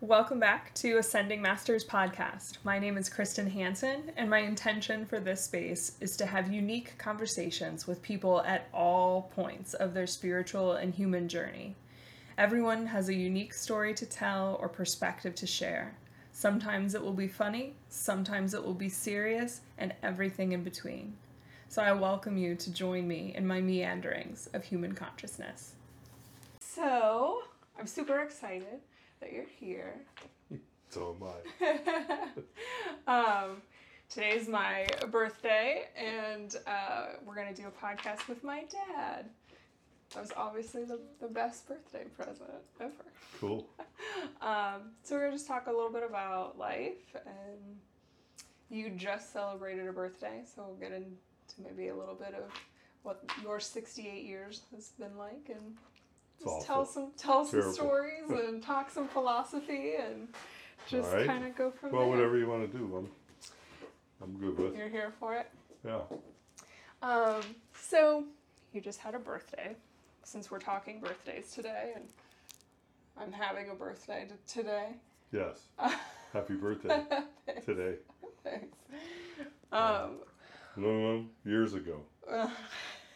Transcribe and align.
Welcome 0.00 0.38
back 0.38 0.72
to 0.74 0.98
Ascending 0.98 1.42
Masters 1.42 1.84
podcast. 1.84 2.58
My 2.62 2.78
name 2.78 2.96
is 2.96 3.08
Kristen 3.08 3.50
Hansen, 3.50 4.12
and 4.16 4.30
my 4.30 4.38
intention 4.38 5.04
for 5.04 5.18
this 5.18 5.42
space 5.44 5.96
is 6.00 6.16
to 6.18 6.26
have 6.26 6.52
unique 6.52 6.96
conversations 6.98 7.84
with 7.84 8.00
people 8.00 8.40
at 8.42 8.68
all 8.72 9.22
points 9.34 9.74
of 9.74 9.94
their 9.94 10.06
spiritual 10.06 10.74
and 10.74 10.94
human 10.94 11.28
journey. 11.28 11.74
Everyone 12.38 12.86
has 12.86 13.08
a 13.08 13.14
unique 13.14 13.52
story 13.52 13.92
to 13.94 14.06
tell 14.06 14.56
or 14.60 14.68
perspective 14.68 15.34
to 15.34 15.48
share. 15.48 15.96
Sometimes 16.30 16.94
it 16.94 17.02
will 17.02 17.12
be 17.12 17.26
funny, 17.26 17.74
sometimes 17.88 18.54
it 18.54 18.64
will 18.64 18.74
be 18.74 18.88
serious, 18.88 19.62
and 19.78 19.92
everything 20.04 20.52
in 20.52 20.62
between. 20.62 21.16
So 21.68 21.82
I 21.82 21.90
welcome 21.90 22.38
you 22.38 22.54
to 22.54 22.72
join 22.72 23.08
me 23.08 23.32
in 23.34 23.44
my 23.44 23.60
meanderings 23.60 24.48
of 24.54 24.62
human 24.62 24.92
consciousness. 24.92 25.72
So, 26.60 27.42
I'm 27.76 27.88
super 27.88 28.20
excited 28.20 28.78
that 29.20 29.32
you're 29.32 29.46
here. 29.58 29.94
So 30.90 31.14
am 31.20 31.28
I. 33.06 33.42
um, 33.46 33.60
today's 34.08 34.48
my 34.48 34.86
birthday, 35.10 35.84
and 35.94 36.56
uh, 36.66 37.08
we're 37.26 37.34
going 37.34 37.54
to 37.54 37.60
do 37.60 37.68
a 37.68 37.70
podcast 37.70 38.26
with 38.26 38.42
my 38.42 38.64
dad. 38.70 39.26
That 40.14 40.20
was 40.22 40.32
obviously 40.34 40.84
the, 40.84 40.98
the 41.20 41.28
best 41.28 41.68
birthday 41.68 42.04
present 42.16 42.48
ever. 42.80 42.92
Cool. 43.38 43.68
um, 44.40 44.92
so 45.02 45.14
we're 45.14 45.20
going 45.20 45.32
to 45.32 45.36
just 45.36 45.46
talk 45.46 45.66
a 45.66 45.70
little 45.70 45.92
bit 45.92 46.04
about 46.08 46.58
life, 46.58 47.14
and 47.26 47.76
you 48.70 48.88
just 48.88 49.30
celebrated 49.30 49.86
a 49.88 49.92
birthday, 49.92 50.40
so 50.54 50.64
we'll 50.68 50.76
get 50.76 50.92
into 50.92 51.10
maybe 51.62 51.88
a 51.88 51.94
little 51.94 52.14
bit 52.14 52.34
of 52.34 52.50
what 53.02 53.22
your 53.42 53.60
68 53.60 54.24
years 54.24 54.62
has 54.74 54.88
been 54.98 55.16
like 55.18 55.50
and 55.50 55.76
just 56.42 56.66
tell 56.66 56.84
some 56.84 57.12
tell 57.16 57.44
some 57.44 57.72
stories 57.72 58.24
and 58.30 58.62
talk 58.62 58.90
some 58.90 59.08
philosophy 59.08 59.94
and 59.94 60.28
just 60.88 61.12
right. 61.12 61.26
kind 61.26 61.44
of 61.44 61.56
go 61.56 61.70
from 61.70 61.92
well, 61.92 62.00
there. 62.00 62.08
Well, 62.10 62.18
whatever 62.18 62.38
you 62.38 62.48
want 62.48 62.70
to 62.70 62.78
do, 62.78 62.96
I'm 62.96 63.08
I'm 64.22 64.38
good 64.38 64.58
with. 64.58 64.76
You're 64.76 64.88
here 64.88 65.12
for 65.18 65.34
it. 65.34 65.50
Yeah. 65.84 66.00
Um. 67.02 67.42
So 67.80 68.24
you 68.72 68.80
just 68.80 69.00
had 69.00 69.14
a 69.14 69.18
birthday, 69.18 69.76
since 70.24 70.50
we're 70.50 70.58
talking 70.58 71.00
birthdays 71.00 71.52
today, 71.52 71.92
and 71.94 72.04
I'm 73.16 73.32
having 73.32 73.70
a 73.70 73.74
birthday 73.74 74.28
today. 74.46 74.88
Yes. 75.32 75.66
Happy 76.32 76.54
birthday 76.54 77.04
today. 77.64 77.96
Thanks. 78.44 78.78
Um. 79.72 80.18
No, 80.76 80.92
no, 80.92 81.24
years 81.44 81.74
ago. 81.74 82.00
Uh, 82.30 82.48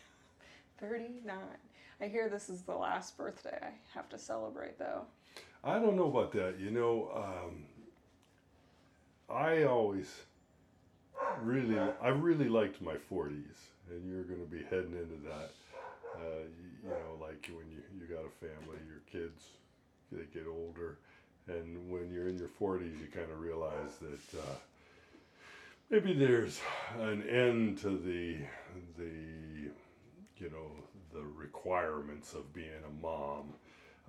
Thirty-nine. 0.80 1.36
I 2.02 2.08
hear 2.08 2.28
this 2.28 2.50
is 2.50 2.62
the 2.62 2.74
last 2.74 3.16
birthday 3.16 3.56
I 3.62 3.70
have 3.94 4.08
to 4.08 4.18
celebrate, 4.18 4.76
though. 4.76 5.02
I 5.62 5.78
don't 5.78 5.96
know 5.96 6.08
about 6.08 6.32
that. 6.32 6.58
You 6.58 6.72
know, 6.72 7.12
um, 7.14 7.62
I 9.30 9.62
always 9.62 10.12
really, 11.40 11.78
I 11.78 12.08
really 12.08 12.48
liked 12.48 12.82
my 12.82 12.96
40s, 13.08 13.54
and 13.88 14.10
you're 14.10 14.24
going 14.24 14.40
to 14.40 14.50
be 14.50 14.64
heading 14.64 14.96
into 14.98 15.22
that. 15.28 15.52
Uh, 16.16 16.42
you, 16.58 16.70
you, 16.82 16.88
know, 16.88 17.24
like 17.24 17.48
when 17.54 17.70
you, 17.70 17.82
you 18.00 18.12
got 18.12 18.24
a 18.26 18.44
family, 18.44 18.78
your 18.88 19.02
kids, 19.10 19.44
they 20.10 20.24
get 20.34 20.48
older, 20.48 20.98
and 21.46 21.88
when 21.88 22.10
you're 22.12 22.28
in 22.28 22.36
your 22.36 22.50
40s, 22.60 23.00
you 23.00 23.06
kind 23.14 23.30
of 23.30 23.38
realize 23.38 23.98
that 24.00 24.40
uh, 24.40 24.54
maybe 25.88 26.14
there's 26.14 26.60
an 26.98 27.22
end 27.28 27.78
to 27.78 27.90
the, 27.90 28.38
the, 28.98 29.70
you 30.38 30.50
know, 30.50 30.72
the 31.12 31.22
requirements 31.22 32.34
of 32.34 32.52
being 32.52 32.84
a 32.86 33.02
mom. 33.02 33.54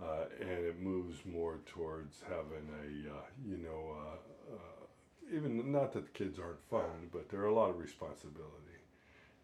Uh, 0.01 0.25
and 0.41 0.49
it 0.49 0.81
moves 0.81 1.17
more 1.23 1.59
towards 1.67 2.21
having 2.27 2.67
a, 2.81 3.13
uh, 3.13 3.21
you 3.47 3.57
know, 3.57 3.95
uh, 3.95 4.55
uh, 4.55 5.35
even 5.35 5.71
not 5.71 5.93
that 5.93 6.05
the 6.05 6.11
kids 6.11 6.39
aren't 6.39 6.63
fun, 6.69 7.09
but 7.11 7.29
there 7.29 7.41
are 7.41 7.47
a 7.47 7.53
lot 7.53 7.69
of 7.69 7.79
responsibility. 7.79 8.49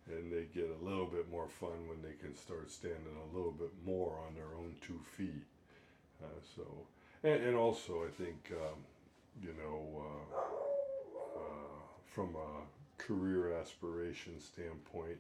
And 0.07 0.31
they 0.31 0.45
get 0.53 0.69
a 0.81 0.83
little 0.83 1.05
bit 1.05 1.29
more 1.29 1.47
fun 1.47 1.87
when 1.87 2.01
they 2.01 2.15
can 2.19 2.35
start 2.35 2.71
standing 2.71 3.15
a 3.31 3.35
little 3.37 3.51
bit 3.51 3.71
more 3.85 4.17
on 4.27 4.33
their 4.33 4.57
own 4.57 4.75
two 4.81 4.99
feet. 5.15 5.45
Uh, 6.21 6.39
so, 6.55 6.63
and, 7.23 7.43
and 7.43 7.55
also, 7.55 8.03
I 8.03 8.09
think, 8.09 8.51
um, 8.51 8.79
you 9.41 9.53
know, 9.61 10.03
from 12.19 12.35
a 12.35 13.01
career 13.01 13.53
aspiration 13.53 14.39
standpoint, 14.41 15.17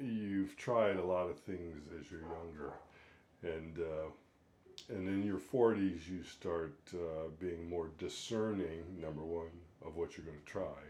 you've 0.00 0.56
tried 0.56 0.96
a 0.96 1.04
lot 1.04 1.28
of 1.28 1.38
things 1.38 1.82
as 1.98 2.10
you're 2.10 2.20
younger, 2.20 2.72
and 3.42 3.78
uh, 3.78 4.94
and 4.94 5.08
in 5.08 5.22
your 5.22 5.38
40s 5.38 6.08
you 6.08 6.22
start 6.24 6.76
uh, 6.94 7.28
being 7.38 7.68
more 7.68 7.90
discerning. 7.98 8.82
Number 9.00 9.22
one, 9.22 9.50
of 9.86 9.96
what 9.96 10.16
you're 10.16 10.26
going 10.26 10.38
to 10.38 10.52
try, 10.52 10.80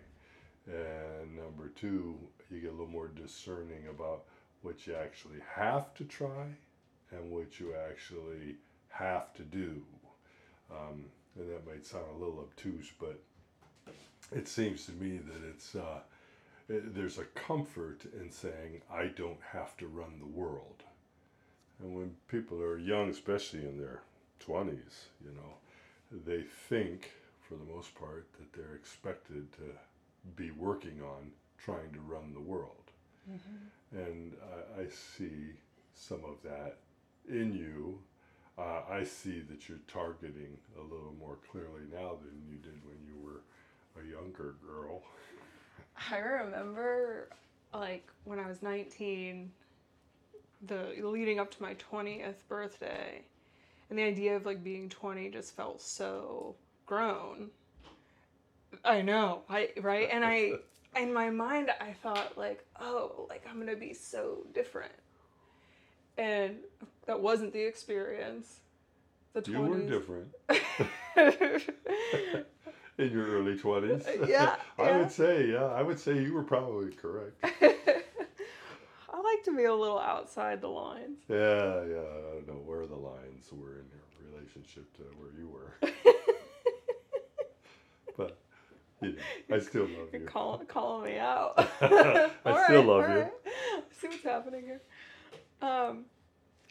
and 0.67 1.37
number 1.37 1.69
two, 1.69 2.17
you 2.51 2.61
get 2.61 2.71
a 2.71 2.73
little 2.73 2.87
more 2.87 3.09
discerning 3.09 3.87
about 3.89 4.25
what 4.63 4.87
you 4.87 4.95
actually 4.95 5.41
have 5.55 5.95
to 5.95 6.05
try 6.05 6.47
and 7.13 7.31
what 7.31 7.59
you 7.59 7.75
actually 7.91 8.57
have 8.91 9.33
to 9.35 9.43
do. 9.43 9.83
Um, 10.71 11.05
and 11.37 11.51
that 11.51 11.67
might 11.67 11.87
sound 11.87 12.05
a 12.15 12.19
little 12.19 12.41
obtuse, 12.41 12.91
but 12.99 13.21
it 14.33 14.47
seems 14.49 14.87
to 14.87 14.93
me 14.93 15.19
that 15.19 15.49
it's 15.49 15.75
uh, 15.75 16.01
there's 16.71 17.19
a 17.19 17.25
comfort 17.25 18.03
in 18.21 18.31
saying, 18.31 18.83
I 18.93 19.07
don't 19.07 19.41
have 19.53 19.77
to 19.79 19.87
run 19.87 20.21
the 20.21 20.27
world. 20.27 20.85
And 21.83 21.97
when 21.97 22.15
people 22.29 22.61
are 22.63 22.79
young, 22.79 23.09
especially 23.09 23.61
in 23.61 23.79
their 23.79 24.03
20s, 24.47 25.07
you 25.25 25.33
know, 25.35 25.55
they 26.27 26.43
think, 26.43 27.11
for 27.41 27.55
the 27.55 27.73
most 27.73 27.95
part, 27.95 28.27
that 28.39 28.53
they're 28.53 28.77
expected 28.77 29.51
to 29.53 29.65
be 30.37 30.51
working 30.51 31.01
on 31.03 31.33
trying 31.59 31.93
to 31.93 32.01
run 32.01 32.33
the 32.35 32.41
world. 32.41 32.91
Mm-hmm. 33.31 33.99
And 33.99 34.33
I, 34.43 34.83
I, 34.83 34.87
see 34.89 35.53
some 35.95 36.21
of 36.25 36.37
that 36.45 36.77
in 37.29 37.55
you. 37.55 37.99
Uh, 38.59 38.83
I 38.91 39.05
see 39.05 39.41
that 39.51 39.69
you're 39.69 39.79
targeting 39.89 40.57
a 40.79 40.83
little 40.83 41.15
more 41.19 41.37
clearly 41.51 41.83
now 41.93 42.17
than 42.23 42.43
you 42.49 42.57
did 42.57 42.81
when 42.85 42.97
you 43.07 43.17
were 43.23 43.41
a 44.01 44.07
younger 44.07 44.55
girl. 44.67 45.03
I 46.11 46.19
remember 46.19 47.29
like 47.75 48.09
when 48.25 48.39
I 48.39 48.49
was 48.49 48.63
19 48.63 49.51
the 50.67 50.95
leading 51.03 51.39
up 51.39 51.51
to 51.51 51.63
my 51.63 51.75
20th 51.75 52.47
birthday 52.49 53.23
and 53.89 53.99
the 53.99 54.03
idea 54.03 54.37
of 54.37 54.45
like 54.47 54.63
being 54.63 54.89
20 54.89 55.31
just 55.31 55.57
felt 55.57 55.81
so 55.81 56.55
grown. 56.87 57.51
I 58.85 59.03
know. 59.03 59.43
I 59.49 59.71
right 59.81 60.09
and 60.13 60.25
I 60.25 60.53
in 60.97 61.13
my 61.13 61.31
mind 61.31 61.71
I 61.81 61.93
thought 62.03 62.37
like, 62.39 62.65
"Oh, 62.81 63.27
like 63.29 63.47
I'm 63.49 63.57
going 63.57 63.69
to 63.69 63.77
be 63.77 63.95
so 63.95 64.47
different." 64.55 64.93
And 66.19 66.57
that 67.07 67.21
wasn't 67.21 67.53
the 67.53 67.63
experience. 67.63 68.61
The 69.33 69.43
20s. 69.43 69.49
You 69.49 69.61
were 69.63 69.81
different. 69.89 70.35
in 73.01 73.13
your 73.13 73.27
early 73.27 73.57
20s. 73.57 74.07
Uh, 74.07 74.27
yeah. 74.27 74.57
I 74.79 74.85
yeah. 74.85 74.99
would 74.99 75.11
say, 75.11 75.51
yeah, 75.51 75.65
I 75.65 75.83
would 75.83 75.99
say 75.99 76.23
you 76.23 76.35
were 76.35 76.43
probably 76.43 76.93
correct. 76.93 77.35
I 79.13 79.23
like 79.23 79.43
to 79.45 79.57
be 79.57 79.65
a 79.65 79.75
little 79.75 79.99
outside 79.99 80.61
the 80.61 80.69
lines. 80.69 81.19
Yeah, 81.29 81.37
yeah. 81.37 81.99
I 81.99 82.35
don't 82.35 82.47
know 82.47 82.63
where 82.65 82.87
the 82.87 82.97
lines 82.97 83.47
were 83.53 83.79
in 83.79 83.87
your 83.91 84.33
relationship 84.33 84.93
to 84.97 85.03
where 85.19 85.31
you 85.39 85.49
were. 85.49 85.75
but 88.17 88.39
yeah, 89.03 89.11
I 89.55 89.59
still 89.59 89.83
love 89.83 90.09
You're 90.13 90.23
you. 90.23 90.27
Calling, 90.27 90.67
calling 90.67 91.13
me 91.13 91.19
out. 91.19 91.55
I 91.81 92.31
all 92.47 92.65
still 92.65 92.77
right, 92.77 92.87
love 92.87 93.11
you. 93.11 93.17
Right. 93.17 93.33
See 94.01 94.09
what's 94.09 94.23
happening 94.23 94.65
here. 94.65 94.81
Um, 95.63 96.05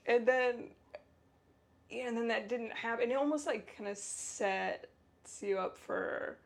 and 0.05 0.27
then, 0.27 0.63
yeah, 1.89 2.07
and 2.07 2.17
then 2.17 2.27
that 2.29 2.49
didn't 2.49 2.71
happen. 2.71 3.03
And 3.03 3.11
it 3.11 3.15
almost 3.15 3.45
like 3.45 3.75
kind 3.77 3.89
of 3.89 3.97
set 3.97 4.89
sets 5.29 5.47
you 5.47 5.57
up 5.57 5.77
for 5.77 6.37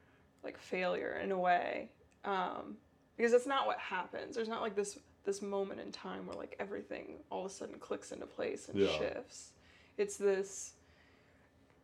like 0.44 0.57
failure 0.57 1.19
in 1.24 1.31
a 1.31 1.38
way 1.38 1.89
um, 2.25 2.77
because 3.18 3.31
that's 3.31 3.47
not 3.47 3.65
what 3.65 3.80
happens. 3.80 4.35
There's 4.35 4.50
not 4.50 4.62
like 4.62 4.75
this 4.75 5.00
this 5.25 5.41
moment 5.41 5.80
in 5.80 5.91
time 5.91 6.27
where 6.27 6.35
like 6.35 6.56
everything 6.59 7.19
all 7.30 7.45
of 7.45 7.51
a 7.51 7.53
sudden 7.53 7.75
clicks 7.80 8.12
into 8.12 8.25
place 8.25 8.68
and 8.69 8.77
yeah. 8.77 8.97
shifts. 8.97 9.51
It's 9.97 10.18
this 10.18 10.74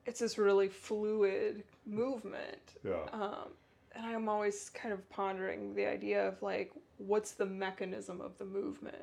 it's 0.06 0.20
this 0.20 0.38
really 0.38 0.68
fluid 0.68 1.64
movement. 1.86 2.76
Yeah. 2.84 3.04
Um, 3.12 3.50
and 3.96 4.06
i'm 4.06 4.30
always 4.30 4.70
kind 4.70 4.94
of 4.94 5.10
pondering 5.10 5.74
the 5.74 5.84
idea 5.84 6.28
of 6.28 6.40
like 6.44 6.72
what's 7.00 7.32
the 7.32 7.46
mechanism 7.46 8.22
of 8.22 8.38
the 8.38 8.46
movement? 8.46 8.96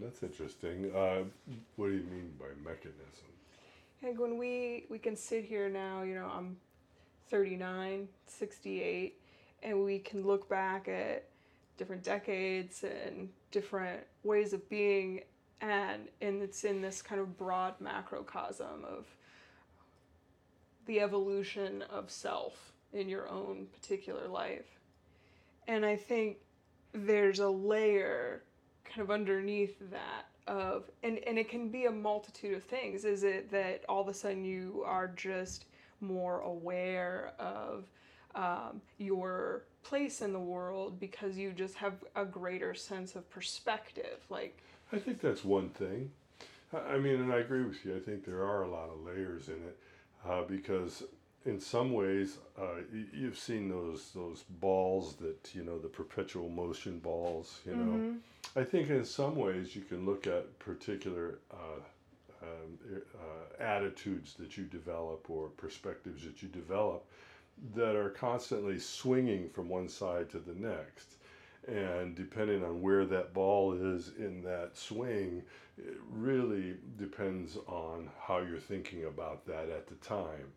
That's 0.00 0.22
interesting. 0.22 0.90
Uh, 0.94 1.22
what 1.76 1.86
do 1.86 1.92
you 1.92 2.02
mean 2.02 2.32
by 2.38 2.46
mechanism 2.62 3.30
like 4.02 4.18
when 4.18 4.38
we 4.38 4.86
we 4.88 4.98
can 4.98 5.16
sit 5.16 5.44
here 5.44 5.68
now, 5.68 6.02
you 6.02 6.14
know, 6.14 6.30
I'm 6.32 6.56
39, 7.30 8.08
68, 8.26 9.20
and 9.62 9.84
we 9.84 9.98
can 9.98 10.26
look 10.26 10.48
back 10.48 10.88
at 10.88 11.26
different 11.76 12.02
decades 12.02 12.84
and 12.84 13.28
different 13.50 14.00
ways 14.22 14.52
of 14.52 14.68
being 14.68 15.22
and 15.60 16.08
and 16.20 16.42
it's 16.42 16.64
in 16.64 16.80
this 16.80 17.02
kind 17.02 17.20
of 17.20 17.36
broad 17.36 17.74
macrocosm 17.80 18.84
of 18.84 19.06
the 20.86 21.00
evolution 21.00 21.82
of 21.90 22.10
self 22.10 22.72
in 22.92 23.08
your 23.08 23.28
own 23.28 23.66
particular 23.72 24.26
life. 24.26 24.78
And 25.68 25.84
I 25.86 25.96
think 25.96 26.38
there's 26.92 27.38
a 27.38 27.48
layer 27.48 28.42
kind 28.84 29.02
of 29.02 29.10
underneath 29.10 29.76
that 29.90 30.26
of 30.50 30.90
and 31.02 31.18
and 31.26 31.38
it 31.38 31.48
can 31.48 31.68
be 31.68 31.86
a 31.86 31.90
multitude 31.90 32.56
of 32.56 32.64
things 32.64 33.04
is 33.04 33.22
it 33.22 33.50
that 33.50 33.84
all 33.88 34.02
of 34.02 34.08
a 34.08 34.14
sudden 34.14 34.44
you 34.44 34.82
are 34.84 35.08
just 35.08 35.66
more 36.00 36.40
aware 36.40 37.32
of 37.38 37.84
um, 38.34 38.80
your 38.98 39.64
place 39.82 40.22
in 40.22 40.32
the 40.32 40.40
world 40.40 40.98
because 40.98 41.36
you 41.36 41.52
just 41.52 41.74
have 41.74 41.94
a 42.16 42.24
greater 42.24 42.74
sense 42.74 43.14
of 43.14 43.28
perspective 43.30 44.18
like 44.28 44.62
I 44.92 44.98
think 44.98 45.20
that's 45.20 45.44
one 45.44 45.68
thing. 45.70 46.10
I 46.72 46.98
mean, 46.98 47.20
and 47.20 47.32
I 47.32 47.38
agree 47.38 47.64
with 47.64 47.84
you. 47.84 47.96
I 47.96 48.00
think 48.00 48.24
there 48.24 48.44
are 48.44 48.62
a 48.62 48.70
lot 48.70 48.88
of 48.90 49.04
layers 49.04 49.48
in 49.48 49.54
it 49.54 49.78
uh, 50.28 50.42
because, 50.42 51.02
in 51.46 51.60
some 51.60 51.92
ways, 51.92 52.38
uh, 52.60 52.82
you've 53.12 53.38
seen 53.38 53.68
those 53.68 54.10
those 54.14 54.44
balls 54.60 55.16
that 55.16 55.54
you 55.54 55.64
know 55.64 55.78
the 55.78 55.88
perpetual 55.88 56.48
motion 56.48 56.98
balls. 56.98 57.60
You 57.66 57.76
know, 57.76 57.92
mm-hmm. 57.92 58.58
I 58.58 58.64
think 58.64 58.90
in 58.90 59.04
some 59.04 59.36
ways 59.36 59.74
you 59.74 59.82
can 59.82 60.04
look 60.04 60.26
at 60.26 60.58
particular. 60.58 61.38
Uh, 61.52 61.80
um, 62.42 62.78
uh, 63.14 63.62
attitudes 63.62 64.32
that 64.38 64.56
you 64.56 64.64
develop 64.64 65.28
or 65.28 65.48
perspectives 65.48 66.24
that 66.24 66.40
you 66.40 66.48
develop 66.48 67.04
that 67.74 67.94
are 67.94 68.08
constantly 68.08 68.78
swinging 68.78 69.50
from 69.50 69.68
one 69.68 69.90
side 69.90 70.30
to 70.30 70.38
the 70.38 70.54
next 70.54 71.16
and 71.68 72.14
depending 72.14 72.64
on 72.64 72.80
where 72.80 73.04
that 73.04 73.34
ball 73.34 73.74
is 73.74 74.12
in 74.18 74.42
that 74.42 74.76
swing, 74.76 75.42
it 75.78 75.96
really 76.10 76.74
depends 76.98 77.56
on 77.66 78.08
how 78.20 78.38
you're 78.38 78.58
thinking 78.58 79.04
about 79.04 79.46
that 79.46 79.68
at 79.68 79.86
the 79.86 79.94
time. 79.96 80.52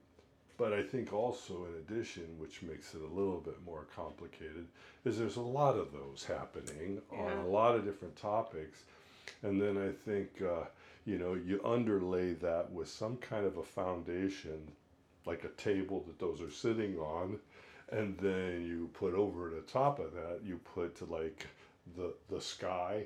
But 0.57 0.73
I 0.73 0.83
think 0.83 1.11
also, 1.11 1.65
in 1.65 1.95
addition, 1.95 2.37
which 2.37 2.61
makes 2.61 2.93
it 2.93 3.01
a 3.01 3.15
little 3.15 3.39
bit 3.39 3.57
more 3.65 3.85
complicated, 3.95 4.67
is 5.03 5.17
there's 5.17 5.37
a 5.37 5.41
lot 5.41 5.75
of 5.75 5.91
those 5.91 6.23
happening 6.23 7.01
yeah. 7.11 7.19
on 7.19 7.37
a 7.37 7.47
lot 7.47 7.75
of 7.75 7.85
different 7.85 8.15
topics. 8.15 8.83
And 9.41 9.59
then 9.59 9.77
I 9.77 9.91
think, 10.07 10.29
uh, 10.41 10.65
you 11.05 11.17
know, 11.17 11.33
you 11.33 11.59
underlay 11.65 12.33
that 12.33 12.71
with 12.71 12.87
some 12.87 13.17
kind 13.17 13.45
of 13.45 13.57
a 13.57 13.63
foundation, 13.63 14.71
like 15.25 15.43
a 15.43 15.61
table 15.61 16.03
that 16.07 16.19
those 16.19 16.39
are 16.41 16.51
sitting 16.51 16.97
on, 16.97 17.39
and 17.93 18.17
then 18.17 18.65
you 18.65 18.89
put 18.93 19.13
over 19.13 19.49
the 19.49 19.61
top 19.61 19.99
of 19.99 20.13
that 20.13 20.39
you 20.43 20.59
put 20.73 21.09
like 21.09 21.47
the 21.95 22.13
the 22.29 22.41
sky 22.41 23.03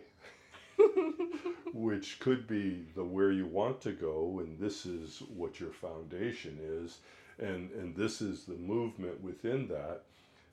which 1.73 2.19
could 2.19 2.47
be 2.47 2.85
the 2.95 3.03
where 3.03 3.31
you 3.31 3.45
want 3.45 3.81
to 3.81 3.91
go 3.91 4.39
and 4.39 4.59
this 4.59 4.85
is 4.85 5.21
what 5.35 5.59
your 5.59 5.71
foundation 5.71 6.57
is 6.61 6.99
and 7.39 7.71
and 7.71 7.95
this 7.95 8.21
is 8.21 8.45
the 8.45 8.55
movement 8.55 9.21
within 9.21 9.67
that. 9.67 10.01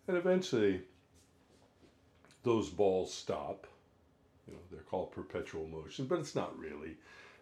And 0.07 0.17
eventually 0.17 0.83
those 2.43 2.69
balls 2.69 3.13
stop. 3.13 3.67
You 4.47 4.55
know 4.55 4.61
they're 4.71 4.83
called 4.83 5.13
perpetual 5.13 5.67
motion 5.67 6.07
but 6.07 6.19
it's 6.19 6.35
not 6.35 6.59
really. 6.59 6.97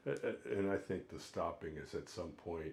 And 0.04 0.70
i 0.70 0.76
think 0.76 1.08
the 1.08 1.20
stopping 1.20 1.76
is 1.76 1.94
at 1.94 2.08
some 2.08 2.30
point 2.44 2.72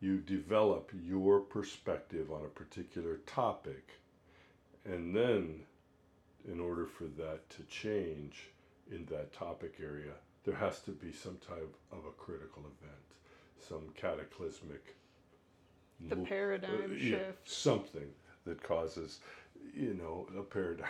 you 0.00 0.18
develop 0.18 0.92
your 1.04 1.40
perspective 1.40 2.30
on 2.30 2.44
a 2.44 2.48
particular 2.48 3.16
topic. 3.26 3.88
And 4.84 5.14
then, 5.14 5.62
in 6.50 6.60
order 6.60 6.86
for 6.86 7.04
that 7.04 7.50
to 7.50 7.62
change 7.64 8.48
in 8.90 9.06
that 9.06 9.32
topic 9.32 9.74
area, 9.82 10.12
there 10.44 10.54
has 10.54 10.80
to 10.80 10.92
be 10.92 11.12
some 11.12 11.36
type 11.46 11.74
of 11.92 11.98
a 12.06 12.12
critical 12.16 12.62
event, 12.62 13.02
some 13.60 13.92
cataclysmic 13.96 14.94
the 16.08 16.16
mo- 16.16 16.24
paradigm 16.24 16.84
uh, 16.84 16.98
shift. 16.98 17.02
Yeah, 17.02 17.18
something 17.44 18.08
that 18.44 18.62
causes, 18.62 19.20
you 19.74 19.94
know, 19.94 20.26
a 20.38 20.42
paradigm. 20.42 20.86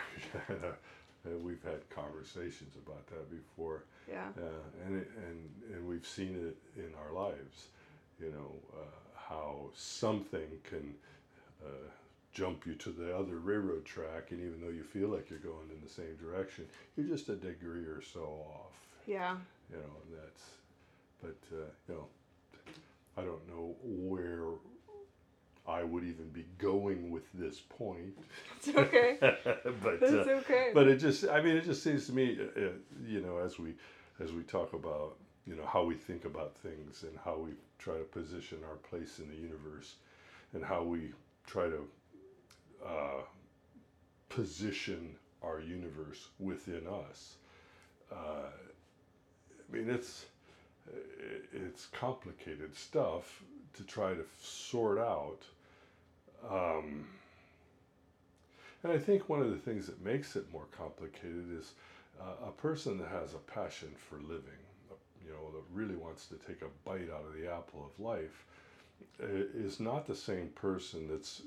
and 1.25 1.43
we've 1.43 1.63
had 1.63 1.87
conversations 1.89 2.75
about 2.85 3.05
that 3.07 3.29
before. 3.29 3.83
Yeah. 4.07 4.27
Uh, 4.37 4.85
and, 4.85 5.01
it, 5.01 5.11
and 5.27 5.75
and 5.75 5.87
we've 5.87 6.07
seen 6.07 6.35
it 6.35 6.81
in 6.81 6.91
our 7.05 7.13
lives 7.13 7.67
you 8.19 8.31
know, 8.31 8.79
uh, 8.79 8.85
how 9.15 9.69
something 9.73 10.47
can 10.63 10.93
uh, 11.63 11.89
jump 12.33 12.65
you 12.65 12.75
to 12.75 12.89
the 12.89 13.15
other 13.15 13.37
railroad 13.37 13.85
track, 13.85 14.31
and 14.31 14.39
even 14.41 14.61
though 14.61 14.71
you 14.71 14.83
feel 14.83 15.09
like 15.09 15.29
you're 15.29 15.39
going 15.39 15.69
in 15.73 15.81
the 15.81 15.89
same 15.89 16.15
direction, 16.17 16.65
you're 16.95 17.07
just 17.07 17.29
a 17.29 17.35
degree 17.35 17.85
or 17.85 18.01
so 18.01 18.21
off. 18.21 18.73
Yeah. 19.07 19.37
You 19.71 19.77
know, 19.77 19.93
and 20.05 20.19
that's, 20.21 20.43
but, 21.21 21.57
uh, 21.57 21.65
you 21.87 21.95
know, 21.95 22.05
I 23.17 23.21
don't 23.21 23.47
know 23.47 23.75
where 23.83 24.45
I 25.67 25.83
would 25.83 26.03
even 26.03 26.29
be 26.29 26.45
going 26.57 27.11
with 27.11 27.31
this 27.33 27.59
point. 27.59 28.17
It's 28.57 28.69
okay. 28.69 29.17
but 29.21 29.99
it's 30.01 30.27
uh, 30.27 30.31
okay. 30.39 30.71
But 30.73 30.87
it 30.87 30.97
just, 30.97 31.27
I 31.27 31.41
mean, 31.41 31.55
it 31.55 31.65
just 31.65 31.83
seems 31.83 32.07
to 32.07 32.13
me, 32.13 32.39
uh, 32.39 32.59
uh, 32.59 32.69
you 33.07 33.21
know, 33.21 33.37
as 33.37 33.59
we 33.59 33.75
as 34.19 34.33
we 34.33 34.43
talk 34.43 34.73
about 34.73 35.15
you 35.45 35.55
know 35.55 35.65
how 35.65 35.83
we 35.83 35.95
think 35.95 36.25
about 36.25 36.55
things 36.55 37.03
and 37.03 37.17
how 37.23 37.37
we 37.37 37.51
try 37.77 37.95
to 37.95 38.03
position 38.03 38.59
our 38.69 38.75
place 38.75 39.19
in 39.19 39.29
the 39.29 39.35
universe 39.35 39.95
and 40.53 40.63
how 40.63 40.83
we 40.83 41.11
try 41.47 41.67
to 41.67 41.87
uh, 42.85 43.21
position 44.29 45.15
our 45.41 45.59
universe 45.59 46.27
within 46.39 46.85
us. 46.87 47.35
Uh, 48.11 48.49
I 49.51 49.75
mean, 49.75 49.89
it's 49.89 50.25
it's 51.53 51.85
complicated 51.87 52.75
stuff 52.75 53.43
to 53.75 53.83
try 53.83 54.13
to 54.13 54.25
sort 54.41 54.97
out. 54.99 55.39
Um, 56.49 57.07
and 58.83 58.91
I 58.91 58.97
think 58.97 59.27
one 59.27 59.41
of 59.41 59.49
the 59.49 59.57
things 59.57 59.85
that 59.87 60.03
makes 60.03 60.35
it 60.35 60.51
more 60.51 60.65
complicated 60.77 61.47
is 61.57 61.73
uh, 62.19 62.47
a 62.47 62.51
person 62.51 62.97
that 62.99 63.09
has 63.09 63.33
a 63.33 63.51
passion 63.51 63.89
for 64.09 64.17
living 64.17 64.59
you 65.29 65.35
know, 65.35 65.51
that 65.51 65.63
really 65.73 65.95
wants 65.95 66.25
to 66.27 66.35
take 66.35 66.61
a 66.61 66.89
bite 66.89 67.09
out 67.13 67.25
of 67.25 67.33
the 67.39 67.51
apple 67.51 67.85
of 67.85 68.03
life 68.03 68.45
is 69.19 69.79
not 69.79 70.07
the 70.07 70.15
same 70.15 70.47
person 70.49 71.07
that's 71.07 71.41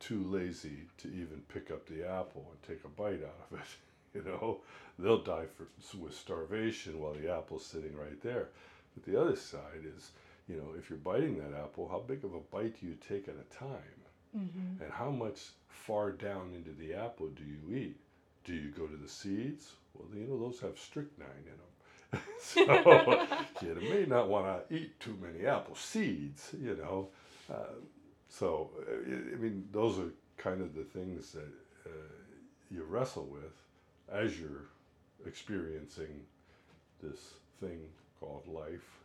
too 0.00 0.22
lazy 0.24 0.86
to 0.98 1.08
even 1.08 1.42
pick 1.48 1.70
up 1.70 1.86
the 1.86 2.06
apple 2.08 2.50
and 2.50 2.62
take 2.62 2.84
a 2.84 2.88
bite 2.88 3.22
out 3.24 3.46
of 3.50 3.58
it. 3.58 3.66
You 4.14 4.22
know, 4.24 4.60
they'll 4.98 5.22
die 5.22 5.44
for, 5.54 5.68
with 5.98 6.14
starvation 6.14 6.98
while 6.98 7.12
the 7.12 7.30
apple's 7.30 7.64
sitting 7.64 7.94
right 7.94 8.20
there. 8.22 8.48
But 8.94 9.04
the 9.04 9.20
other 9.20 9.36
side 9.36 9.84
is, 9.84 10.12
you 10.48 10.56
know, 10.56 10.74
if 10.78 10.88
you're 10.88 10.98
biting 10.98 11.38
that 11.38 11.58
apple, 11.58 11.88
how 11.90 12.00
big 12.00 12.24
of 12.24 12.34
a 12.34 12.40
bite 12.40 12.80
do 12.80 12.86
you 12.86 12.96
take 13.06 13.28
at 13.28 13.34
a 13.34 13.54
time? 13.54 13.98
Mm-hmm. 14.36 14.82
And 14.82 14.92
how 14.92 15.10
much 15.10 15.50
far 15.68 16.10
down 16.12 16.52
into 16.54 16.70
the 16.70 16.94
apple 16.94 17.28
do 17.28 17.44
you 17.44 17.76
eat? 17.76 17.96
Do 18.44 18.54
you 18.54 18.70
go 18.70 18.86
to 18.86 18.96
the 18.96 19.08
seeds? 19.08 19.72
Well, 19.94 20.08
you 20.14 20.26
know, 20.26 20.38
those 20.38 20.60
have 20.60 20.78
strychnine 20.78 21.28
in 21.44 21.52
them. 21.52 22.22
so 22.40 23.26
you 23.62 23.90
may 23.90 24.06
not 24.06 24.28
want 24.28 24.68
to 24.68 24.74
eat 24.74 24.98
too 25.00 25.16
many 25.20 25.46
apple 25.46 25.74
seeds, 25.74 26.54
you 26.60 26.76
know. 26.76 27.08
Uh, 27.52 27.74
so, 28.28 28.70
uh, 28.88 29.34
I 29.34 29.36
mean, 29.36 29.68
those 29.72 29.98
are 29.98 30.12
kind 30.36 30.60
of 30.60 30.74
the 30.74 30.84
things 30.84 31.32
that 31.32 31.52
uh, 31.86 31.90
you 32.70 32.84
wrestle 32.84 33.26
with 33.26 33.52
as 34.10 34.38
you're 34.38 34.66
experiencing 35.26 36.22
this 37.02 37.18
thing 37.60 37.80
called 38.20 38.46
life. 38.46 38.98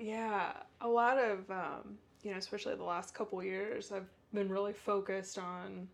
Yeah, 0.00 0.52
a 0.80 0.88
lot 0.88 1.18
of, 1.18 1.50
um, 1.50 1.98
you 2.22 2.30
know, 2.30 2.38
especially 2.38 2.74
the 2.74 2.82
last 2.82 3.14
couple 3.14 3.42
years, 3.44 3.92
I've 3.92 4.08
been 4.32 4.48
really 4.48 4.72
focused 4.72 5.36
on 5.36 5.88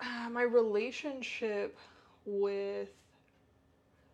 uh, 0.00 0.30
my 0.30 0.42
relationship 0.42 1.76
with 2.24 2.90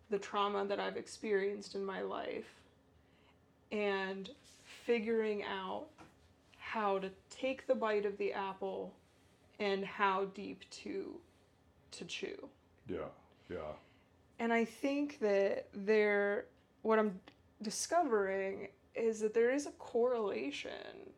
the 0.09 0.17
trauma 0.17 0.65
that 0.65 0.79
I've 0.79 0.97
experienced 0.97 1.75
in 1.75 1.85
my 1.85 2.01
life 2.01 2.49
and 3.71 4.27
figuring 4.85 5.43
out 5.43 5.85
how 6.57 6.97
to 6.97 7.11
take 7.29 7.67
the 7.67 7.75
bite 7.75 8.07
of 8.07 8.17
the 8.17 8.33
apple 8.33 8.91
and 9.59 9.85
how 9.85 10.25
deep 10.33 10.67
to 10.71 11.13
to 11.91 12.05
chew. 12.05 12.49
Yeah, 12.89 13.05
yeah. 13.51 13.57
And 14.39 14.51
I 14.51 14.65
think 14.65 15.19
that 15.19 15.67
there 15.73 16.45
what 16.81 16.97
I'm 16.97 17.19
discovering 17.63 18.67
is 18.95 19.19
that 19.21 19.33
there 19.33 19.51
is 19.51 19.65
a 19.65 19.71
correlation 19.71 21.11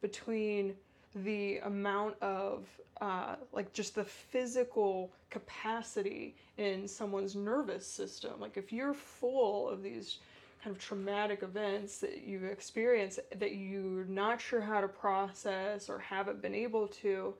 between 0.00 0.74
the 1.14 1.58
amount 1.58 2.14
of 2.20 2.66
uh, 3.00 3.36
like 3.52 3.72
just 3.72 3.94
the 3.94 4.04
physical 4.04 5.10
capacity 5.30 6.36
in 6.58 6.86
someone's 6.86 7.34
nervous 7.34 7.86
system. 7.86 8.32
Like 8.38 8.56
if 8.56 8.72
you're 8.72 8.94
full 8.94 9.68
of 9.68 9.82
these 9.82 10.18
kind 10.62 10.74
of 10.74 10.80
traumatic 10.80 11.42
events 11.42 11.98
that 11.98 12.22
you've 12.24 12.44
experienced 12.44 13.18
that 13.36 13.56
you're 13.56 14.04
not 14.04 14.40
sure 14.40 14.60
how 14.60 14.80
to 14.80 14.88
process 14.88 15.88
or 15.88 15.98
haven't 15.98 16.40
been 16.40 16.54
able 16.54 16.86
to, 16.86 17.34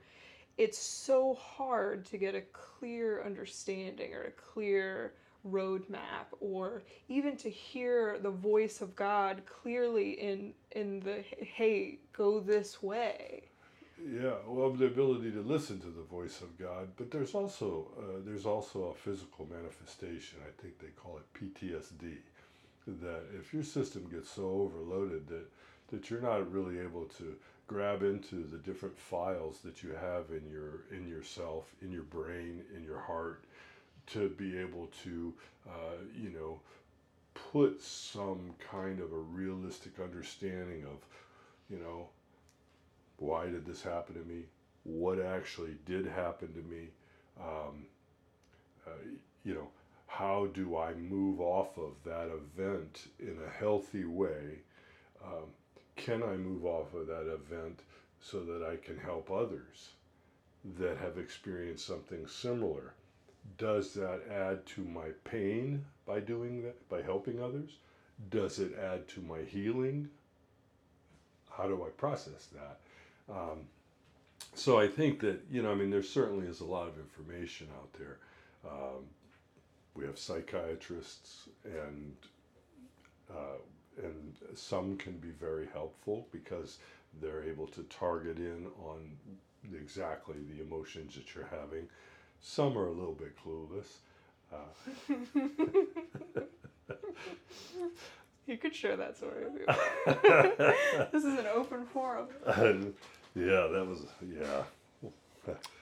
it's 0.58 0.78
so 0.78 1.34
hard 1.34 2.04
to 2.06 2.18
get 2.18 2.34
a 2.34 2.42
clear 2.52 3.24
understanding 3.24 4.12
or 4.12 4.24
a 4.24 4.30
clear 4.32 5.12
roadmap 5.48 6.26
or 6.40 6.82
even 7.08 7.36
to 7.36 7.50
hear 7.50 8.18
the 8.20 8.30
voice 8.30 8.80
of 8.80 8.94
God 8.94 9.42
clearly 9.46 10.12
in 10.12 10.54
in 10.72 11.00
the 11.00 11.24
hey 11.38 11.98
go 12.12 12.40
this 12.40 12.82
way. 12.82 13.44
Yeah 14.00 14.34
well 14.46 14.70
the 14.70 14.86
ability 14.86 15.30
to 15.32 15.42
listen 15.42 15.80
to 15.80 15.88
the 15.88 16.02
voice 16.02 16.40
of 16.40 16.58
God 16.58 16.88
but 16.96 17.10
there's 17.10 17.34
also 17.34 17.88
uh, 17.98 18.20
there's 18.24 18.46
also 18.46 18.84
a 18.84 18.94
physical 18.94 19.48
manifestation 19.50 20.38
I 20.46 20.62
think 20.62 20.78
they 20.78 20.88
call 20.88 21.18
it 21.18 21.38
PTSD 21.38 22.16
that 23.00 23.22
if 23.38 23.52
your 23.52 23.62
system 23.62 24.08
gets 24.10 24.30
so 24.30 24.44
overloaded 24.44 25.28
that 25.28 25.46
that 25.90 26.10
you're 26.10 26.22
not 26.22 26.50
really 26.50 26.78
able 26.78 27.04
to 27.04 27.36
grab 27.66 28.02
into 28.02 28.44
the 28.44 28.58
different 28.58 28.98
files 28.98 29.60
that 29.64 29.82
you 29.82 29.90
have 29.90 30.24
in 30.30 30.48
your 30.50 30.84
in 30.90 31.08
yourself 31.08 31.74
in 31.80 31.90
your 31.90 32.02
brain 32.02 32.62
in 32.76 32.82
your 32.82 32.98
heart 33.00 33.44
to 34.08 34.28
be 34.30 34.58
able 34.58 34.88
to, 35.04 35.32
uh, 35.68 35.96
you 36.16 36.30
know, 36.30 36.60
put 37.52 37.80
some 37.82 38.54
kind 38.70 39.00
of 39.00 39.12
a 39.12 39.18
realistic 39.18 40.00
understanding 40.00 40.84
of, 40.84 40.98
you 41.70 41.78
know, 41.78 42.08
why 43.18 43.46
did 43.46 43.64
this 43.64 43.82
happen 43.82 44.14
to 44.14 44.28
me? 44.28 44.42
What 44.84 45.20
actually 45.20 45.76
did 45.86 46.06
happen 46.06 46.52
to 46.52 46.62
me? 46.62 46.88
Um, 47.40 47.86
uh, 48.86 48.90
you 49.44 49.54
know, 49.54 49.68
how 50.06 50.46
do 50.52 50.76
I 50.76 50.92
move 50.94 51.40
off 51.40 51.78
of 51.78 51.92
that 52.04 52.28
event 52.28 53.06
in 53.18 53.38
a 53.46 53.58
healthy 53.58 54.04
way? 54.04 54.58
Um, 55.24 55.46
can 55.96 56.22
I 56.22 56.36
move 56.36 56.66
off 56.66 56.94
of 56.94 57.06
that 57.06 57.32
event 57.32 57.80
so 58.20 58.40
that 58.40 58.62
I 58.62 58.76
can 58.76 58.98
help 58.98 59.30
others 59.30 59.90
that 60.78 60.98
have 60.98 61.16
experienced 61.16 61.86
something 61.86 62.26
similar? 62.26 62.94
Does 63.58 63.94
that 63.94 64.20
add 64.30 64.64
to 64.66 64.82
my 64.82 65.08
pain 65.24 65.84
by 66.06 66.20
doing 66.20 66.62
that, 66.62 66.88
by 66.88 67.02
helping 67.02 67.42
others? 67.42 67.70
Does 68.30 68.58
it 68.58 68.72
add 68.78 69.08
to 69.08 69.20
my 69.20 69.40
healing? 69.40 70.08
How 71.50 71.64
do 71.64 71.84
I 71.84 71.90
process 71.90 72.48
that? 72.52 72.78
Um, 73.32 73.66
so 74.54 74.78
I 74.78 74.86
think 74.86 75.20
that, 75.20 75.40
you 75.50 75.62
know, 75.62 75.72
I 75.72 75.74
mean, 75.74 75.90
there 75.90 76.02
certainly 76.02 76.46
is 76.46 76.60
a 76.60 76.64
lot 76.64 76.88
of 76.88 76.98
information 76.98 77.68
out 77.78 77.92
there. 77.98 78.18
Um, 78.64 79.04
we 79.94 80.04
have 80.04 80.18
psychiatrists 80.18 81.48
and 81.64 82.16
uh, 83.30 83.58
and 84.02 84.36
some 84.54 84.96
can 84.96 85.12
be 85.18 85.30
very 85.30 85.68
helpful 85.72 86.26
because 86.32 86.78
they're 87.20 87.42
able 87.42 87.66
to 87.68 87.82
target 87.84 88.38
in 88.38 88.66
on 88.84 89.16
exactly 89.74 90.36
the 90.50 90.62
emotions 90.62 91.14
that 91.14 91.34
you're 91.34 91.48
having. 91.50 91.86
Some 92.42 92.76
are 92.76 92.88
a 92.88 92.92
little 92.92 93.14
bit 93.14 93.34
clueless. 93.38 93.86
Uh, 94.52 94.56
you 98.46 98.58
could 98.58 98.74
share 98.74 98.96
that 98.96 99.16
story. 99.16 99.44
this 101.12 101.24
is 101.24 101.38
an 101.38 101.46
open 101.54 101.86
forum. 101.86 102.26
yeah, 103.34 103.68
that 103.72 103.86
was 103.88 104.06
yeah. 104.28 104.64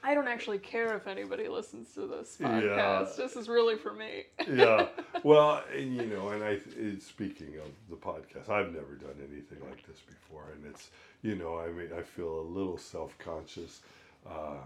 I 0.03 0.15
don't 0.15 0.29
actually 0.29 0.59
care 0.59 0.97
if 0.97 1.07
anybody 1.07 1.49
listens 1.49 1.93
to 1.95 2.07
this 2.07 2.37
podcast. 2.41 2.63
Yeah. 2.63 3.07
This 3.17 3.37
is 3.37 3.49
really 3.49 3.77
for 3.77 3.93
me. 3.93 4.25
yeah. 4.51 4.87
Well, 5.23 5.63
and, 5.75 5.97
you 5.97 6.07
know, 6.07 6.29
and 6.29 6.43
I 6.45 6.59
speaking 6.99 7.55
of 7.59 7.71
the 7.89 7.97
podcast, 7.97 8.49
I've 8.49 8.73
never 8.73 8.95
done 8.95 9.17
anything 9.19 9.59
like 9.69 9.87
this 9.87 10.01
before, 10.01 10.53
and 10.55 10.65
it's 10.67 10.91
you 11.23 11.37
know, 11.37 11.59
I 11.59 11.69
mean, 11.71 11.89
I 11.97 12.03
feel 12.03 12.41
a 12.41 12.43
little 12.43 12.79
self 12.79 13.19
conscious. 13.19 13.81
Uh, 14.27 14.59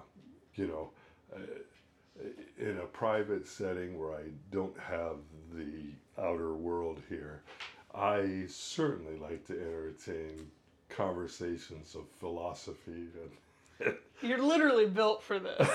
you 0.56 0.66
know, 0.66 0.90
uh, 1.34 1.38
in 2.58 2.78
a 2.78 2.86
private 2.86 3.46
setting 3.46 3.98
where 3.98 4.14
I 4.14 4.24
don't 4.50 4.78
have 4.78 5.16
the 5.52 6.22
outer 6.22 6.54
world 6.54 7.00
here, 7.08 7.42
I 7.94 8.44
certainly 8.48 9.16
like 9.18 9.46
to 9.46 9.60
entertain 9.60 10.50
conversations 10.88 11.94
of 11.94 12.08
philosophy. 12.20 13.08
And 13.80 13.94
You're 14.22 14.42
literally 14.42 14.86
built 14.86 15.22
for 15.22 15.38
this. 15.38 15.68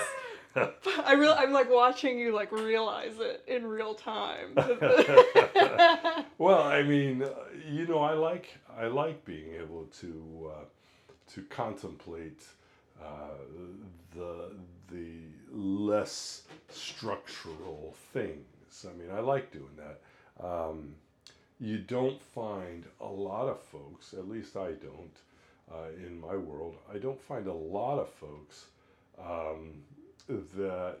I 0.56 1.12
really, 1.12 1.34
I'm 1.34 1.52
like 1.52 1.70
watching 1.70 2.18
you 2.18 2.34
like 2.34 2.50
realize 2.50 3.14
it 3.20 3.44
in 3.46 3.66
real 3.66 3.94
time. 3.94 4.54
well, 6.38 6.64
I 6.64 6.82
mean, 6.82 7.24
you 7.68 7.86
know, 7.86 8.00
I 8.00 8.14
like 8.14 8.58
I 8.76 8.86
like 8.86 9.24
being 9.24 9.54
able 9.54 9.84
to 10.00 10.52
uh, 10.52 10.64
to 11.34 11.42
contemplate 11.42 12.42
uh, 13.02 13.36
the 14.14 14.52
the 14.90 15.10
less 15.52 16.42
structural 16.68 17.94
things. 18.12 18.86
I 18.88 18.92
mean, 18.98 19.10
I 19.10 19.20
like 19.20 19.52
doing 19.52 19.76
that. 19.76 20.44
Um, 20.44 20.94
you 21.60 21.78
don't 21.78 22.20
find 22.20 22.84
a 23.00 23.06
lot 23.06 23.48
of 23.48 23.60
folks, 23.60 24.14
at 24.14 24.28
least 24.28 24.56
I 24.56 24.72
don't, 24.72 25.16
uh, 25.70 25.88
in 26.06 26.18
my 26.20 26.34
world, 26.34 26.76
I 26.92 26.98
don't 26.98 27.20
find 27.20 27.46
a 27.46 27.52
lot 27.52 27.98
of 27.98 28.08
folks 28.08 28.64
um, 29.18 29.82
that 30.28 30.96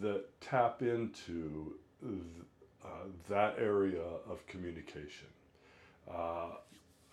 that 0.00 0.24
tap 0.40 0.82
into 0.82 1.74
th- 2.00 2.22
uh, 2.84 3.06
that 3.28 3.56
area 3.58 4.02
of 4.28 4.46
communication. 4.46 5.28
Uh, 6.10 6.50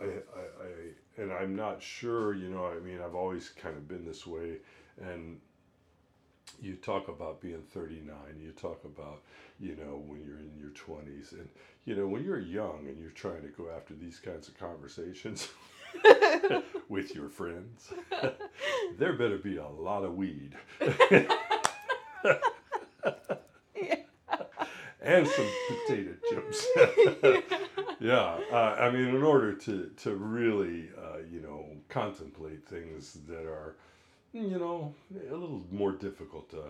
I, 0.01 0.05
I, 0.05 0.07
I, 0.07 1.21
and 1.21 1.31
I'm 1.31 1.55
not 1.55 1.81
sure, 1.81 2.33
you 2.33 2.49
know, 2.49 2.65
I 2.65 2.79
mean, 2.79 2.99
I've 3.03 3.15
always 3.15 3.49
kind 3.49 3.75
of 3.75 3.87
been 3.87 4.05
this 4.05 4.25
way, 4.25 4.57
and 5.01 5.39
you 6.61 6.75
talk 6.75 7.07
about 7.07 7.41
being 7.41 7.61
39 7.73 8.15
you 8.41 8.51
talk 8.51 8.83
about 8.83 9.21
you 9.59 9.75
know 9.75 10.01
when 10.07 10.23
you're 10.25 10.39
in 10.39 10.51
your 10.59 10.71
20s 10.71 11.33
and 11.33 11.47
you 11.85 11.95
know 11.95 12.07
when 12.07 12.23
you're 12.23 12.39
young 12.39 12.85
and 12.87 12.99
you're 12.99 13.11
trying 13.11 13.41
to 13.41 13.49
go 13.49 13.69
after 13.75 13.93
these 13.93 14.19
kinds 14.19 14.47
of 14.47 14.57
conversations 14.57 15.49
with 16.89 17.13
your 17.15 17.29
friends 17.29 17.93
there 18.97 19.13
better 19.13 19.37
be 19.37 19.57
a 19.57 19.67
lot 19.67 20.03
of 20.03 20.15
weed 20.15 20.55
and 25.01 25.27
some 25.27 25.47
potato 25.67 26.11
chips 26.29 26.67
yeah 27.99 28.37
uh, 28.51 28.75
i 28.79 28.89
mean 28.89 29.07
in 29.07 29.23
order 29.23 29.53
to 29.53 29.91
to 29.95 30.15
really 30.15 30.89
uh, 30.97 31.19
you 31.31 31.41
know 31.41 31.65
contemplate 31.89 32.67
things 32.67 33.19
that 33.27 33.45
are 33.45 33.75
you 34.33 34.59
know, 34.59 34.93
a 35.11 35.33
little 35.33 35.63
more 35.71 35.91
difficult 35.91 36.49
to 36.51 36.63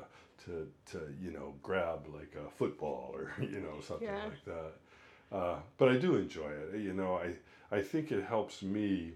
to 0.45 0.67
to 0.91 1.13
you 1.21 1.31
know 1.31 1.53
grab 1.61 2.05
like 2.13 2.33
a 2.35 2.49
football 2.51 3.11
or 3.13 3.33
you 3.41 3.59
know 3.59 3.81
something 3.81 4.07
yeah. 4.07 4.23
like 4.25 4.45
that. 4.45 5.35
Uh, 5.35 5.59
but 5.77 5.89
I 5.89 5.97
do 5.97 6.15
enjoy 6.15 6.49
it. 6.49 6.79
You 6.79 6.93
know, 6.93 7.15
I 7.15 7.33
I 7.75 7.81
think 7.81 8.11
it 8.11 8.23
helps 8.23 8.63
me 8.63 9.13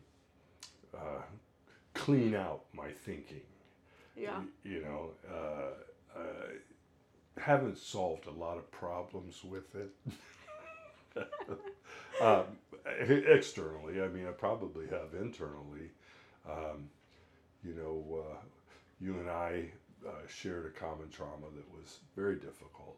uh, 0.94 1.22
clean 1.94 2.36
out 2.36 2.66
my 2.74 2.90
thinking. 2.92 3.42
Yeah. 4.16 4.42
You, 4.64 4.72
you 4.72 4.82
know, 4.82 5.10
uh, 5.28 6.20
uh, 6.20 6.22
haven't 7.40 7.78
solved 7.78 8.28
a 8.28 8.32
lot 8.32 8.58
of 8.58 8.70
problems 8.72 9.44
with 9.44 9.76
it. 9.76 9.92
um, 12.22 12.46
externally, 12.86 14.02
I 14.02 14.08
mean, 14.08 14.28
I 14.28 14.32
probably 14.32 14.88
have 14.88 15.20
internally. 15.20 15.90
Um, 16.50 16.90
you 17.64 17.74
know, 17.74 18.24
uh, 18.24 18.36
you 19.00 19.14
and 19.20 19.30
I 19.30 19.66
uh, 20.06 20.12
shared 20.28 20.66
a 20.66 20.80
common 20.80 21.10
trauma 21.10 21.48
that 21.56 21.74
was 21.74 22.00
very 22.16 22.36
difficult. 22.36 22.98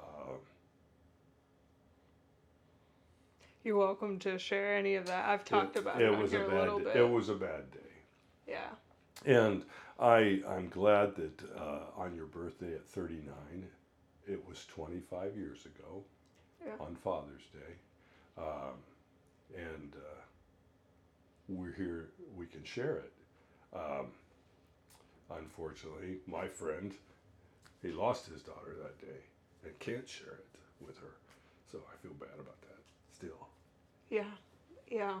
Uh, 0.00 0.32
You're 3.64 3.76
welcome 3.76 4.18
to 4.20 4.38
share 4.38 4.76
any 4.76 4.96
of 4.96 5.06
that. 5.06 5.28
I've 5.28 5.44
talked 5.44 5.76
it, 5.76 5.80
about 5.80 6.02
it, 6.02 6.12
it 6.12 6.18
was 6.18 6.32
a, 6.32 6.38
bad, 6.38 6.50
a 6.50 6.58
little 6.58 6.78
bit. 6.80 6.96
It 6.96 7.08
was 7.08 7.28
a 7.28 7.34
bad 7.34 7.70
day. 7.70 7.78
Yeah. 8.48 8.70
And 9.24 9.64
I, 9.98 10.40
I'm 10.48 10.68
glad 10.68 11.14
that 11.16 11.42
uh, 11.56 12.00
on 12.00 12.14
your 12.14 12.26
birthday 12.26 12.74
at 12.74 12.86
39, 12.88 13.34
it 14.26 14.48
was 14.48 14.64
25 14.66 15.36
years 15.36 15.66
ago 15.66 16.02
yeah. 16.64 16.72
on 16.80 16.94
Father's 16.96 17.44
Day. 17.52 17.74
Um, 18.38 18.74
and 19.56 19.92
uh, 19.96 20.20
we're 21.48 21.72
here, 21.74 22.10
we 22.36 22.46
can 22.46 22.64
share 22.64 22.96
it. 22.96 23.12
Um, 23.74 24.06
unfortunately, 25.30 26.18
my 26.26 26.48
friend, 26.48 26.94
he 27.82 27.90
lost 27.90 28.26
his 28.26 28.42
daughter 28.42 28.76
that 28.82 29.00
day 29.00 29.20
and 29.64 29.78
can't 29.78 30.08
share 30.08 30.34
it 30.34 30.46
with 30.84 30.98
her. 30.98 31.14
So 31.70 31.78
I 31.92 31.96
feel 32.02 32.14
bad 32.14 32.38
about 32.38 32.60
that 32.62 32.78
still. 33.14 33.48
Yeah, 34.10 34.30
yeah. 34.90 35.20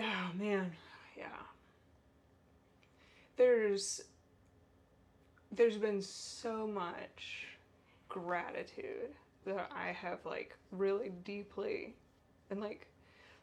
Oh 0.00 0.30
man, 0.38 0.72
yeah. 1.16 1.26
There's 3.38 4.02
there's 5.52 5.78
been 5.78 6.02
so 6.02 6.66
much 6.66 7.46
gratitude 8.08 9.14
that 9.46 9.70
I 9.74 9.92
have 9.92 10.18
like 10.26 10.56
really 10.72 11.12
deeply 11.24 11.94
and 12.50 12.60
like 12.60 12.88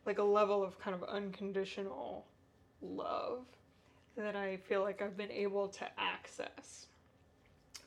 like 0.05 0.19
a 0.19 0.23
level 0.23 0.63
of 0.63 0.77
kind 0.79 0.93
of 0.93 1.03
unconditional 1.03 2.25
love 2.81 3.45
that 4.17 4.35
I 4.35 4.57
feel 4.57 4.81
like 4.81 5.01
I've 5.01 5.17
been 5.17 5.31
able 5.31 5.69
to 5.69 5.87
access 5.97 6.87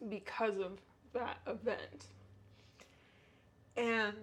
because 0.09 0.59
of 0.59 0.79
that 1.13 1.39
event. 1.47 2.07
And 3.77 4.17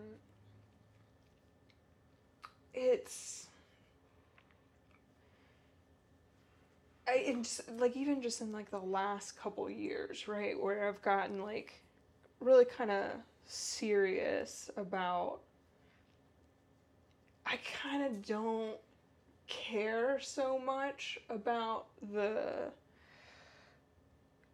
it's 2.73 3.47
I 7.07 7.23
and 7.27 7.43
just, 7.43 7.69
like 7.77 7.95
even 7.95 8.21
just 8.21 8.41
in 8.41 8.51
like 8.51 8.71
the 8.71 8.79
last 8.79 9.37
couple 9.37 9.69
years, 9.69 10.27
right, 10.27 10.59
where 10.59 10.87
I've 10.87 11.01
gotten 11.01 11.41
like 11.41 11.81
really 12.39 12.65
kind 12.65 12.91
of 12.91 13.11
serious 13.45 14.69
about 14.75 15.39
I 17.45 17.59
kind 17.81 18.03
of 18.03 18.25
don't 18.25 18.77
care 19.47 20.19
so 20.19 20.57
much 20.57 21.19
about 21.29 21.85
the 22.11 22.71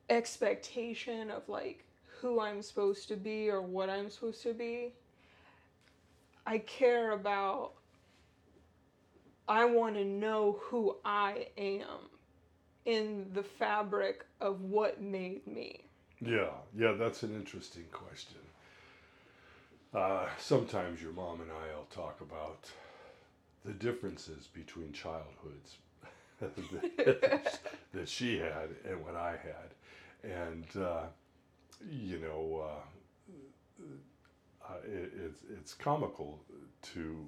expectation 0.09 1.31
of 1.31 1.47
like 1.47 1.85
who 2.19 2.41
I'm 2.41 2.61
supposed 2.61 3.07
to 3.07 3.15
be 3.15 3.49
or 3.49 3.61
what 3.61 3.89
I'm 3.89 4.09
supposed 4.09 4.43
to 4.43 4.53
be. 4.53 4.93
I 6.45 6.57
care 6.57 7.11
about 7.11 7.71
I 9.47 9.65
want 9.65 9.95
to 9.95 10.05
know 10.05 10.59
who 10.61 10.97
I 11.05 11.47
am 11.57 12.10
in 12.85 13.29
the 13.33 13.43
fabric 13.43 14.25
of 14.39 14.61
what 14.61 15.01
made 15.01 15.45
me. 15.47 15.81
Yeah, 16.19 16.49
yeah, 16.77 16.93
that's 16.93 17.23
an 17.23 17.35
interesting 17.35 17.85
question. 17.91 18.37
Uh, 19.93 20.27
sometimes 20.37 21.01
your 21.01 21.11
mom 21.11 21.41
and 21.41 21.49
I'll 21.51 21.85
talk 21.85 22.21
about 22.21 22.69
the 23.65 23.73
differences 23.73 24.47
between 24.47 24.93
childhoods 24.93 25.77
that, 26.41 28.07
she 28.07 28.39
had 28.39 28.69
and 28.87 29.03
what 29.03 29.15
I 29.15 29.31
had. 29.31 30.31
And, 30.31 30.65
uh, 30.81 31.03
you 31.89 32.19
know, 32.19 32.63
uh, 32.67 33.83
uh, 34.67 34.77
it, 34.85 35.11
it's, 35.25 35.41
it's 35.59 35.73
comical 35.73 36.39
to 36.93 37.25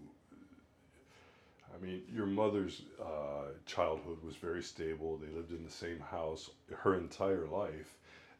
I 1.74 1.84
mean, 1.84 2.03
your 2.13 2.25
mother's 2.27 2.84
uh, 3.01 3.51
childhood 3.65 4.18
was 4.24 4.36
very 4.36 4.62
stable. 4.62 5.18
They 5.18 5.34
lived 5.36 5.51
in 5.51 5.63
the 5.63 5.72
same 5.72 6.00
house 6.00 6.50
her 6.80 6.96
entire 6.96 7.46
life, 7.48 7.96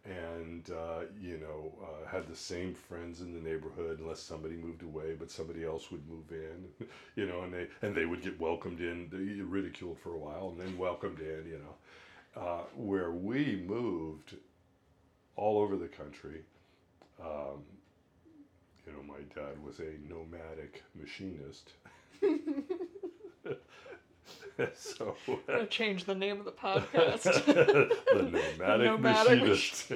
and 0.06 0.70
uh, 0.70 1.06
you 1.20 1.38
know 1.40 1.74
uh, 1.84 2.08
had 2.10 2.28
the 2.28 2.36
same 2.36 2.74
friends 2.75 3.22
in 3.22 3.34
the 3.34 3.40
neighborhood 3.50 4.00
unless 4.00 4.20
somebody 4.22 4.56
moved 4.56 4.84
away, 4.84 5.16
but 5.18 5.32
somebody 5.32 5.63
else 5.66 5.92
would 5.92 6.08
move 6.08 6.32
in, 6.32 6.88
you 7.16 7.25
know, 7.25 7.42
and 7.42 7.54
they 7.54 7.68
and 7.82 7.96
they 7.96 8.06
would 8.06 8.22
get 8.22 8.40
welcomed 8.40 8.80
in, 8.82 9.10
ridiculed 9.50 9.98
for 10.00 10.13
a 10.13 10.18
while, 10.18 10.50
and 10.50 10.60
then 10.60 10.78
welcomed 10.78 11.20
in, 11.20 11.46
you 11.48 11.60
know. 11.60 11.75
Uh, 12.36 12.63
where 12.75 13.12
we 13.12 13.63
moved 13.68 14.36
all 15.36 15.60
over 15.60 15.75
the 15.75 15.88
country. 15.88 16.42
Um, 17.22 17.63
you 18.86 18.94
know, 18.94 19.04
my 19.08 19.20
dad 19.36 19.63
was 19.63 19.80
a 19.80 19.94
nomadic 20.10 20.84
machinist. 20.96 21.72
so 24.76 25.16
uh, 25.50 25.66
change 25.66 26.06
the 26.06 26.16
name 26.16 26.40
of 26.40 26.46
the 26.46 26.52
podcast. 26.66 27.24
the 27.46 27.90
nomadic, 28.14 28.58
the 28.58 28.78
nomadic 28.78 29.42
machinist. 29.42 29.92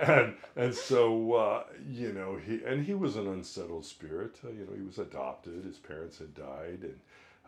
and 0.00 0.34
and 0.56 0.74
so 0.74 1.32
uh, 1.32 1.64
you 1.88 2.12
know 2.12 2.36
he 2.36 2.60
and 2.64 2.84
he 2.84 2.94
was 2.94 3.16
an 3.16 3.26
unsettled 3.26 3.84
spirit. 3.84 4.38
Uh, 4.44 4.48
you 4.50 4.66
know 4.66 4.76
he 4.76 4.82
was 4.82 4.98
adopted. 4.98 5.64
His 5.64 5.78
parents 5.78 6.18
had 6.18 6.34
died, 6.34 6.80
and 6.82 6.98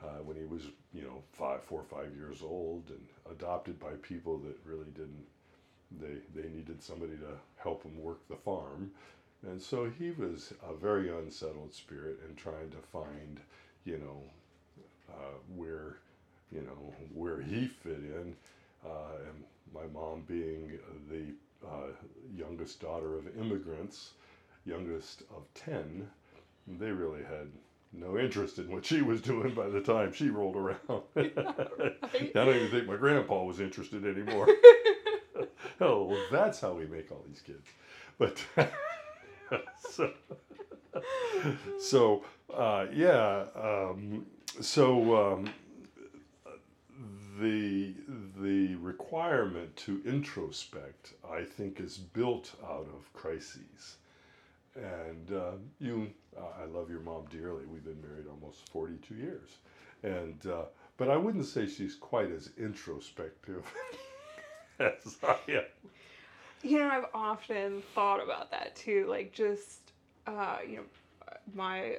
uh, 0.03 0.23
when 0.25 0.37
he 0.37 0.45
was 0.45 0.63
you 0.93 1.03
know 1.03 1.23
five, 1.33 1.63
four 1.63 1.81
or 1.81 1.85
five 1.85 2.15
years 2.17 2.43
old, 2.43 2.85
and 2.89 3.07
adopted 3.31 3.79
by 3.79 3.93
people 4.03 4.39
that 4.39 4.57
really 4.65 4.91
didn't. 4.95 5.27
They 6.01 6.41
they 6.41 6.49
needed 6.49 6.83
somebody 6.83 7.17
to 7.19 7.39
help 7.57 7.85
him 7.85 8.03
work 8.03 8.27
the 8.29 8.37
farm, 8.37 8.91
and 9.47 9.61
so 9.63 9.89
he 9.99 10.11
was 10.11 10.53
a 10.69 10.75
very 10.75 11.09
unsettled 11.09 11.73
spirit 11.73 12.19
and 12.27 12.37
trying 12.37 12.71
to 12.71 12.79
find 12.93 13.39
you 13.85 13.99
know 13.99 14.23
uh, 15.11 15.37
where 15.55 15.99
you 16.53 16.63
know 16.63 16.95
where 17.13 17.41
he 17.41 17.67
fit 17.67 17.99
in, 17.99 18.35
uh, 18.85 19.19
and 19.29 19.45
my 19.75 19.87
mom 19.93 20.23
being 20.27 20.79
the 21.11 21.35
uh, 21.67 21.89
youngest 22.37 22.81
daughter 22.81 23.19
of 23.19 23.27
immigrants, 23.39 24.11
youngest 24.65 25.23
of 25.35 25.43
ten, 25.55 26.09
they 26.67 26.91
really 26.91 27.23
had 27.23 27.49
no 27.93 28.19
interest 28.19 28.59
in 28.59 28.71
what 28.71 28.85
she 28.85 29.03
was 29.03 29.21
doing 29.21 29.55
by 29.55 29.69
the 29.69 29.81
time 29.81 30.13
she 30.13 30.29
rolled 30.29 30.57
around. 30.57 30.79
I 31.17 32.31
don't 32.35 32.57
even 32.57 32.71
think 32.71 32.87
my 32.87 32.97
grandpa 32.97 33.43
was 33.45 33.61
interested 33.61 34.05
anymore. 34.05 34.49
oh, 35.81 36.17
that's 36.31 36.61
how 36.61 36.73
we 36.73 36.87
make 36.87 37.11
all 37.13 37.25
these 37.29 37.41
kids. 37.41 37.67
But 38.19 38.45
so, 39.91 40.13
so 41.79 42.25
uh, 42.53 42.87
yeah, 42.93 43.45
um, 43.55 44.27
so 44.61 45.17
um, 45.17 45.51
the 47.41 47.95
the 48.41 48.75
requirement 48.77 49.75
to 49.77 50.01
introspect, 50.05 51.15
I 51.29 51.43
think, 51.43 51.81
is 51.81 51.99
built 51.99 52.53
out 52.65 52.89
of 52.95 53.13
crises. 53.13 53.97
And 54.77 55.33
uh, 55.33 55.53
you, 55.79 56.11
uh, 56.37 56.63
I 56.63 56.65
love 56.67 56.91
your 56.91 57.01
mom 57.01 57.27
dearly. 57.31 57.65
We've 57.65 57.85
been 57.85 58.01
married 58.03 58.27
almost 58.29 58.69
forty-two 58.71 59.15
years, 59.15 59.51
and 60.03 60.47
uh, 60.47 60.65
but 60.97 61.11
I 61.11 61.17
wouldn't 61.17 61.47
say 61.47 61.67
she's 61.67 61.95
quite 61.95 62.31
as 62.31 62.51
introspective 62.59 63.65
as 64.79 65.17
I 65.23 65.37
am. 65.49 65.63
You 66.63 66.79
know, 66.79 66.89
I've 66.89 67.07
often 67.15 67.83
thought 67.95 68.23
about 68.23 68.51
that 68.51 68.75
too. 68.75 69.07
Like 69.09 69.33
just, 69.33 69.93
uh, 70.27 70.59
you 70.67 70.77
know, 70.77 70.83
my 71.55 71.97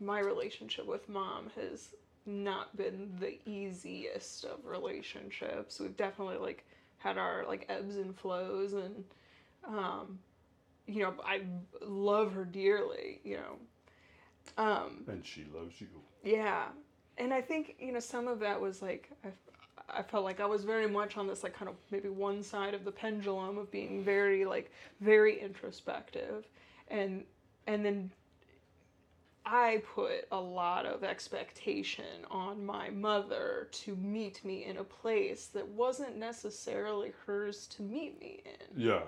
my 0.00 0.20
relationship 0.20 0.86
with 0.86 1.08
mom 1.08 1.50
has 1.56 1.90
not 2.26 2.76
been 2.76 3.10
the 3.18 3.38
easiest 3.48 4.44
of 4.44 4.64
relationships. 4.64 5.80
We've 5.80 5.96
definitely 5.96 6.38
like 6.38 6.66
had 6.98 7.18
our 7.18 7.44
like 7.46 7.66
ebbs 7.68 7.96
and 7.96 8.16
flows 8.16 8.72
and 8.72 9.04
um 9.66 10.18
you 10.86 11.02
know, 11.02 11.14
I 11.24 11.42
love 11.82 12.32
her 12.32 12.44
dearly, 12.44 13.20
you 13.24 13.36
know. 13.38 14.62
Um 14.62 15.04
and 15.08 15.24
she 15.24 15.46
loves 15.54 15.80
you. 15.80 15.88
Yeah. 16.22 16.66
And 17.18 17.32
I 17.32 17.40
think, 17.42 17.76
you 17.78 17.92
know, 17.92 18.00
some 18.00 18.28
of 18.28 18.40
that 18.40 18.60
was 18.60 18.82
like 18.82 19.10
I 19.24 19.28
I 19.92 20.02
felt 20.02 20.24
like 20.24 20.40
I 20.40 20.46
was 20.46 20.64
very 20.64 20.88
much 20.88 21.16
on 21.16 21.26
this 21.26 21.42
like 21.42 21.54
kind 21.54 21.68
of 21.68 21.74
maybe 21.90 22.08
one 22.08 22.42
side 22.42 22.74
of 22.74 22.84
the 22.84 22.92
pendulum 22.92 23.58
of 23.58 23.70
being 23.70 24.04
very 24.04 24.44
like 24.44 24.70
very 25.00 25.40
introspective 25.40 26.46
and 26.88 27.24
and 27.66 27.84
then 27.84 28.10
I 29.52 29.82
put 29.94 30.28
a 30.30 30.40
lot 30.40 30.86
of 30.86 31.02
expectation 31.02 32.24
on 32.30 32.64
my 32.64 32.90
mother 32.90 33.66
to 33.72 33.96
meet 33.96 34.44
me 34.44 34.64
in 34.64 34.76
a 34.76 34.84
place 34.84 35.46
that 35.46 35.66
wasn't 35.66 36.16
necessarily 36.16 37.12
hers 37.26 37.66
to 37.68 37.82
meet 37.82 38.20
me 38.20 38.42
in. 38.44 38.80
Yeah, 38.80 39.00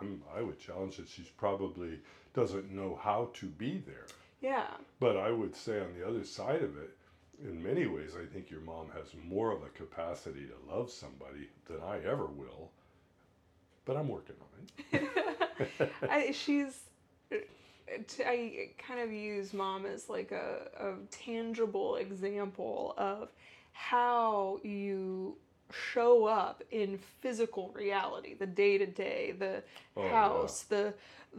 I'm, 0.00 0.22
I 0.36 0.40
would 0.40 0.60
challenge 0.60 0.98
that 0.98 1.08
she's 1.08 1.28
probably 1.28 1.98
doesn't 2.32 2.70
know 2.70 3.00
how 3.02 3.30
to 3.34 3.46
be 3.46 3.82
there. 3.84 4.06
Yeah. 4.40 4.68
But 5.00 5.16
I 5.16 5.32
would 5.32 5.56
say 5.56 5.80
on 5.80 5.94
the 5.98 6.06
other 6.06 6.22
side 6.22 6.62
of 6.62 6.76
it, 6.76 6.96
in 7.42 7.60
many 7.60 7.86
ways, 7.86 8.12
I 8.20 8.24
think 8.32 8.50
your 8.50 8.60
mom 8.60 8.86
has 8.94 9.08
more 9.24 9.50
of 9.50 9.62
a 9.64 9.68
capacity 9.70 10.46
to 10.46 10.72
love 10.72 10.92
somebody 10.92 11.48
than 11.66 11.80
I 11.82 11.98
ever 12.04 12.26
will. 12.26 12.70
But 13.84 13.96
I'm 13.96 14.08
working 14.08 14.36
on 14.40 15.00
it. 15.00 15.90
I, 16.08 16.30
she's 16.30 16.78
I 18.24 18.70
kind 18.78 19.00
of 19.00 19.12
use 19.12 19.52
mom 19.52 19.86
as 19.86 20.08
like 20.08 20.32
a, 20.32 20.68
a 20.78 20.94
tangible 21.10 21.96
example 21.96 22.94
of 22.96 23.28
how 23.72 24.60
you 24.62 25.36
show 25.72 26.26
up 26.26 26.62
in 26.70 26.98
physical 27.20 27.70
reality, 27.74 28.34
the 28.34 28.46
day 28.46 28.78
to 28.78 28.86
day, 28.86 29.34
the 29.38 29.62
oh, 29.96 30.08
house, 30.08 30.64
yeah. 30.70 30.76
the 30.76 30.94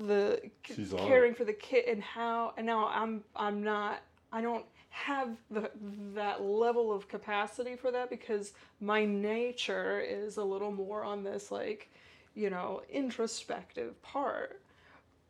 the 0.06 0.52
caring 0.98 1.34
for 1.34 1.46
the 1.46 1.54
kid, 1.54 1.86
and 1.88 2.02
how. 2.02 2.54
And 2.58 2.66
now 2.66 2.88
I'm 2.88 3.24
I'm 3.36 3.64
not. 3.64 4.02
I 4.32 4.42
don't 4.42 4.66
have 4.90 5.30
the 5.50 5.72
that 6.14 6.44
level 6.44 6.92
of 6.92 7.08
capacity 7.08 7.76
for 7.76 7.92
that 7.92 8.10
because 8.10 8.54
my 8.80 9.06
nature 9.06 10.00
is 10.00 10.38
a 10.38 10.44
little 10.44 10.72
more 10.72 11.04
on 11.04 11.24
this 11.24 11.52
like, 11.52 11.90
you 12.36 12.50
know, 12.50 12.82
introspective 12.92 14.02
part. 14.02 14.62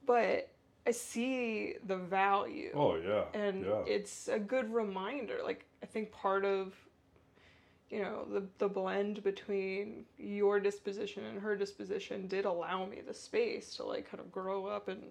But 0.05 0.49
I 0.87 0.91
see 0.91 1.75
the 1.85 1.97
value. 1.97 2.71
Oh 2.73 2.95
yeah. 2.95 3.25
And 3.33 3.65
yeah. 3.65 3.83
it's 3.85 4.27
a 4.27 4.39
good 4.39 4.73
reminder. 4.73 5.39
Like 5.43 5.65
I 5.83 5.85
think 5.85 6.11
part 6.11 6.45
of 6.45 6.73
you 7.89 8.01
know, 8.01 8.25
the 8.31 8.43
the 8.59 8.67
blend 8.67 9.23
between 9.23 10.05
your 10.17 10.59
disposition 10.59 11.25
and 11.25 11.39
her 11.39 11.55
disposition 11.55 12.27
did 12.27 12.45
allow 12.45 12.85
me 12.85 13.01
the 13.05 13.13
space 13.13 13.75
to 13.75 13.83
like 13.83 14.09
kind 14.09 14.19
of 14.19 14.31
grow 14.31 14.67
up 14.67 14.87
and 14.87 15.01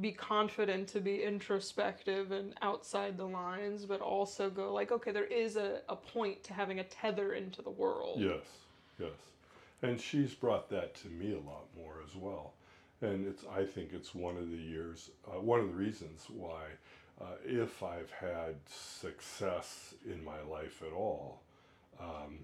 be 0.00 0.10
confident 0.10 0.88
to 0.88 1.00
be 1.00 1.22
introspective 1.22 2.32
and 2.32 2.54
outside 2.62 3.18
the 3.18 3.26
lines, 3.26 3.84
but 3.84 4.00
also 4.00 4.48
go 4.48 4.72
like, 4.72 4.90
okay, 4.90 5.12
there 5.12 5.26
is 5.26 5.56
a, 5.56 5.80
a 5.90 5.96
point 5.96 6.42
to 6.44 6.54
having 6.54 6.78
a 6.78 6.84
tether 6.84 7.34
into 7.34 7.60
the 7.60 7.70
world. 7.70 8.18
Yes, 8.18 8.40
yes. 8.98 9.10
and 9.82 10.00
she's 10.00 10.32
brought 10.32 10.70
that 10.70 10.94
to 10.96 11.08
me 11.08 11.32
a 11.32 11.46
lot 11.46 11.66
more 11.76 11.96
as 12.06 12.16
well. 12.16 12.54
And 13.02 13.26
it's 13.26 13.44
I 13.54 13.64
think 13.64 13.90
it's 13.92 14.14
one 14.14 14.36
of 14.36 14.50
the 14.50 14.56
years, 14.56 15.10
uh, 15.26 15.40
one 15.40 15.60
of 15.60 15.66
the 15.66 15.74
reasons 15.74 16.26
why, 16.28 16.62
uh, 17.20 17.34
if 17.44 17.82
I've 17.82 18.10
had 18.12 18.54
success 18.66 19.94
in 20.06 20.24
my 20.24 20.40
life 20.48 20.82
at 20.86 20.92
all, 20.92 21.42
um, 22.00 22.38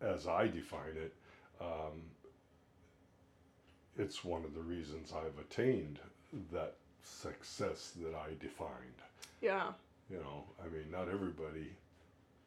as 0.00 0.26
I 0.26 0.48
define 0.48 0.96
it, 0.96 1.14
um, 1.60 2.02
it's 3.98 4.24
one 4.24 4.44
of 4.44 4.54
the 4.54 4.62
reasons 4.62 5.12
I've 5.12 5.38
attained 5.38 5.98
that 6.52 6.76
success 7.02 7.92
that 8.02 8.14
I 8.14 8.30
defined. 8.40 9.02
Yeah. 9.40 9.72
You 10.10 10.18
know, 10.18 10.44
I 10.62 10.68
mean, 10.68 10.90
not 10.90 11.08
everybody 11.08 11.76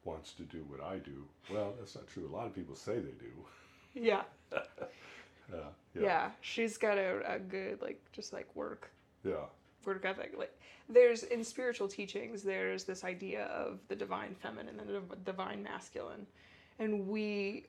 wants 0.03 0.33
to 0.33 0.43
do 0.43 0.65
what 0.67 0.81
I 0.81 0.97
do. 0.97 1.25
Well, 1.53 1.73
that's 1.77 1.95
not 1.95 2.07
true. 2.07 2.27
A 2.27 2.35
lot 2.35 2.47
of 2.47 2.55
people 2.55 2.75
say 2.75 2.95
they 2.95 3.11
do. 3.11 3.31
Yeah. 3.93 4.23
Uh, 5.53 5.57
Yeah. 5.95 6.01
yeah. 6.01 6.31
She's 6.41 6.77
got 6.77 6.97
a, 6.97 7.21
a 7.35 7.39
good 7.39 7.81
like 7.81 8.01
just 8.11 8.33
like 8.33 8.47
work 8.55 8.91
Yeah. 9.23 9.45
work 9.85 10.05
ethic. 10.05 10.33
Like 10.37 10.57
there's 10.89 11.23
in 11.23 11.43
spiritual 11.43 11.87
teachings, 11.87 12.43
there's 12.43 12.83
this 12.83 13.03
idea 13.03 13.45
of 13.45 13.79
the 13.87 13.95
divine 13.95 14.35
feminine 14.35 14.79
and 14.79 14.89
the 14.89 15.15
divine 15.17 15.63
masculine, 15.63 16.25
and 16.79 17.07
we 17.07 17.67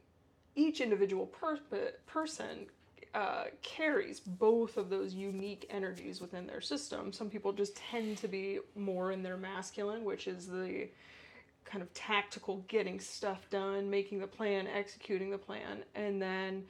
each 0.55 0.81
individual 0.81 1.27
per- 1.27 1.59
person 2.07 2.66
uh, 3.14 3.45
carries 3.62 4.21
both 4.21 4.77
of 4.77 4.88
those 4.88 5.14
unique 5.14 5.66
energies 5.71 6.21
within 6.21 6.47
their 6.47 6.61
system. 6.61 7.12
Some 7.12 7.29
people 7.29 7.53
just 7.53 7.77
tend 7.77 8.16
to 8.18 8.29
be 8.29 8.59
more 8.75 9.12
in 9.12 9.23
their 9.23 9.37
masculine, 9.37 10.05
which 10.05 10.27
is 10.27 10.47
the 10.47 10.88
kind 11.64 11.83
of 11.83 11.92
tactical 11.95 12.64
getting 12.68 12.99
stuff 13.01 13.49
done, 13.51 13.88
making 13.88 14.18
the 14.21 14.27
plan, 14.27 14.66
executing 14.66 15.31
the 15.31 15.38
plan, 15.38 15.85
and 15.95 16.21
then 16.21 16.64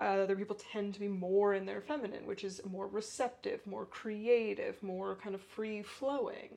other 0.00 0.36
people 0.36 0.56
tend 0.56 0.94
to 0.94 1.00
be 1.00 1.08
more 1.08 1.54
in 1.54 1.66
their 1.66 1.80
feminine, 1.80 2.26
which 2.26 2.44
is 2.44 2.60
more 2.64 2.86
receptive, 2.86 3.66
more 3.66 3.86
creative, 3.86 4.82
more 4.82 5.16
kind 5.16 5.34
of 5.34 5.40
free 5.40 5.82
flowing. 5.82 6.50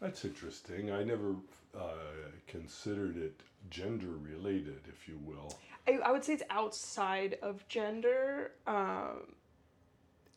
That's 0.00 0.24
interesting. 0.24 0.90
I 0.90 1.04
never 1.04 1.36
uh, 1.78 2.30
considered 2.46 3.16
it 3.16 3.40
gender 3.70 4.08
related, 4.20 4.80
if 4.88 5.06
you 5.08 5.18
will. 5.24 5.58
I, 5.86 5.92
I 6.04 6.12
would 6.12 6.24
say 6.24 6.34
it's 6.34 6.42
outside 6.50 7.38
of 7.42 7.66
gender. 7.68 8.52
Um, 8.66 9.34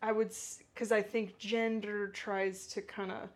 I 0.01 0.11
would, 0.11 0.31
because 0.73 0.91
I 0.91 1.01
think 1.01 1.37
gender 1.37 2.07
tries 2.09 2.67
to 2.67 2.81
kind 2.81 3.11
of, 3.11 3.29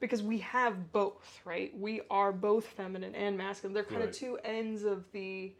because 0.00 0.22
we 0.22 0.38
have 0.38 0.92
both, 0.92 1.40
right? 1.44 1.76
We 1.78 2.02
are 2.10 2.32
both 2.32 2.66
feminine 2.66 3.14
and 3.14 3.36
masculine. 3.36 3.74
They're 3.74 3.84
kind 3.84 4.00
Right. 4.00 4.08
of 4.10 4.14
two 4.14 4.38
ends 4.44 4.84
of 4.84 5.10
the 5.12 5.52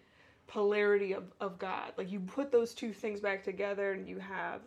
polarity 0.47 1.13
of, 1.13 1.25
of 1.41 1.59
God. 1.59 1.93
Like 1.97 2.11
you 2.11 2.21
put 2.21 2.53
those 2.53 2.75
two 2.75 2.93
things 2.93 3.21
back 3.21 3.43
together 3.43 3.93
and 3.93 4.09
you 4.09 4.19
have 4.19 4.61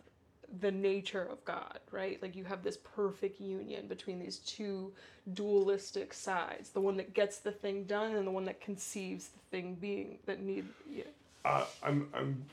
the 0.60 0.70
nature 0.70 1.22
of 1.30 1.44
God, 1.44 1.78
right? 1.90 2.20
Like 2.20 2.34
you 2.34 2.44
have 2.44 2.62
this 2.62 2.76
perfect 2.78 3.40
union 3.40 3.86
between 3.86 4.18
these 4.18 4.38
two 4.38 4.92
dualistic 5.34 6.12
sides 6.12 6.70
the 6.70 6.80
one 6.80 6.96
that 6.96 7.14
gets 7.14 7.38
the 7.38 7.52
thing 7.52 7.84
done 7.84 8.16
and 8.16 8.26
the 8.26 8.30
one 8.30 8.44
that 8.46 8.60
conceives 8.60 9.28
the 9.28 9.38
thing 9.50 9.76
being 9.80 10.18
that 10.26 10.42
need. 10.42 10.66
Yeah. 10.90 11.04
Uh, 11.44 11.64
I'm, 11.82 12.08
I'm, 12.12 12.44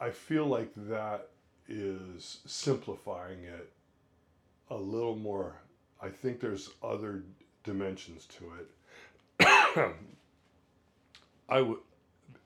I 0.00 0.10
feel 0.10 0.46
like 0.46 0.70
that 0.76 1.28
is 1.68 2.38
simplifying 2.46 3.44
it 3.44 3.70
a 4.70 4.76
little 4.76 5.16
more. 5.16 5.56
I 6.02 6.08
think 6.08 6.40
there's 6.40 6.70
other 6.82 7.22
dimensions 7.64 8.26
to 8.38 8.52
it. 8.58 9.94
I 11.48 11.62
would, 11.62 11.78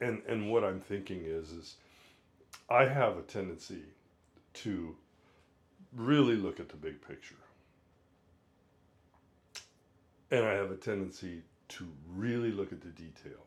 and 0.01 0.23
and 0.29 0.51
what 0.51 0.65
I'm 0.65 0.81
thinking 0.81 1.23
is 1.25 1.51
is, 1.51 1.77
I 2.71 2.85
have 2.87 3.17
a 3.19 3.23
tendency 3.23 3.85
to 4.55 4.97
really 5.95 6.37
look 6.37 6.61
at 6.61 6.69
the 6.69 6.77
big 6.77 7.01
picture, 7.07 7.37
and 10.31 10.45
I 10.45 10.53
have 10.55 10.71
a 10.71 10.77
tendency 10.77 11.43
to 11.69 11.87
really 12.15 12.51
look 12.53 12.73
at 12.73 12.81
the 12.83 12.89
detail 12.91 13.47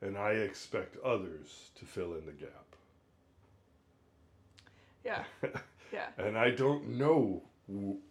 and 0.00 0.18
I 0.18 0.32
expect 0.32 0.96
others 1.02 1.70
to 1.76 1.84
fill 1.86 2.14
in 2.14 2.26
the 2.26 2.32
gap. 2.32 2.76
Yeah. 5.04 5.24
Yeah. 5.92 6.08
And 6.18 6.36
I 6.36 6.50
don't 6.50 6.98
know. 6.98 7.42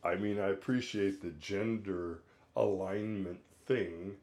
I 0.05 0.15
mean, 0.15 0.39
I 0.39 0.47
appreciate 0.51 1.21
the 1.21 1.31
gender 1.31 2.21
alignment 2.55 3.41
thing. 3.65 4.15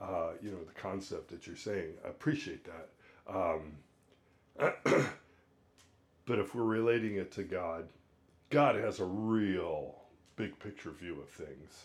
Uh, 0.00 0.30
you 0.42 0.50
know, 0.50 0.62
the 0.64 0.80
concept 0.80 1.30
that 1.30 1.46
you're 1.46 1.56
saying. 1.56 1.92
I 2.04 2.08
appreciate 2.08 2.64
that. 2.64 2.88
Um, 3.28 3.76
but 6.26 6.38
if 6.38 6.54
we're 6.54 6.64
relating 6.64 7.16
it 7.16 7.32
to 7.32 7.44
God, 7.44 7.88
God 8.50 8.76
has 8.76 9.00
a 9.00 9.04
real 9.04 9.96
big 10.36 10.58
picture 10.58 10.90
view 10.90 11.20
of 11.20 11.28
things. 11.28 11.84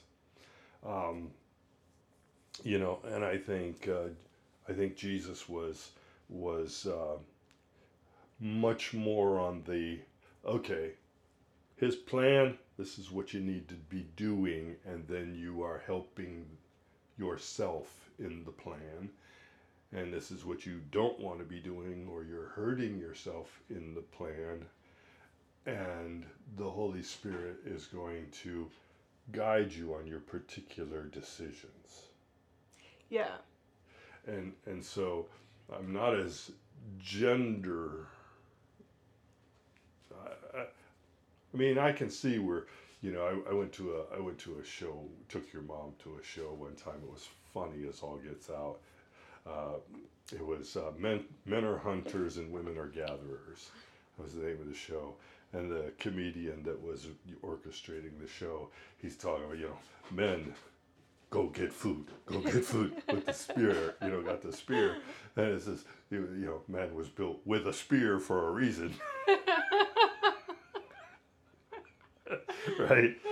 Um, 0.86 1.30
you 2.64 2.80
know, 2.80 3.00
and 3.06 3.24
I 3.24 3.38
think 3.38 3.88
uh, 3.88 4.10
I 4.68 4.74
think 4.74 4.96
Jesus 4.96 5.48
was 5.48 5.92
was 6.30 6.88
uh, 6.88 7.18
much 8.40 8.94
more 8.94 9.40
on 9.40 9.64
the 9.68 10.00
okay. 10.46 10.92
His 11.78 11.96
plan. 11.96 12.58
This 12.78 12.98
is 12.98 13.12
what 13.12 13.34
you 13.34 13.42
need 13.42 13.68
to 13.70 13.76
be 13.76 14.06
doing, 14.16 14.76
and 14.86 15.06
then 15.08 15.36
you 15.36 15.64
are 15.64 15.84
helping 15.86 16.46
yourself 17.20 18.10
in 18.20 18.46
the 18.46 18.52
plan. 18.52 19.12
And 19.94 20.14
this 20.14 20.32
is 20.32 20.46
what 20.46 20.66
you 20.66 20.82
don't 20.92 21.20
want 21.20 21.40
to 21.40 21.46
be 21.46 21.60
doing, 21.60 22.08
or 22.12 22.24
you're 22.24 22.50
hurting 22.50 23.00
yourself 23.00 23.62
in 23.70 23.94
the 23.96 24.02
plan. 24.02 24.66
And 25.66 26.26
the 26.58 26.70
Holy 26.70 27.04
Spirit 27.04 27.60
is 27.66 27.86
going 27.88 28.32
to 28.44 28.70
guide 29.32 29.74
you 29.74 29.94
on 29.96 30.08
your 30.08 30.22
particular 30.22 31.04
decisions 31.06 32.10
Yeah. 33.10 33.38
and 34.28 34.54
and 34.66 34.84
so 34.84 35.28
I'm 35.74 35.94
not 35.94 36.16
as 36.16 36.52
gender. 37.00 38.08
I, 40.14 40.58
I, 40.60 40.62
I 40.62 41.58
mean, 41.58 41.78
I 41.78 41.92
can 41.92 42.10
see 42.10 42.40
where 42.40 42.66
you 43.02 43.12
know 43.12 43.24
I, 43.48 43.52
I 43.52 43.54
went 43.54 43.72
to 43.74 43.96
a 43.96 44.18
I 44.18 44.20
went 44.20 44.38
to 44.40 44.60
a 44.60 44.66
show. 44.66 45.06
Took 45.30 45.52
your 45.54 45.64
mom 45.64 45.94
to 46.04 46.18
a 46.22 46.24
show 46.24 46.54
one 46.54 46.76
time. 46.76 47.02
It 47.04 47.10
was 47.12 47.28
funny 47.54 47.88
as 47.88 48.02
all 48.02 48.18
gets 48.18 48.50
out. 48.50 48.78
Uh, 49.48 49.78
it 50.32 50.46
was 50.46 50.76
uh, 50.78 50.92
men 50.98 51.24
men 51.46 51.64
are 51.66 51.78
hunters 51.78 52.38
and 52.38 52.52
women 52.52 52.78
are 52.78 52.88
gatherers. 52.88 53.70
That 54.18 54.24
was 54.24 54.34
the 54.36 54.42
name 54.44 54.60
of 54.62 54.68
the 54.68 54.76
show. 54.76 55.16
And 55.52 55.72
the 55.72 55.92
comedian 55.98 56.62
that 56.64 56.80
was 56.80 57.08
orchestrating 57.44 58.20
the 58.22 58.28
show, 58.28 58.70
he's 58.98 59.16
talking 59.18 59.46
about 59.46 59.58
you 59.58 59.66
know 59.70 59.80
men 60.12 60.54
go 61.30 61.48
get 61.48 61.72
food, 61.72 62.08
go 62.26 62.40
get 62.40 62.66
food 62.66 62.94
with 63.12 63.26
the 63.26 63.34
spear. 63.34 63.96
You 64.02 64.10
know, 64.10 64.22
got 64.22 64.42
the 64.42 64.54
spear, 64.54 64.98
and 65.36 65.48
it 65.48 65.62
says, 65.64 65.86
you 66.12 66.28
you 66.40 66.46
know, 66.46 66.62
man 66.68 66.94
was 66.96 67.10
built 67.10 67.40
with 67.46 67.68
a 67.68 67.74
spear 67.74 68.20
for 68.20 68.48
a 68.48 68.52
reason, 68.52 68.94
right? 72.90 73.16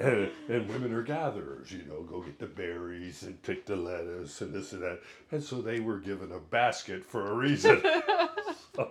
And, 0.00 0.30
and 0.48 0.68
women 0.68 0.92
are 0.94 1.02
gatherers, 1.02 1.70
you 1.70 1.84
know, 1.84 2.02
go 2.02 2.22
get 2.22 2.38
the 2.38 2.46
berries 2.46 3.22
and 3.22 3.40
pick 3.42 3.66
the 3.66 3.76
lettuce 3.76 4.40
and 4.40 4.52
this 4.52 4.72
and 4.72 4.82
that. 4.82 5.00
And 5.30 5.44
so 5.44 5.60
they 5.60 5.80
were 5.80 5.98
given 5.98 6.32
a 6.32 6.38
basket 6.38 7.04
for 7.04 7.30
a 7.30 7.34
reason. 7.34 7.80
it's 7.84 8.88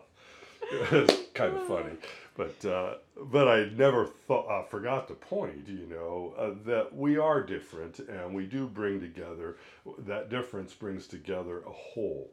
kind 1.33 1.55
of 1.55 1.67
funny, 1.67 1.93
but 2.35 2.63
uh, 2.65 2.95
but 3.31 3.47
I 3.47 3.69
never 3.75 4.05
thought 4.05 4.47
uh, 4.47 4.63
forgot 4.63 5.07
the 5.07 5.15
point. 5.15 5.67
You 5.67 5.87
know 5.89 6.33
uh, 6.37 6.51
that 6.65 6.95
we 6.95 7.17
are 7.17 7.41
different, 7.41 7.99
and 7.99 8.33
we 8.33 8.45
do 8.45 8.67
bring 8.67 9.01
together. 9.01 9.57
That 9.99 10.29
difference 10.29 10.73
brings 10.73 11.07
together 11.07 11.59
a 11.61 11.71
whole. 11.71 12.29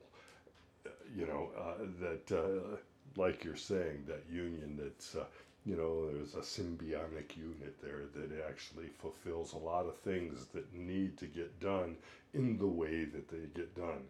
You 1.17 1.27
know 1.27 1.51
uh, 1.59 1.85
that, 2.01 2.39
uh, 2.39 2.77
like 3.17 3.45
you're 3.45 3.57
saying, 3.57 4.05
that 4.07 4.25
union. 4.31 4.79
That's 4.81 5.17
uh, 5.17 5.25
you 5.65 5.77
know 5.77 6.11
there's 6.11 6.35
a 6.35 6.39
symbiotic 6.39 7.37
unit 7.37 7.77
there 7.83 8.05
that 8.15 8.45
actually 8.49 8.89
fulfills 8.99 9.53
a 9.53 9.59
lot 9.59 9.87
of 9.87 9.99
things 9.99 10.47
that 10.55 10.73
need 10.75 11.17
to 11.19 11.27
get 11.27 11.61
done 11.61 11.97
in 12.35 12.59
the 12.59 12.67
way 12.67 13.05
that 13.05 13.29
they 13.29 13.47
get 13.55 13.75
done. 13.75 14.03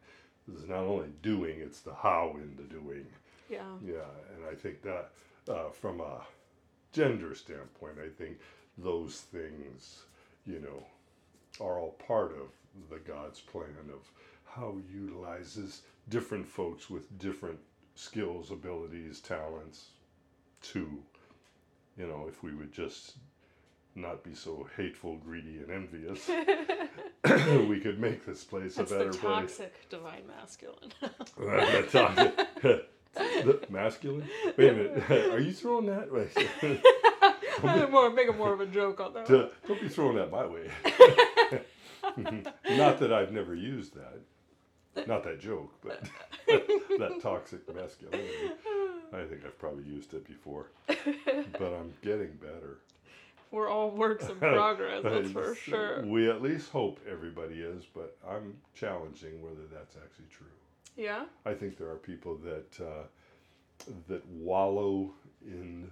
This 0.46 0.62
is 0.62 0.68
not 0.68 0.84
only 0.84 1.10
doing; 1.22 1.60
it's 1.60 1.80
the 1.80 1.94
how 1.94 2.36
in 2.36 2.56
the 2.56 2.62
doing. 2.62 3.06
Yeah. 3.48 3.62
Yeah, 3.84 4.10
and 4.34 4.44
I 4.50 4.54
think 4.54 4.82
that 4.82 5.10
uh, 5.48 5.70
from 5.70 6.00
a 6.00 6.20
gender 6.92 7.34
standpoint, 7.34 7.94
I 8.04 8.08
think 8.08 8.38
those 8.76 9.20
things, 9.20 10.02
you 10.46 10.60
know, 10.60 11.64
are 11.64 11.78
all 11.78 11.92
part 12.06 12.32
of 12.32 12.48
the 12.90 12.98
God's 12.98 13.40
plan 13.40 13.90
of 13.92 14.10
how 14.46 14.76
He 14.76 14.94
utilizes 14.94 15.82
different 16.08 16.46
folks 16.46 16.88
with 16.88 17.18
different 17.18 17.58
skills, 17.94 18.50
abilities, 18.50 19.20
talents 19.20 19.86
to, 20.62 21.02
you 21.98 22.06
know, 22.06 22.26
if 22.28 22.42
we 22.42 22.54
would 22.54 22.72
just 22.72 23.16
not 23.94 24.22
be 24.22 24.34
so 24.34 24.66
hateful, 24.76 25.16
greedy, 25.16 25.58
and 25.58 25.70
envious, 25.70 26.28
we 27.68 27.80
could 27.80 27.98
make 27.98 28.24
this 28.24 28.44
place 28.44 28.76
That's 28.76 28.92
a 28.92 28.94
the 28.94 29.04
better 29.04 29.18
place. 29.18 29.22
toxic 29.22 29.88
divine 29.90 30.22
masculine. 30.28 30.92
the 31.36 31.88
toxic. 31.90 32.62
the 33.14 33.66
masculine? 33.68 34.28
Wait 34.56 34.70
a 34.70 34.74
minute. 34.74 35.10
Are 35.32 35.40
you 35.40 35.52
throwing 35.52 35.86
that? 35.86 36.12
Wait. 36.12 36.30
I'm 37.64 37.90
more 37.90 38.08
make 38.10 38.28
it 38.28 38.36
more 38.38 38.52
of 38.52 38.60
a 38.60 38.66
joke 38.66 39.00
on 39.00 39.14
that. 39.14 39.26
Don't 39.26 39.50
don't 39.66 39.80
be 39.80 39.88
throwing 39.88 40.16
that 40.16 40.30
my 40.30 40.46
way. 40.46 40.70
Not 42.76 43.00
that 43.00 43.12
I've 43.12 43.32
never 43.32 43.54
used 43.54 43.94
that. 43.96 45.06
Not 45.08 45.24
that 45.24 45.40
joke, 45.40 45.72
but 45.82 46.04
that 46.46 47.18
toxic 47.20 47.74
masculinity. 47.74 48.52
I 49.12 49.24
think 49.24 49.44
I've 49.44 49.58
probably 49.58 49.84
used 49.84 50.14
it 50.14 50.26
before. 50.26 50.70
But 51.58 51.72
I'm 51.72 51.92
getting 52.02 52.32
better. 52.40 52.78
We're 53.50 53.68
all 53.68 53.90
works 53.90 54.28
in 54.28 54.36
progress, 54.38 55.02
that's 55.02 55.30
for 55.30 55.54
sure. 55.54 56.04
We 56.04 56.28
at 56.28 56.42
least 56.42 56.70
hope 56.70 57.00
everybody 57.10 57.60
is, 57.60 57.84
but 57.94 58.16
I'm 58.28 58.54
challenging 58.74 59.42
whether 59.42 59.66
that's 59.72 59.96
actually 59.96 60.26
true. 60.30 60.46
Yeah. 60.96 61.24
I 61.46 61.54
think 61.54 61.78
there 61.78 61.88
are 61.88 61.96
people 61.96 62.36
that 62.44 62.84
uh, 62.84 63.04
that 64.08 64.26
wallow 64.28 65.10
in 65.44 65.90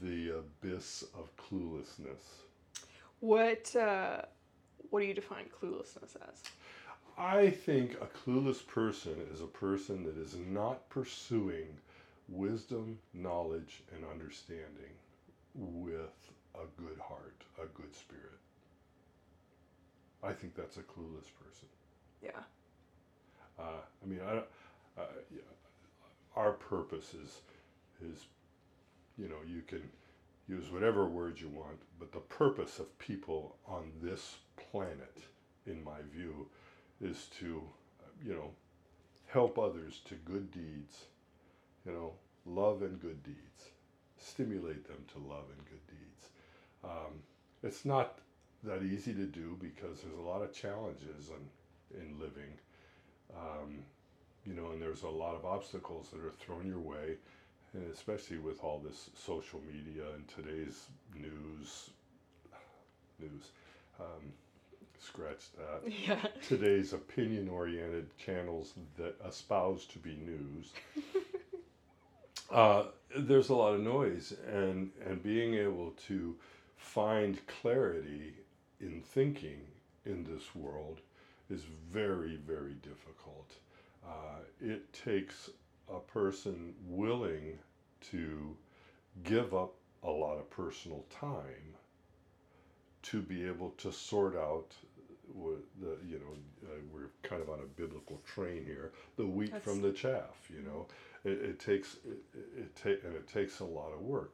the 0.00 0.38
abyss 0.38 1.04
of 1.18 1.30
cluelessness. 1.36 2.22
What 3.20 3.74
uh, 3.76 4.22
what 4.90 5.00
do 5.00 5.06
you 5.06 5.14
define 5.14 5.46
cluelessness 5.62 6.16
as? 6.28 6.42
I 7.18 7.50
think 7.50 7.96
a 8.00 8.06
clueless 8.06 8.66
person 8.66 9.14
is 9.32 9.42
a 9.42 9.46
person 9.46 10.04
that 10.04 10.16
is 10.16 10.36
not 10.48 10.88
pursuing 10.88 11.66
wisdom, 12.32 12.98
knowledge, 13.12 13.82
and 13.94 14.04
understanding 14.04 14.92
with 15.54 16.30
a 16.54 16.80
good 16.80 16.98
heart, 16.98 17.44
a 17.62 17.66
good 17.80 17.94
spirit. 17.94 18.38
I 20.22 20.32
think 20.32 20.54
that's 20.54 20.76
a 20.76 20.82
clueless 20.82 21.30
person. 21.42 21.68
Yeah. 22.22 22.30
Uh, 23.58 23.82
I 24.02 24.06
mean, 24.06 24.20
I, 24.26 24.38
uh, 25.00 25.06
yeah, 25.34 25.42
our 26.36 26.52
purpose 26.52 27.14
is, 27.14 27.40
is, 28.02 28.26
you 29.18 29.28
know, 29.28 29.36
you 29.46 29.62
can 29.62 29.82
use 30.48 30.70
whatever 30.70 31.06
words 31.06 31.40
you 31.40 31.48
want, 31.48 31.78
but 31.98 32.12
the 32.12 32.20
purpose 32.20 32.78
of 32.78 32.98
people 32.98 33.56
on 33.66 33.92
this 34.00 34.36
planet, 34.56 35.18
in 35.66 35.82
my 35.84 35.98
view, 36.14 36.48
is 37.00 37.26
to, 37.38 37.62
you 38.24 38.32
know, 38.32 38.50
help 39.26 39.58
others 39.58 40.00
to 40.04 40.14
good 40.14 40.50
deeds, 40.50 41.04
you 41.84 41.92
know, 41.92 42.12
love 42.46 42.82
and 42.82 43.00
good 43.00 43.22
deeds, 43.22 43.70
stimulate 44.18 44.86
them 44.86 45.04
to 45.12 45.18
love 45.18 45.44
and 45.56 45.64
good 45.66 45.86
deeds. 45.88 46.30
Um, 46.84 47.20
it's 47.62 47.84
not 47.84 48.18
that 48.64 48.82
easy 48.82 49.12
to 49.14 49.26
do 49.26 49.56
because 49.60 50.00
there's 50.02 50.18
a 50.18 50.22
lot 50.28 50.42
of 50.42 50.52
challenges 50.52 51.30
in, 51.30 52.00
in 52.00 52.18
living 52.20 52.58
um, 53.34 53.78
you 54.46 54.54
know, 54.54 54.70
and 54.72 54.82
there's 54.82 55.02
a 55.02 55.08
lot 55.08 55.34
of 55.34 55.44
obstacles 55.44 56.08
that 56.12 56.24
are 56.24 56.30
thrown 56.32 56.66
your 56.66 56.80
way, 56.80 57.16
and 57.74 57.90
especially 57.92 58.38
with 58.38 58.62
all 58.62 58.80
this 58.80 59.10
social 59.16 59.60
media 59.72 60.04
and 60.14 60.26
today's 60.28 60.86
news, 61.14 61.90
news, 63.20 63.42
um, 64.00 64.32
scratch 64.98 65.44
that. 65.56 65.92
Yeah. 66.06 66.26
Today's 66.46 66.92
opinion-oriented 66.92 68.16
channels 68.18 68.74
that 68.98 69.14
espouse 69.26 69.86
to 69.86 69.98
be 69.98 70.16
news. 70.16 70.72
uh, 72.52 72.84
there's 73.16 73.48
a 73.48 73.54
lot 73.54 73.74
of 73.74 73.80
noise, 73.80 74.34
and 74.52 74.90
and 75.06 75.22
being 75.22 75.54
able 75.54 75.92
to 76.08 76.36
find 76.76 77.38
clarity 77.46 78.34
in 78.80 79.00
thinking 79.00 79.60
in 80.04 80.24
this 80.24 80.54
world 80.54 81.00
is 81.50 81.62
very, 81.90 82.36
very 82.46 82.74
difficult. 82.74 83.52
Uh, 84.06 84.40
it 84.60 84.92
takes 84.92 85.50
a 85.92 85.98
person 85.98 86.74
willing 86.86 87.58
to 88.10 88.56
give 89.24 89.54
up 89.54 89.74
a 90.02 90.10
lot 90.10 90.38
of 90.38 90.50
personal 90.50 91.04
time 91.10 91.74
to 93.02 93.20
be 93.20 93.46
able 93.46 93.70
to 93.70 93.92
sort 93.92 94.36
out 94.36 94.74
the 95.80 95.96
you 96.06 96.18
know 96.18 96.66
uh, 96.66 96.74
we're 96.92 97.10
kind 97.22 97.40
of 97.40 97.48
on 97.48 97.58
a 97.60 97.80
biblical 97.80 98.20
train 98.26 98.64
here 98.66 98.92
the 99.16 99.26
wheat 99.26 99.50
That's- 99.52 99.64
from 99.64 99.80
the 99.80 99.92
chaff 99.92 100.50
you 100.50 100.62
know 100.62 100.86
it, 101.24 101.30
it 101.30 101.60
takes 101.60 101.96
it, 102.04 102.18
it, 102.84 103.04
and 103.04 103.14
it 103.14 103.28
takes 103.28 103.60
a 103.60 103.64
lot 103.64 103.92
of 103.92 104.00
work 104.00 104.32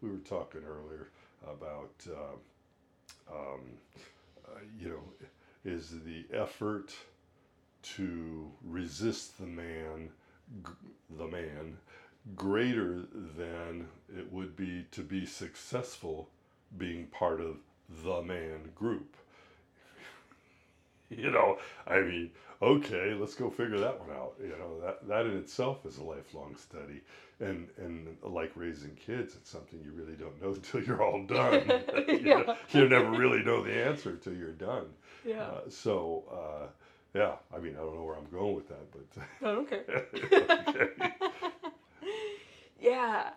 we 0.00 0.10
were 0.10 0.18
talking 0.18 0.62
earlier 0.64 1.08
about 1.44 1.92
uh, 2.10 3.34
um, 3.34 3.60
uh, 4.46 4.58
you 4.78 4.88
know 4.88 5.02
is 5.64 5.90
the 6.04 6.24
effort 6.32 6.94
to 7.82 8.50
resist 8.64 9.38
the 9.38 9.46
man, 9.46 10.10
g- 10.64 10.72
the 11.16 11.26
man, 11.26 11.76
greater 12.34 13.04
than 13.36 13.88
it 14.16 14.32
would 14.32 14.56
be 14.56 14.86
to 14.90 15.02
be 15.02 15.24
successful 15.26 16.28
being 16.76 17.06
part 17.06 17.40
of 17.40 17.56
the 18.04 18.22
man 18.22 18.70
group. 18.74 19.16
you 21.10 21.30
know, 21.30 21.58
I 21.86 22.00
mean, 22.00 22.30
okay, 22.62 23.14
let's 23.18 23.34
go 23.34 23.50
figure 23.50 23.78
that 23.78 24.00
one 24.00 24.10
out. 24.16 24.34
You 24.40 24.50
know, 24.50 24.80
that 24.82 25.06
that 25.08 25.26
in 25.26 25.36
itself 25.36 25.84
is 25.86 25.98
a 25.98 26.04
lifelong 26.04 26.56
study. 26.56 27.02
And 27.40 27.68
and 27.78 28.16
like 28.22 28.52
raising 28.54 28.94
kids, 28.94 29.34
it's 29.34 29.50
something 29.50 29.80
you 29.84 29.92
really 29.92 30.16
don't 30.16 30.40
know 30.42 30.48
until 30.54 30.82
you're 30.82 31.02
all 31.02 31.22
done. 31.24 31.82
you, 32.08 32.20
Yeah. 32.24 32.54
you 32.70 32.88
never 32.88 33.10
really 33.10 33.42
know 33.42 33.62
the 33.62 33.72
answer 33.74 34.10
until 34.10 34.34
you're 34.34 34.52
done. 34.52 34.86
Yeah. 35.24 35.42
Uh, 35.42 35.60
so, 35.68 36.24
uh, 36.30 36.66
yeah, 37.14 37.32
I 37.54 37.58
mean, 37.58 37.74
I 37.74 37.78
don't 37.80 37.96
know 37.96 38.04
where 38.04 38.16
I'm 38.16 38.30
going 38.30 38.54
with 38.54 38.68
that, 38.68 38.90
but 38.92 39.22
I 39.42 39.52
don't 39.52 39.68
care. 39.68 40.06
okay. 40.14 40.90
Yeah. 42.80 43.30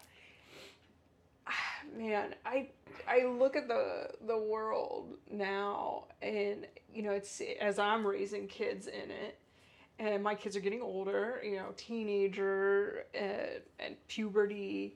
Man, 2.00 2.34
I 2.46 2.70
I 3.10 3.26
look 3.26 3.58
at 3.58 3.68
the 3.68 4.08
the 4.26 4.38
world 4.38 5.18
now 5.30 6.06
and 6.22 6.66
you 6.94 7.04
know 7.04 7.12
it's 7.12 7.42
as 7.60 7.78
I'm 7.78 8.08
raising 8.08 8.48
kids 8.48 8.88
in 8.88 9.12
it 9.12 9.38
and 10.00 10.24
my 10.24 10.34
kids 10.34 10.56
are 10.56 10.62
getting 10.62 10.82
older, 10.82 11.42
you 11.44 11.58
know, 11.58 11.74
teenager 11.76 13.04
and, 13.14 13.62
and 13.82 14.08
puberty 14.08 14.96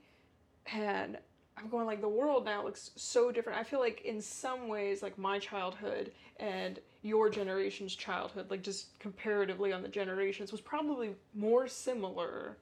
and 0.71 1.17
I'm 1.57 1.67
going 1.67 1.85
like 1.85 1.99
the 1.99 2.07
world 2.07 2.45
now 2.45 2.63
looks 2.63 2.91
so 2.95 3.33
different. 3.33 3.59
I 3.59 3.65
feel 3.65 3.81
like 3.81 4.03
in 4.05 4.21
some 4.21 4.69
ways 4.69 5.03
like 5.03 5.17
my 5.17 5.39
childhood 5.39 6.13
and 6.37 6.79
your 7.01 7.29
generation's 7.29 7.93
childhood 7.95 8.49
like 8.49 8.63
just 8.63 8.97
comparatively 8.99 9.73
on 9.73 9.81
the 9.81 9.89
generations 9.89 10.53
was 10.53 10.61
probably 10.61 11.15
more 11.35 11.67
similar. 11.67 12.55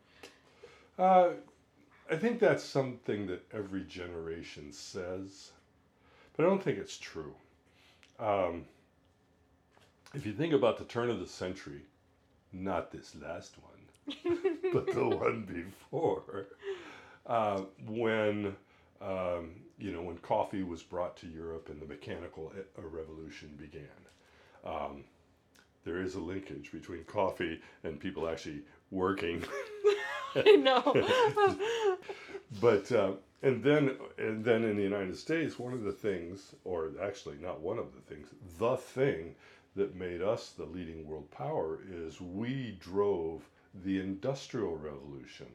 Uh, 0.98 1.30
I 2.12 2.18
think 2.18 2.40
that's 2.40 2.64
something 2.64 3.28
that 3.28 3.46
every 3.54 3.86
generation 3.86 4.74
says, 4.74 5.52
but 6.36 6.46
I 6.46 6.50
don't 6.50 6.62
think 6.62 6.78
it's 6.78 6.98
true. 6.98 7.34
Um, 8.20 8.66
if 10.14 10.26
you 10.26 10.34
think 10.34 10.54
about 10.54 10.78
the 10.78 10.84
turn 10.84 11.10
of 11.10 11.22
the 11.22 11.28
century, 11.28 11.84
not 12.52 12.92
this 12.92 13.16
last 13.16 13.56
one, 13.60 14.18
but 14.74 14.88
the 14.94 15.08
one 15.08 15.44
before, 15.44 16.48
uh, 17.28 17.62
when 17.88 18.58
um, 19.02 19.52
you 19.80 19.94
know 19.94 20.02
when 20.02 20.18
coffee 20.18 20.64
was 20.64 20.84
brought 20.84 21.16
to 21.18 21.28
Europe 21.28 21.70
and 21.70 21.82
the 21.82 21.86
mechanical 21.86 22.52
e- 22.58 22.62
uh, 22.78 22.88
revolution 22.88 23.58
began. 23.58 23.88
Um, 24.66 25.06
there 25.86 26.02
is 26.02 26.16
a 26.16 26.20
linkage 26.20 26.72
between 26.72 27.06
coffee 27.06 27.60
and 27.84 28.00
people 28.00 28.28
actually 28.30 28.62
working 28.92 29.44
I 30.36 30.52
know. 30.56 31.98
but 32.62 32.92
uh, 32.92 33.12
and 33.44 33.64
then 33.64 33.98
and 34.18 34.44
then 34.44 34.64
in 34.64 34.78
the 34.78 34.84
United 34.84 35.18
States, 35.18 35.58
one 35.60 35.74
of 35.74 35.84
the 35.84 35.92
things, 35.92 36.56
or 36.64 36.92
actually 37.02 37.38
not 37.42 37.62
one 37.62 37.78
of 37.80 37.88
the 37.94 38.02
things, 38.02 38.28
the 38.60 38.76
thing 38.78 39.36
that 39.76 39.96
made 39.96 40.22
us 40.22 40.50
the 40.52 40.66
leading 40.66 41.08
world 41.08 41.30
power 41.32 41.80
is 41.90 42.20
we 42.20 42.78
drove 42.80 43.44
the 43.84 44.00
industrial 44.00 44.76
revolution. 44.78 45.48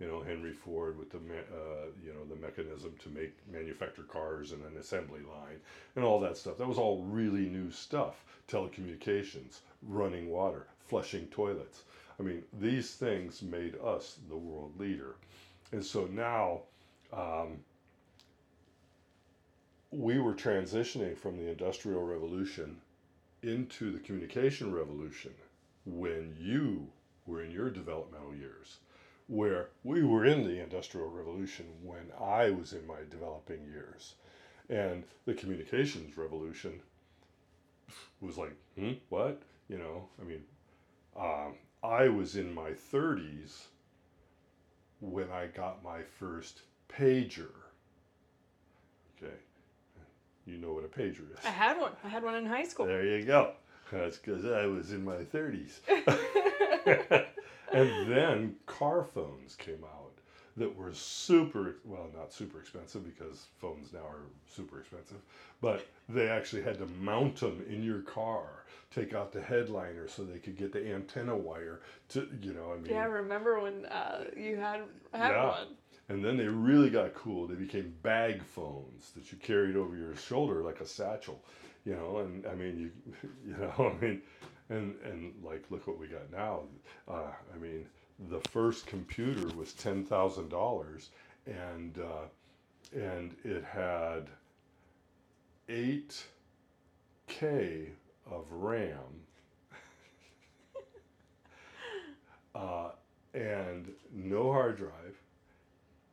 You 0.00 0.06
know, 0.06 0.20
Henry 0.22 0.52
Ford 0.52 0.98
with 0.98 1.10
the 1.10 1.18
uh, 1.18 1.86
you 2.04 2.12
know 2.12 2.24
the 2.28 2.36
mechanism 2.36 2.94
to 3.02 3.08
make 3.08 3.32
manufacture 3.50 4.02
cars 4.02 4.52
and 4.52 4.62
an 4.64 4.76
assembly 4.78 5.20
line 5.20 5.58
and 5.96 6.04
all 6.04 6.20
that 6.20 6.36
stuff. 6.36 6.58
That 6.58 6.68
was 6.68 6.78
all 6.78 7.02
really 7.02 7.46
new 7.48 7.70
stuff. 7.70 8.24
Telecommunications, 8.48 9.60
running 9.82 10.30
water, 10.30 10.66
flushing 10.86 11.26
toilets. 11.28 11.82
I 12.18 12.22
mean, 12.22 12.42
these 12.60 12.94
things 12.94 13.42
made 13.42 13.76
us 13.84 14.18
the 14.28 14.36
world 14.36 14.78
leader. 14.78 15.16
And 15.72 15.84
so 15.84 16.06
now 16.06 16.60
um, 17.12 17.58
we 19.90 20.18
were 20.18 20.34
transitioning 20.34 21.16
from 21.16 21.36
the 21.36 21.50
Industrial 21.50 22.02
Revolution 22.02 22.76
into 23.42 23.92
the 23.92 23.98
communication 24.00 24.72
revolution 24.72 25.32
when 25.84 26.34
you 26.38 26.88
were 27.26 27.42
in 27.42 27.50
your 27.50 27.70
developmental 27.70 28.34
years, 28.34 28.78
where 29.28 29.68
we 29.84 30.02
were 30.02 30.24
in 30.24 30.44
the 30.44 30.62
Industrial 30.62 31.08
Revolution 31.08 31.66
when 31.82 32.12
I 32.20 32.50
was 32.50 32.72
in 32.72 32.86
my 32.86 33.00
developing 33.10 33.64
years. 33.64 34.14
And 34.68 35.04
the 35.26 35.34
communications 35.34 36.16
revolution 36.16 36.80
was 38.20 38.36
like, 38.36 38.56
hmm, 38.76 38.92
what? 39.10 39.42
You 39.68 39.78
know, 39.78 40.08
I 40.20 40.24
mean, 40.24 40.42
um, 41.18 41.54
I 41.86 42.08
was 42.08 42.34
in 42.34 42.52
my 42.52 42.70
30s 42.92 43.66
when 45.00 45.30
I 45.30 45.46
got 45.46 45.84
my 45.84 46.00
first 46.18 46.62
pager. 46.88 47.52
Okay. 49.16 49.34
You 50.46 50.58
know 50.58 50.72
what 50.72 50.84
a 50.84 50.88
pager 50.88 51.32
is. 51.32 51.44
I 51.44 51.50
had 51.50 51.78
one. 51.78 51.92
I 52.04 52.08
had 52.08 52.24
one 52.24 52.34
in 52.34 52.46
high 52.46 52.64
school. 52.64 52.86
There 52.86 53.04
you 53.04 53.24
go. 53.24 53.52
That's 53.92 54.16
because 54.16 54.44
I 54.44 54.66
was 54.66 54.90
in 54.90 55.04
my 55.04 55.18
30s. 55.18 55.78
and 57.72 58.12
then 58.12 58.56
car 58.66 59.06
phones 59.14 59.54
came 59.54 59.84
out 59.84 60.05
that 60.56 60.74
were 60.74 60.92
super, 60.92 61.76
well, 61.84 62.08
not 62.16 62.32
super 62.32 62.58
expensive 62.60 63.04
because 63.04 63.46
phones 63.58 63.92
now 63.92 64.00
are 64.00 64.24
super 64.48 64.80
expensive, 64.80 65.18
but 65.60 65.86
they 66.08 66.28
actually 66.28 66.62
had 66.62 66.78
to 66.78 66.86
mount 67.00 67.36
them 67.36 67.62
in 67.68 67.82
your 67.82 68.00
car, 68.00 68.64
take 68.94 69.12
out 69.14 69.32
the 69.32 69.42
headliner 69.42 70.08
so 70.08 70.24
they 70.24 70.38
could 70.38 70.56
get 70.56 70.72
the 70.72 70.92
antenna 70.92 71.36
wire 71.36 71.80
to, 72.08 72.28
you 72.40 72.54
know, 72.54 72.72
I 72.72 72.76
mean. 72.76 72.94
Yeah, 72.94 73.02
I 73.02 73.06
remember 73.06 73.60
when 73.60 73.84
uh, 73.86 74.24
you 74.36 74.56
had, 74.56 74.80
had 75.12 75.30
Yeah. 75.30 75.46
one. 75.48 75.66
And 76.08 76.24
then 76.24 76.36
they 76.36 76.46
really 76.46 76.88
got 76.88 77.14
cool. 77.14 77.48
They 77.48 77.56
became 77.56 77.92
bag 78.02 78.42
phones 78.42 79.10
that 79.16 79.32
you 79.32 79.38
carried 79.38 79.76
over 79.76 79.96
your 79.96 80.14
shoulder 80.14 80.62
like 80.62 80.80
a 80.80 80.86
satchel, 80.86 81.42
you 81.84 81.94
know. 81.96 82.18
And 82.18 82.46
I 82.46 82.54
mean, 82.54 82.78
you, 82.78 83.28
you 83.46 83.56
know, 83.56 83.92
I 83.92 84.00
mean, 84.04 84.22
and 84.70 84.94
and 85.04 85.34
like 85.42 85.64
look 85.70 85.86
what 85.88 85.98
we 85.98 86.06
got 86.06 86.30
now. 86.30 86.60
Uh, 87.08 87.32
I 87.52 87.58
mean, 87.58 87.86
the 88.18 88.40
first 88.50 88.86
computer 88.86 89.54
was 89.56 89.72
ten 89.72 90.04
thousand 90.04 90.48
dollars, 90.48 91.10
and 91.46 91.98
uh, 91.98 92.98
and 92.98 93.36
it 93.44 93.64
had 93.64 94.28
eight 95.68 96.24
k 97.26 97.90
of 98.30 98.44
RAM. 98.50 99.24
uh, 102.54 102.90
and 103.34 103.90
no 104.12 104.50
hard 104.52 104.78
drive, 104.78 105.20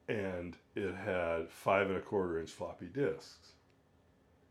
and 0.10 0.58
it 0.76 0.94
had 0.94 1.50
five 1.50 1.88
and 1.88 1.98
a 1.98 2.02
quarter 2.02 2.40
inch 2.40 2.52
floppy 2.52 2.88
disks. 2.88 3.54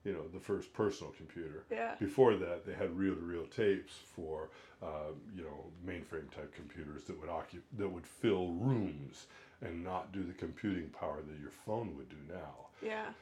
You 0.05 0.13
know, 0.13 0.27
the 0.33 0.41
first 0.41 0.73
personal 0.73 1.13
computer. 1.13 1.65
Yeah. 1.71 1.95
Before 2.01 2.35
that, 2.37 2.67
they 2.67 2.73
had 2.73 2.97
reel-to-reel 2.99 3.47
tapes 3.47 3.93
for, 4.17 4.49
uh, 4.83 5.13
you 5.37 5.45
know, 5.45 5.67
mainframe 5.87 6.29
type 6.35 6.53
computers 6.55 7.05
that 7.05 7.21
would 7.21 7.31
occup- 7.31 7.63
that 7.79 7.89
would 7.89 8.07
fill 8.07 8.49
rooms 8.55 9.27
and 9.61 9.85
not 9.85 10.11
do 10.11 10.25
the 10.25 10.33
computing 10.33 10.89
power 10.91 11.23
that 11.23 11.39
your 11.41 11.51
phone 11.51 11.97
would 11.97 12.09
do 12.09 12.17
now. 12.29 12.67
Yeah. 12.83 13.13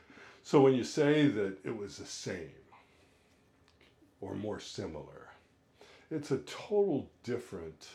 So 0.42 0.62
when 0.62 0.74
you 0.74 0.84
say 0.84 1.28
that 1.28 1.58
it 1.64 1.76
was 1.76 1.98
the 1.98 2.06
same 2.06 2.50
or 4.22 4.34
more 4.34 4.58
similar, 4.58 5.28
it's 6.10 6.30
a 6.30 6.38
total 6.38 7.10
different 7.24 7.88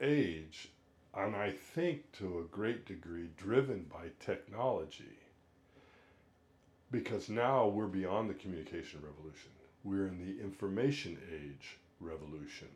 age, 0.00 0.68
and 1.14 1.36
I 1.36 1.50
think 1.52 2.10
to 2.18 2.40
a 2.40 2.42
great 2.42 2.86
degree 2.86 3.28
driven 3.36 3.84
by 3.84 4.10
technology. 4.20 5.18
Because 6.90 7.28
now 7.28 7.66
we're 7.66 7.86
beyond 7.86 8.30
the 8.30 8.34
communication 8.34 9.00
revolution. 9.02 9.50
We're 9.84 10.06
in 10.06 10.18
the 10.18 10.42
information 10.42 11.18
age 11.32 11.76
revolution. 12.00 12.68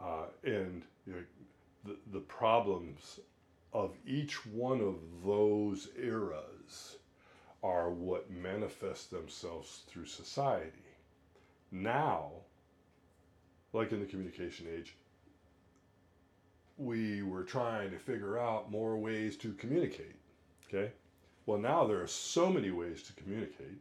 Uh, 0.00 0.26
and 0.44 0.82
you 1.06 1.12
know, 1.14 1.22
the, 1.84 1.96
the 2.12 2.20
problems 2.20 3.20
of 3.72 3.92
each 4.06 4.46
one 4.46 4.80
of 4.80 4.96
those 5.24 5.88
eras 6.00 6.96
are 7.62 7.90
what 7.90 8.30
manifest 8.30 9.10
themselves 9.10 9.82
through 9.88 10.06
society. 10.06 10.70
Now, 11.72 12.30
like 13.72 13.90
in 13.90 14.00
the 14.00 14.06
communication 14.06 14.66
age, 14.72 14.94
we 16.76 17.22
were 17.22 17.42
trying 17.42 17.90
to 17.90 17.98
figure 17.98 18.38
out 18.38 18.70
more 18.70 18.96
ways 18.96 19.36
to 19.38 19.52
communicate. 19.54 20.16
Okay? 20.68 20.92
Well, 21.46 21.58
now 21.58 21.86
there 21.86 22.02
are 22.02 22.06
so 22.06 22.50
many 22.50 22.70
ways 22.70 23.02
to 23.04 23.12
communicate, 23.14 23.78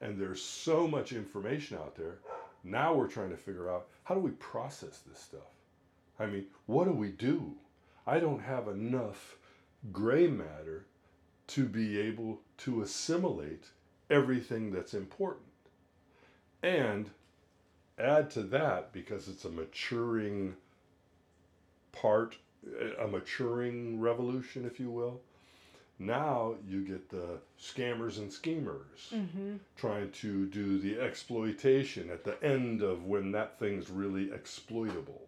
and 0.00 0.18
there's 0.18 0.42
so 0.42 0.86
much 0.86 1.12
information 1.12 1.76
out 1.76 1.96
there. 1.96 2.18
Now 2.62 2.94
we're 2.94 3.08
trying 3.08 3.30
to 3.30 3.36
figure 3.36 3.70
out 3.70 3.88
how 4.04 4.14
do 4.14 4.20
we 4.20 4.30
process 4.32 5.00
this 5.00 5.18
stuff? 5.18 5.40
I 6.18 6.26
mean, 6.26 6.46
what 6.66 6.84
do 6.84 6.92
we 6.92 7.08
do? 7.08 7.54
I 8.06 8.20
don't 8.20 8.42
have 8.42 8.68
enough 8.68 9.36
gray 9.92 10.26
matter 10.26 10.86
to 11.48 11.64
be 11.64 11.98
able 11.98 12.40
to 12.58 12.82
assimilate 12.82 13.64
everything 14.08 14.70
that's 14.70 14.94
important. 14.94 15.46
And 16.62 17.10
add 17.98 18.30
to 18.32 18.42
that, 18.42 18.92
because 18.92 19.28
it's 19.28 19.44
a 19.44 19.50
maturing 19.50 20.54
part, 21.92 22.36
a 22.98 23.06
maturing 23.06 23.98
revolution, 24.00 24.64
if 24.64 24.78
you 24.78 24.90
will. 24.90 25.20
Now 26.00 26.54
you 26.66 26.82
get 26.82 27.10
the 27.10 27.38
scammers 27.60 28.18
and 28.18 28.32
schemers 28.32 29.12
Mm-hmm. 29.14 29.56
trying 29.76 30.10
to 30.12 30.46
do 30.46 30.78
the 30.78 30.98
exploitation 30.98 32.08
at 32.10 32.24
the 32.24 32.42
end 32.42 32.80
of 32.82 33.04
when 33.04 33.32
that 33.32 33.58
thing's 33.58 33.90
really 33.90 34.32
exploitable. 34.32 35.26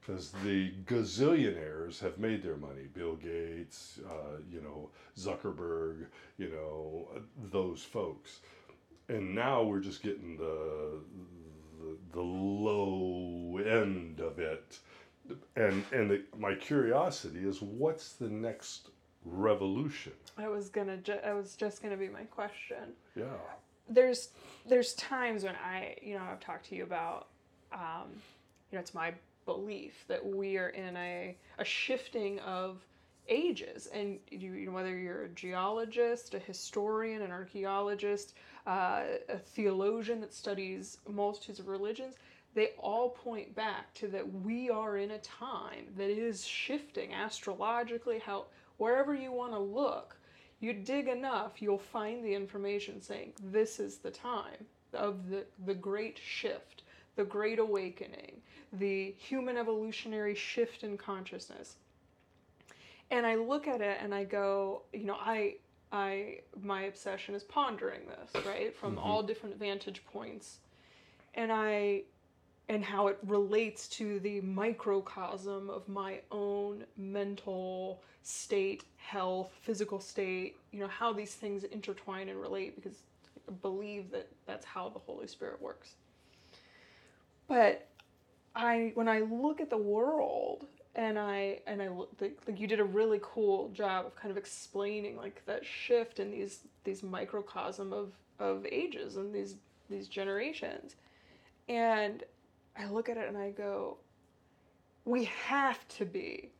Because 0.00 0.32
the 0.44 0.72
gazillionaires 0.84 1.98
have 2.00 2.18
made 2.18 2.42
their 2.42 2.56
money. 2.58 2.88
Bill 2.92 3.14
Gates, 3.16 3.98
uh, 4.06 4.36
you 4.52 4.60
know, 4.60 4.90
Zuckerberg, 5.18 6.04
you 6.36 6.50
know, 6.50 7.08
those 7.50 7.82
folks. 7.82 8.40
And 9.08 9.34
now 9.34 9.62
we're 9.62 9.80
just 9.80 10.02
getting 10.02 10.36
the, 10.36 10.98
the, 11.80 11.96
the 12.12 12.20
low 12.20 13.56
end 13.58 14.20
of 14.20 14.38
it. 14.38 14.78
And, 15.56 15.82
and 15.90 16.10
the, 16.10 16.22
my 16.38 16.54
curiosity 16.54 17.40
is 17.48 17.62
what's 17.62 18.12
the 18.12 18.28
next 18.28 18.90
revolution? 19.24 20.12
I 20.38 20.48
was 20.48 20.68
gonna. 20.68 20.96
Ju- 20.98 21.20
I 21.24 21.32
was 21.34 21.54
just 21.56 21.82
gonna 21.82 21.96
be 21.96 22.08
my 22.08 22.24
question. 22.24 22.92
Yeah. 23.16 23.24
there's 23.88 24.30
there's 24.66 24.94
times 24.94 25.44
when 25.44 25.54
I 25.56 25.96
you 26.02 26.14
know 26.14 26.22
I've 26.30 26.40
talked 26.40 26.66
to 26.70 26.74
you 26.74 26.82
about 26.84 27.28
um, 27.72 28.08
you 28.70 28.76
know 28.76 28.80
it's 28.80 28.94
my 28.94 29.12
belief 29.46 30.04
that 30.08 30.24
we 30.24 30.56
are 30.56 30.70
in 30.70 30.96
a 30.96 31.36
a 31.58 31.64
shifting 31.64 32.38
of 32.40 32.78
ages 33.28 33.88
and 33.94 34.18
you, 34.30 34.52
you 34.52 34.66
know 34.66 34.72
whether 34.72 34.96
you're 34.98 35.24
a 35.24 35.28
geologist 35.30 36.34
a 36.34 36.38
historian 36.38 37.22
an 37.22 37.30
archaeologist 37.30 38.34
uh, 38.66 39.02
a 39.28 39.38
theologian 39.38 40.20
that 40.20 40.32
studies 40.32 40.98
multitudes 41.08 41.58
of 41.58 41.68
religions 41.68 42.14
they 42.54 42.68
all 42.78 43.10
point 43.10 43.54
back 43.54 43.92
to 43.94 44.08
that 44.08 44.30
we 44.42 44.68
are 44.70 44.96
in 44.98 45.12
a 45.12 45.18
time 45.18 45.86
that 45.96 46.10
is 46.10 46.44
shifting 46.46 47.12
astrologically 47.14 48.18
how 48.18 48.44
wherever 48.78 49.14
you 49.14 49.32
want 49.32 49.52
to 49.52 49.58
look 49.58 50.16
you 50.64 50.72
dig 50.72 51.08
enough, 51.08 51.60
you'll 51.60 51.78
find 51.78 52.24
the 52.24 52.34
information 52.34 53.00
saying 53.02 53.34
this 53.42 53.78
is 53.78 53.98
the 53.98 54.10
time 54.10 54.66
of 54.94 55.28
the, 55.28 55.44
the 55.66 55.74
great 55.74 56.18
shift, 56.18 56.82
the 57.16 57.24
great 57.24 57.58
awakening, 57.58 58.40
the 58.72 59.14
human 59.18 59.58
evolutionary 59.58 60.34
shift 60.34 60.82
in 60.82 60.96
consciousness. 60.96 61.76
And 63.10 63.26
I 63.26 63.34
look 63.34 63.68
at 63.68 63.82
it 63.82 63.98
and 64.00 64.14
I 64.14 64.24
go, 64.24 64.82
you 64.92 65.04
know, 65.04 65.18
I 65.20 65.56
I 65.92 66.40
my 66.62 66.84
obsession 66.84 67.34
is 67.34 67.44
pondering 67.44 68.00
this, 68.06 68.44
right? 68.46 68.74
From 68.74 68.96
mm-hmm. 68.96 69.04
all 69.04 69.22
different 69.22 69.58
vantage 69.58 70.02
points. 70.06 70.58
And 71.34 71.52
I 71.52 72.04
and 72.68 72.84
how 72.84 73.08
it 73.08 73.18
relates 73.26 73.88
to 73.88 74.20
the 74.20 74.40
microcosm 74.40 75.68
of 75.68 75.86
my 75.88 76.20
own 76.30 76.84
mental 76.96 78.02
state, 78.22 78.84
health, 78.96 79.52
physical 79.62 80.00
state, 80.00 80.56
you 80.72 80.80
know, 80.80 80.88
how 80.88 81.12
these 81.12 81.34
things 81.34 81.64
intertwine 81.64 82.28
and 82.30 82.40
relate 82.40 82.74
because 82.74 82.98
I 83.48 83.52
believe 83.52 84.10
that 84.12 84.28
that's 84.46 84.64
how 84.64 84.88
the 84.88 84.98
Holy 84.98 85.26
Spirit 85.26 85.60
works. 85.60 85.94
But 87.46 87.86
I 88.56 88.92
when 88.94 89.08
I 89.08 89.20
look 89.20 89.60
at 89.60 89.68
the 89.68 89.76
world 89.76 90.66
and 90.94 91.18
I 91.18 91.60
and 91.66 91.82
I 91.82 91.88
look 91.88 92.10
like, 92.20 92.38
like 92.46 92.58
you 92.58 92.66
did 92.66 92.80
a 92.80 92.84
really 92.84 93.20
cool 93.22 93.68
job 93.70 94.06
of 94.06 94.16
kind 94.16 94.30
of 94.30 94.38
explaining 94.38 95.16
like 95.16 95.44
that 95.44 95.66
shift 95.66 96.20
in 96.20 96.30
these 96.30 96.60
these 96.84 97.02
microcosm 97.02 97.92
of 97.92 98.12
of 98.38 98.64
ages 98.66 99.16
and 99.16 99.34
these 99.34 99.56
these 99.90 100.08
generations. 100.08 100.96
And 101.68 102.22
I 102.76 102.86
look 102.86 103.08
at 103.08 103.16
it 103.16 103.28
and 103.28 103.36
I 103.36 103.50
go, 103.50 103.98
we 105.04 105.24
have 105.46 105.86
to 105.88 106.04
be 106.04 106.50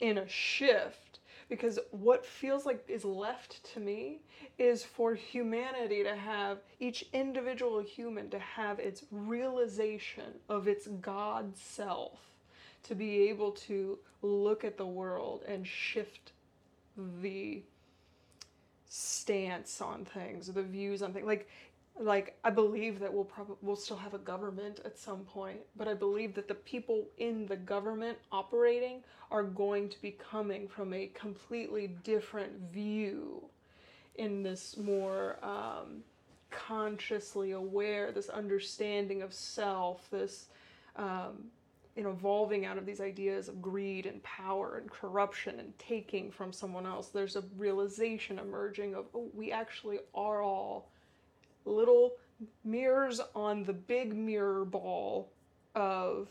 in 0.00 0.18
a 0.18 0.28
shift 0.28 1.20
because 1.48 1.78
what 1.90 2.24
feels 2.24 2.64
like 2.66 2.84
is 2.88 3.04
left 3.04 3.62
to 3.74 3.80
me 3.80 4.20
is 4.58 4.82
for 4.82 5.14
humanity 5.14 6.02
to 6.02 6.16
have 6.16 6.58
each 6.80 7.04
individual 7.12 7.80
human 7.80 8.30
to 8.30 8.38
have 8.38 8.78
its 8.78 9.04
realization 9.10 10.32
of 10.48 10.66
its 10.66 10.86
God 11.00 11.56
self, 11.56 12.20
to 12.84 12.94
be 12.94 13.28
able 13.28 13.52
to 13.52 13.98
look 14.22 14.64
at 14.64 14.76
the 14.76 14.86
world 14.86 15.44
and 15.46 15.66
shift 15.66 16.32
the 17.20 17.62
stance 18.88 19.80
on 19.80 20.04
things 20.04 20.48
the 20.48 20.62
views 20.62 21.02
on 21.02 21.12
things. 21.12 21.26
Like 21.26 21.48
like 22.00 22.38
I 22.42 22.50
believe 22.50 23.00
that 23.00 23.12
we'll 23.12 23.24
probably 23.24 23.56
we'll 23.62 23.76
still 23.76 23.96
have 23.96 24.14
a 24.14 24.18
government 24.18 24.80
at 24.84 24.98
some 24.98 25.20
point, 25.20 25.60
but 25.76 25.88
I 25.88 25.94
believe 25.94 26.34
that 26.34 26.48
the 26.48 26.54
people 26.54 27.04
in 27.18 27.46
the 27.46 27.56
government 27.56 28.18
operating 28.30 29.02
are 29.30 29.42
going 29.42 29.88
to 29.88 30.00
be 30.00 30.12
coming 30.12 30.68
from 30.68 30.92
a 30.92 31.08
completely 31.08 31.88
different 32.04 32.52
view 32.72 33.42
in 34.16 34.42
this 34.42 34.76
more 34.76 35.38
um, 35.42 36.02
consciously 36.50 37.52
aware, 37.52 38.12
this 38.12 38.28
understanding 38.28 39.22
of 39.22 39.32
self, 39.32 40.08
this 40.10 40.48
um, 40.96 41.44
you 41.96 42.02
know, 42.02 42.10
evolving 42.10 42.64
out 42.64 42.78
of 42.78 42.86
these 42.86 43.00
ideas 43.00 43.48
of 43.48 43.60
greed 43.60 44.06
and 44.06 44.22
power 44.22 44.78
and 44.78 44.90
corruption 44.90 45.60
and 45.60 45.78
taking 45.78 46.30
from 46.30 46.52
someone 46.52 46.86
else. 46.86 47.08
There's 47.08 47.36
a 47.36 47.44
realization 47.56 48.38
emerging 48.38 48.94
of 48.94 49.06
oh, 49.14 49.28
we 49.34 49.52
actually 49.52 49.98
are 50.14 50.42
all 50.42 50.90
little 51.64 52.12
mirrors 52.64 53.20
on 53.34 53.64
the 53.64 53.72
big 53.72 54.14
mirror 54.14 54.64
ball 54.64 55.30
of 55.74 56.28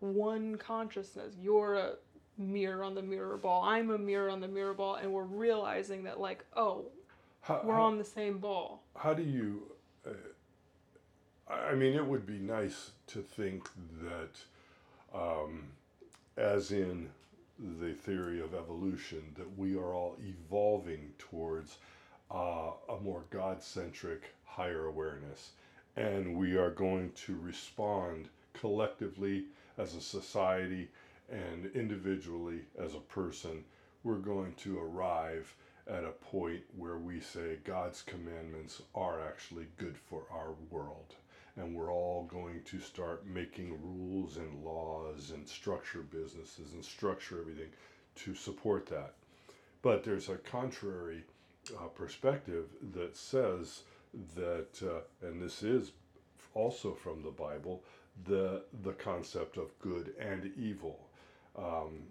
one 0.00 0.56
consciousness. 0.56 1.34
You're 1.40 1.74
a 1.74 1.92
mirror 2.38 2.84
on 2.84 2.94
the 2.94 3.02
mirror 3.02 3.36
ball. 3.36 3.62
I'm 3.64 3.90
a 3.90 3.98
mirror 3.98 4.30
on 4.30 4.40
the 4.40 4.48
mirror 4.48 4.74
ball, 4.74 4.94
and 4.96 5.12
we're 5.12 5.24
realizing 5.24 6.04
that, 6.04 6.18
like, 6.20 6.44
oh, 6.56 6.86
How, 7.42 7.60
we're 7.64 7.74
how, 7.74 7.82
on 7.82 7.98
the 7.98 8.04
same 8.04 8.38
ball. 8.38 8.82
how 8.96 9.12
do 9.14 9.22
you? 9.22 9.62
Uh, 10.06 10.10
I 11.52 11.74
mean, 11.74 11.94
it 11.94 12.06
would 12.06 12.26
be 12.26 12.38
nice 12.38 12.92
to 13.08 13.20
think 13.20 13.68
that, 14.02 15.18
um, 15.18 15.64
as 16.36 16.70
in 16.70 17.10
the 17.58 17.92
theory 17.92 18.40
of 18.40 18.54
evolution, 18.54 19.34
that 19.36 19.58
we 19.58 19.76
are 19.76 19.92
all 19.92 20.16
evolving 20.24 21.12
towards 21.18 21.76
uh, 22.30 22.70
a 22.88 23.00
more 23.00 23.24
God 23.30 23.62
centric, 23.62 24.34
higher 24.44 24.86
awareness. 24.86 25.50
And 25.96 26.36
we 26.36 26.56
are 26.56 26.70
going 26.70 27.12
to 27.26 27.36
respond 27.40 28.28
collectively 28.54 29.44
as 29.78 29.94
a 29.94 30.00
society 30.00 30.88
and 31.30 31.66
individually 31.74 32.60
as 32.78 32.94
a 32.94 33.00
person. 33.00 33.64
We're 34.04 34.16
going 34.16 34.54
to 34.58 34.78
arrive 34.78 35.54
at 35.88 36.04
a 36.04 36.10
point 36.10 36.62
where 36.76 36.98
we 36.98 37.20
say 37.20 37.58
God's 37.64 38.02
commandments 38.02 38.82
are 38.94 39.26
actually 39.26 39.66
good 39.76 39.96
for 39.96 40.22
our 40.30 40.54
world. 40.70 41.14
And 41.56 41.74
we're 41.74 41.92
all 41.92 42.24
going 42.30 42.62
to 42.66 42.78
start 42.78 43.26
making 43.26 43.78
rules 43.82 44.36
and 44.36 44.64
laws 44.64 45.32
and 45.32 45.48
structure 45.48 46.02
businesses 46.02 46.72
and 46.72 46.84
structure 46.84 47.40
everything 47.40 47.70
to 48.16 48.34
support 48.34 48.86
that. 48.86 49.14
But 49.82 50.04
there's 50.04 50.28
a 50.28 50.36
contrary 50.36 51.24
uh, 51.72 51.86
perspective 51.88 52.66
that 52.94 53.16
says 53.16 53.82
that, 54.34 54.82
uh, 54.82 55.26
and 55.26 55.40
this 55.40 55.62
is 55.62 55.92
also 56.54 56.94
from 56.94 57.22
the 57.22 57.30
Bible, 57.30 57.82
the 58.24 58.62
the 58.82 58.92
concept 58.92 59.56
of 59.56 59.78
good 59.78 60.14
and 60.18 60.50
evil, 60.56 60.98
um, 61.56 62.02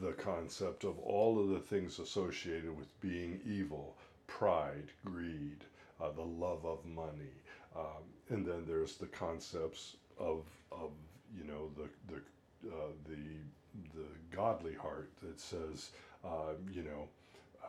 the 0.00 0.12
concept 0.12 0.84
of 0.84 0.98
all 0.98 1.40
of 1.40 1.48
the 1.48 1.60
things 1.60 1.98
associated 1.98 2.76
with 2.76 3.00
being 3.00 3.40
evil, 3.46 3.96
pride, 4.26 4.90
greed, 5.04 5.64
uh, 6.00 6.10
the 6.10 6.22
love 6.22 6.64
of 6.66 6.84
money, 6.84 7.34
um, 7.76 8.02
and 8.28 8.44
then 8.44 8.64
there's 8.66 8.96
the 8.96 9.06
concepts 9.06 9.96
of 10.18 10.44
of 10.72 10.90
you 11.36 11.44
know 11.44 11.70
the 11.76 11.88
the 12.12 12.70
uh, 12.70 12.92
the 13.08 13.98
the 13.98 14.36
godly 14.36 14.74
heart 14.74 15.10
that 15.22 15.40
says 15.40 15.90
uh, 16.24 16.52
you 16.72 16.82
know 16.82 17.08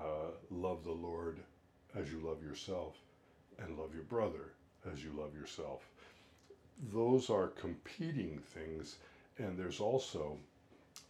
uh, 0.02 0.32
love 0.50 0.84
the 0.84 0.92
Lord 0.92 1.40
as 1.96 2.12
you 2.12 2.20
love 2.20 2.42
yourself, 2.44 2.96
and 3.60 3.78
love 3.78 3.94
your 3.94 4.04
brother 4.04 4.54
as 4.92 5.04
you 5.04 5.12
love 5.12 5.36
yourself. 5.36 5.88
Those 6.94 7.30
are 7.30 7.48
competing 7.48 8.40
things, 8.40 8.98
and 9.38 9.58
there's 9.58 9.80
also 9.80 10.38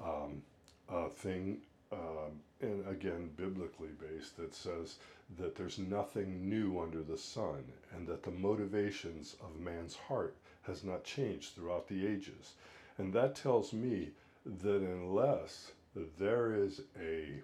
um, 0.04 0.42
a 0.90 1.08
thing, 1.10 1.62
um, 1.92 2.42
and 2.62 2.86
again, 2.88 3.30
biblically 3.38 3.92
based, 4.00 4.38
that 4.38 4.54
says 4.54 4.96
that 5.38 5.56
there's 5.56 5.80
nothing 5.80 6.50
new 6.50 6.80
under 6.82 7.02
the 7.04 7.18
sun, 7.18 7.64
and 7.96 8.08
that 8.08 8.24
the 8.24 8.32
motivations 8.32 9.36
of 9.42 9.60
man's 9.60 9.96
heart 9.96 10.36
has 10.64 10.84
not 10.84 11.04
changed 11.04 11.56
throughout 11.56 11.88
the 11.88 12.06
ages. 12.06 12.54
And 12.98 13.14
that 13.14 13.36
tells 13.36 13.72
me 13.72 14.10
that 14.46 14.82
unless 14.82 15.72
there 16.20 16.54
is 16.54 16.82
a 17.00 17.42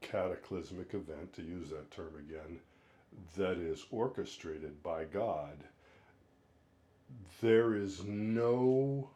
cataclysmic 0.00 0.94
event, 0.94 1.32
to 1.34 1.42
use 1.42 1.70
that 1.70 1.90
term 1.90 2.14
again, 2.18 2.60
that 3.36 3.58
is 3.58 3.86
orchestrated 3.90 4.82
by 4.82 5.04
God, 5.04 5.64
there 7.40 7.74
is 7.74 8.04
no 8.04 9.10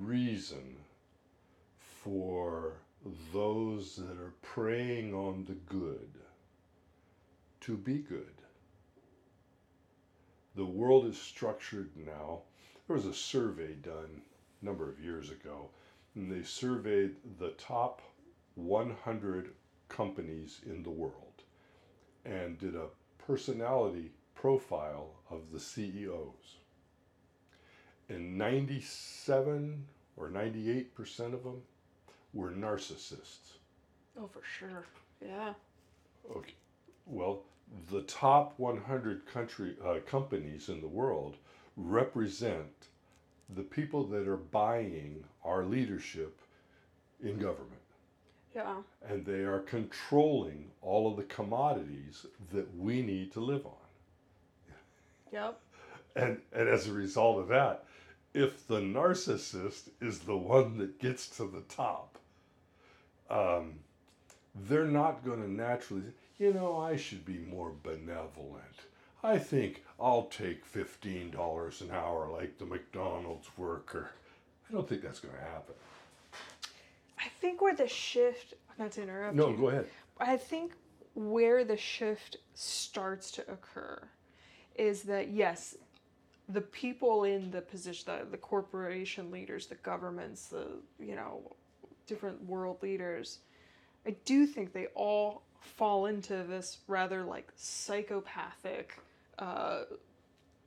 reason 0.00 0.76
for 2.02 2.74
those 3.32 3.96
that 3.96 4.18
are 4.18 4.34
preying 4.42 5.12
on 5.14 5.44
the 5.44 5.54
good 5.54 6.10
to 7.60 7.76
be 7.76 7.98
good. 7.98 8.34
The 10.54 10.64
world 10.66 11.06
is 11.06 11.18
structured 11.18 11.90
now. 11.96 12.40
There 12.86 12.96
was 12.96 13.06
a 13.06 13.14
survey 13.14 13.74
done 13.74 14.22
a 14.60 14.64
number 14.64 14.88
of 14.88 15.00
years 15.00 15.30
ago, 15.30 15.70
and 16.14 16.30
they 16.30 16.42
surveyed 16.42 17.16
the 17.38 17.50
top 17.50 18.02
100 18.54 19.54
companies 19.96 20.60
in 20.66 20.82
the 20.82 20.90
world 20.90 21.42
and 22.24 22.58
did 22.58 22.74
a 22.74 22.86
personality 23.18 24.10
profile 24.34 25.10
of 25.30 25.52
the 25.52 25.60
CEOs. 25.60 26.56
And 28.08 28.36
97 28.36 29.86
or 30.16 30.28
98% 30.28 30.86
of 31.34 31.44
them 31.44 31.62
were 32.32 32.50
narcissists. 32.50 33.52
Oh, 34.18 34.26
for 34.26 34.42
sure. 34.58 34.84
Yeah. 35.24 35.54
Okay. 36.36 36.54
Well, 37.06 37.42
the 37.90 38.02
top 38.02 38.54
100 38.58 39.26
country 39.26 39.76
uh, 39.84 40.00
companies 40.06 40.68
in 40.68 40.80
the 40.80 40.88
world 40.88 41.36
represent 41.76 42.88
the 43.54 43.62
people 43.62 44.04
that 44.04 44.28
are 44.28 44.36
buying 44.36 45.24
our 45.44 45.64
leadership 45.64 46.40
in 47.22 47.38
government. 47.38 47.81
Yeah. 48.54 48.76
and 49.08 49.24
they 49.24 49.44
are 49.44 49.60
controlling 49.60 50.70
all 50.82 51.10
of 51.10 51.16
the 51.16 51.22
commodities 51.22 52.26
that 52.52 52.76
we 52.76 53.00
need 53.02 53.32
to 53.32 53.40
live 53.40 53.64
on. 53.64 53.72
Yep. 55.32 55.58
And, 56.16 56.40
and 56.52 56.68
as 56.68 56.86
a 56.86 56.92
result 56.92 57.38
of 57.38 57.48
that, 57.48 57.84
if 58.34 58.66
the 58.66 58.80
narcissist 58.80 59.88
is 60.00 60.20
the 60.20 60.36
one 60.36 60.78
that 60.78 60.98
gets 60.98 61.28
to 61.36 61.44
the 61.44 61.62
top, 61.62 62.18
um, 63.30 63.74
they're 64.54 64.84
not 64.84 65.24
going 65.24 65.40
to 65.40 65.50
naturally, 65.50 66.02
you 66.38 66.52
know, 66.52 66.76
I 66.76 66.96
should 66.96 67.24
be 67.24 67.38
more 67.38 67.72
benevolent. 67.82 68.86
I 69.22 69.38
think 69.38 69.84
I'll 70.00 70.24
take 70.24 70.70
$15 70.70 71.80
an 71.80 71.90
hour 71.90 72.28
like 72.30 72.58
the 72.58 72.66
McDonald's 72.66 73.48
worker. 73.56 74.10
I 74.68 74.74
don't 74.74 74.88
think 74.88 75.02
that's 75.02 75.20
going 75.20 75.34
to 75.34 75.40
happen. 75.40 75.74
I 77.24 77.28
think 77.40 77.62
where 77.62 77.74
the 77.74 77.88
shift, 77.88 78.54
not 78.78 78.92
to 78.92 79.02
interrupt 79.02 79.34
No, 79.34 79.50
you, 79.50 79.56
go 79.56 79.68
ahead. 79.68 79.86
I 80.18 80.36
think 80.36 80.72
where 81.14 81.64
the 81.64 81.76
shift 81.76 82.38
starts 82.54 83.30
to 83.32 83.42
occur 83.50 84.02
is 84.74 85.02
that 85.02 85.28
yes, 85.28 85.76
the 86.48 86.60
people 86.60 87.24
in 87.24 87.50
the 87.50 87.60
position, 87.60 88.04
the, 88.06 88.30
the 88.30 88.36
corporation 88.36 89.30
leaders, 89.30 89.66
the 89.66 89.74
governments, 89.76 90.48
the 90.48 90.66
you 90.98 91.14
know, 91.14 91.52
different 92.06 92.42
world 92.44 92.82
leaders, 92.82 93.38
I 94.06 94.16
do 94.24 94.46
think 94.46 94.72
they 94.72 94.86
all 94.94 95.42
fall 95.60 96.06
into 96.06 96.42
this 96.42 96.78
rather 96.88 97.22
like 97.22 97.52
psychopathic 97.54 98.98
uh, 99.38 99.82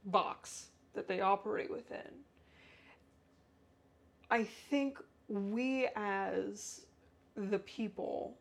box 0.06 0.68
that 0.94 1.08
they 1.08 1.20
operate 1.20 1.70
within. 1.70 2.24
I 4.32 4.44
think 4.44 4.98
we 5.28 5.88
as 5.96 6.82
the 7.36 7.60
people 7.60 8.38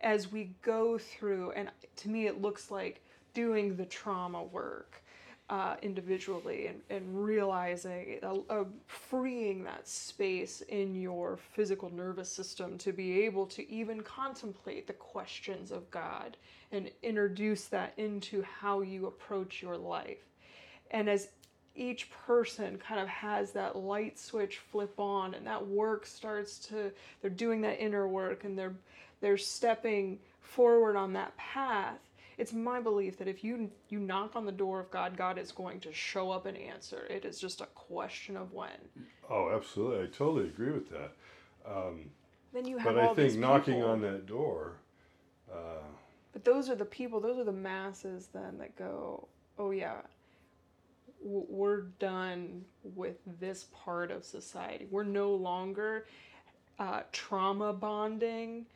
as 0.00 0.30
we 0.30 0.54
go 0.62 0.98
through 0.98 1.50
and 1.52 1.70
to 1.96 2.08
me 2.08 2.26
it 2.26 2.40
looks 2.40 2.70
like 2.70 3.02
doing 3.32 3.76
the 3.76 3.86
trauma 3.86 4.42
work 4.42 5.02
uh, 5.50 5.76
individually 5.82 6.68
and, 6.68 6.80
and 6.88 7.22
realizing 7.22 8.18
uh, 8.22 8.36
uh, 8.48 8.64
freeing 8.86 9.62
that 9.62 9.86
space 9.86 10.62
in 10.68 10.94
your 10.94 11.36
physical 11.36 11.90
nervous 11.90 12.30
system 12.30 12.78
to 12.78 12.92
be 12.92 13.20
able 13.24 13.44
to 13.44 13.68
even 13.70 14.00
contemplate 14.02 14.86
the 14.86 14.92
questions 14.92 15.70
of 15.70 15.90
god 15.90 16.36
and 16.74 16.90
introduce 17.02 17.66
that 17.66 17.94
into 17.96 18.42
how 18.42 18.80
you 18.80 19.06
approach 19.06 19.62
your 19.62 19.76
life. 19.76 20.26
And 20.90 21.08
as 21.08 21.28
each 21.74 22.10
person 22.26 22.78
kind 22.78 23.00
of 23.00 23.08
has 23.08 23.50
that 23.52 23.76
light 23.76 24.18
switch 24.18 24.58
flip 24.58 24.98
on 24.98 25.34
and 25.34 25.46
that 25.46 25.66
work 25.66 26.06
starts 26.06 26.58
to 26.58 26.92
they're 27.20 27.30
doing 27.30 27.60
that 27.60 27.82
inner 27.82 28.06
work 28.06 28.44
and 28.44 28.56
they're 28.58 28.74
they're 29.20 29.38
stepping 29.38 30.18
forward 30.40 30.96
on 30.96 31.12
that 31.14 31.36
path, 31.36 31.98
it's 32.36 32.52
my 32.52 32.80
belief 32.80 33.16
that 33.18 33.28
if 33.28 33.42
you 33.42 33.70
you 33.88 33.98
knock 33.98 34.36
on 34.36 34.44
the 34.44 34.52
door 34.52 34.80
of 34.80 34.90
God, 34.90 35.16
God 35.16 35.38
is 35.38 35.50
going 35.52 35.80
to 35.80 35.92
show 35.92 36.30
up 36.30 36.46
and 36.46 36.56
answer. 36.56 37.06
It 37.08 37.24
is 37.24 37.40
just 37.40 37.60
a 37.60 37.66
question 37.66 38.36
of 38.36 38.52
when. 38.52 38.70
Oh, 39.30 39.50
absolutely. 39.54 40.04
I 40.04 40.06
totally 40.06 40.48
agree 40.48 40.72
with 40.72 40.90
that. 40.90 41.12
Um, 41.66 42.10
Then 42.52 42.66
you 42.66 42.76
have 42.78 42.94
but 42.94 43.04
I 43.04 43.14
think 43.14 43.38
knocking 43.38 43.82
on 43.82 44.00
that 44.02 44.26
door, 44.26 44.74
uh, 45.50 45.82
But 46.32 46.44
those 46.44 46.68
are 46.68 46.74
the 46.74 46.84
people, 46.84 47.20
those 47.20 47.38
are 47.38 47.44
the 47.44 47.52
masses 47.52 48.28
then 48.32 48.58
that 48.58 48.76
go, 48.76 49.28
oh 49.58 49.70
yeah, 49.70 50.02
we're 51.24 51.82
done 51.98 52.64
with 52.82 53.16
this 53.40 53.66
part 53.72 54.10
of 54.10 54.24
society. 54.24 54.86
We're 54.90 55.04
no 55.04 55.34
longer 55.34 56.06
uh, 56.78 57.00
trauma 57.12 57.72
bonding 57.72 58.66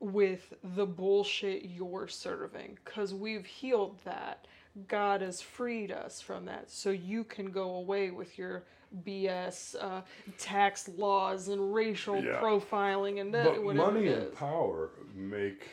with 0.00 0.52
the 0.74 0.86
bullshit 0.86 1.64
you're 1.64 2.08
serving 2.08 2.78
because 2.84 3.14
we've 3.14 3.46
healed 3.46 3.98
that. 4.04 4.46
God 4.88 5.20
has 5.20 5.40
freed 5.40 5.92
us 5.92 6.20
from 6.20 6.46
that. 6.46 6.70
So 6.70 6.90
you 6.90 7.22
can 7.24 7.50
go 7.50 7.76
away 7.76 8.10
with 8.10 8.36
your 8.38 8.64
BS 9.06 9.76
uh, 9.80 10.02
tax 10.38 10.88
laws 10.88 11.48
and 11.48 11.74
racial 11.74 12.16
Yeah. 12.22 12.40
profiling 12.40 13.20
and 13.20 13.32
that, 13.34 13.44
but 13.44 13.74
money 13.74 14.08
and 14.08 14.34
power 14.34 14.90
make, 15.14 15.68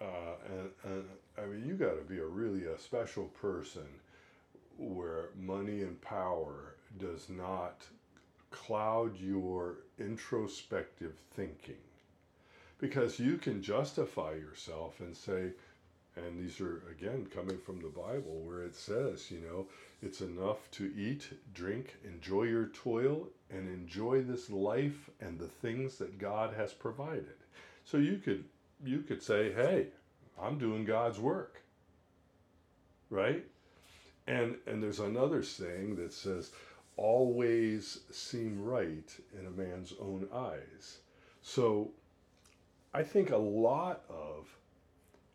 uh, 0.00 0.04
and, 0.48 0.70
and 0.84 1.04
I 1.38 1.46
mean, 1.46 1.66
you 1.66 1.74
got 1.74 1.96
to 1.96 2.02
be 2.02 2.18
a 2.18 2.26
really 2.26 2.64
a 2.64 2.78
special 2.78 3.24
person 3.24 3.86
where 4.78 5.30
money 5.38 5.82
and 5.82 6.00
power 6.00 6.76
does 6.98 7.28
not 7.28 7.84
cloud 8.50 9.18
your 9.18 9.78
introspective 9.98 11.14
thinking. 11.34 11.74
Because 12.78 13.18
you 13.18 13.38
can 13.38 13.62
justify 13.62 14.32
yourself 14.34 15.00
and 15.00 15.16
say, 15.16 15.52
and 16.16 16.38
these 16.38 16.60
are 16.60 16.82
again 16.90 17.26
coming 17.34 17.58
from 17.58 17.80
the 17.80 17.88
Bible 17.88 18.42
where 18.44 18.62
it 18.62 18.76
says, 18.76 19.30
you 19.30 19.40
know, 19.40 19.66
it's 20.02 20.20
enough 20.20 20.70
to 20.72 20.92
eat, 20.96 21.28
drink, 21.54 21.96
enjoy 22.04 22.44
your 22.44 22.66
toil, 22.66 23.28
and 23.50 23.68
enjoy 23.68 24.22
this 24.22 24.50
life 24.50 25.08
and 25.20 25.38
the 25.38 25.46
things 25.46 25.96
that 25.98 26.18
God 26.18 26.54
has 26.54 26.72
provided. 26.72 27.36
So 27.84 27.96
you 27.96 28.18
could 28.18 28.44
you 28.84 29.02
could 29.02 29.22
say, 29.22 29.52
hey, 29.52 29.86
I'm 30.40 30.58
doing 30.58 30.84
God's 30.84 31.18
work. 31.18 31.62
Right? 33.08 33.44
And 34.26 34.56
and 34.66 34.82
there's 34.82 35.00
another 35.00 35.42
saying 35.42 35.96
that 35.96 36.12
says, 36.12 36.52
always 36.96 38.00
seem 38.10 38.62
right 38.62 39.10
in 39.38 39.46
a 39.46 39.50
man's 39.50 39.94
own 40.00 40.28
eyes. 40.32 40.98
So 41.42 41.90
I 42.94 43.02
think 43.02 43.30
a 43.30 43.36
lot 43.36 44.04
of 44.08 44.48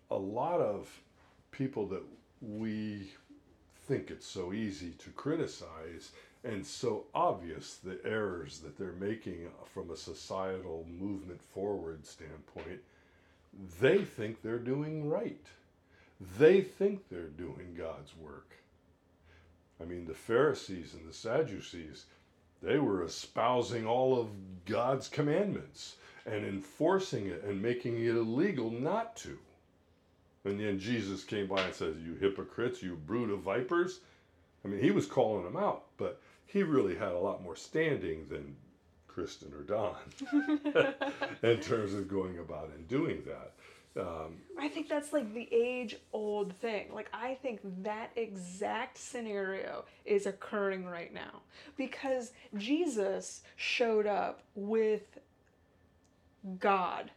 a 0.10 0.18
lot 0.18 0.62
of 0.62 0.90
people 1.52 1.88
that 1.88 2.04
we 2.42 3.12
think 3.88 4.12
it's 4.12 4.28
so 4.28 4.54
easy 4.54 4.92
to 4.92 5.10
criticize 5.12 6.12
and 6.44 6.66
so 6.66 7.06
obvious 7.14 7.76
the 7.84 8.00
errors 8.06 8.60
that 8.60 8.78
they're 8.78 8.94
making 8.94 9.50
from 9.66 9.92
a 9.92 9.98
societal 9.98 10.86
movement 11.00 11.42
forward 11.42 12.06
standpoint, 12.06 12.80
they 13.82 14.04
think 14.04 14.42
they're 14.42 14.60
doing 14.60 15.10
right. 15.10 15.46
They 16.38 16.62
think 16.62 17.10
they're 17.10 17.24
doing 17.24 17.76
God's 17.78 18.16
work. 18.16 18.52
I 19.82 19.86
mean, 19.86 20.06
the 20.06 20.14
Pharisees 20.14 20.94
and 20.94 21.08
the 21.08 21.14
Sadducees, 21.14 22.06
they 22.62 22.80
were 22.80 23.04
espousing 23.04 23.86
all 23.86 24.20
of 24.20 24.30
God's 24.66 25.08
commandments 25.08 25.98
and 26.26 26.46
enforcing 26.46 27.28
it 27.28 27.44
and 27.44 27.62
making 27.62 27.98
it 27.98 28.16
illegal 28.16 28.72
not 28.72 29.16
to. 29.18 29.38
And 30.44 30.60
then 30.60 30.80
Jesus 30.80 31.24
came 31.24 31.48
by 31.48 31.62
and 31.62 31.74
says, 31.74 31.98
You 31.98 32.16
hypocrites, 32.16 32.82
you 32.82 32.96
brood 32.96 33.30
of 33.30 33.40
vipers. 33.40 34.00
I 34.64 34.70
mean, 34.70 34.82
he 34.82 34.92
was 34.92 35.06
calling 35.06 35.44
them 35.44 35.58
out, 35.58 35.86
but 35.98 36.22
he 36.46 36.64
really 36.64 36.96
had 36.96 37.12
a 37.12 37.20
lot 37.20 37.44
more 37.44 37.56
standing 37.56 38.28
than 38.30 38.56
Kristen 39.08 39.54
or 39.54 39.64
Don 39.64 39.96
in 41.44 41.60
terms 41.60 41.94
of 41.94 42.08
going 42.08 42.40
about 42.40 42.72
and 42.76 42.88
doing 42.88 43.24
that. 43.26 43.54
Um, 44.00 44.38
I 44.60 44.68
think 44.68 44.90
that's 44.90 45.14
like 45.14 45.34
the 45.34 45.48
age 45.52 45.98
old 46.14 46.54
thing. 46.54 46.94
Like, 46.94 47.10
I 47.14 47.36
think 47.36 47.60
that 47.84 48.12
exact 48.16 48.98
scenario 48.98 49.86
is 50.06 50.26
occurring 50.26 50.86
right 50.86 51.14
now 51.14 51.42
because 51.78 52.32
Jesus 52.56 53.42
showed 53.56 54.06
up 54.06 54.44
with 54.56 55.20
God 56.60 57.12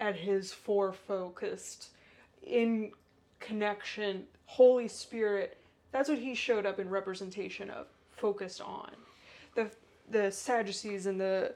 at 0.00 0.16
his 0.16 0.52
fore 0.52 0.92
focused, 0.92 1.90
in 2.42 2.92
connection, 3.40 4.24
Holy 4.46 4.88
Spirit. 4.88 5.58
That's 5.92 6.08
what 6.08 6.18
he 6.18 6.34
showed 6.34 6.66
up 6.66 6.78
in 6.78 6.88
representation 6.90 7.70
of, 7.70 7.86
focused 8.10 8.60
on. 8.60 8.90
The, 9.54 9.70
the 10.10 10.30
Sadducees 10.30 11.06
and 11.06 11.20
the 11.20 11.54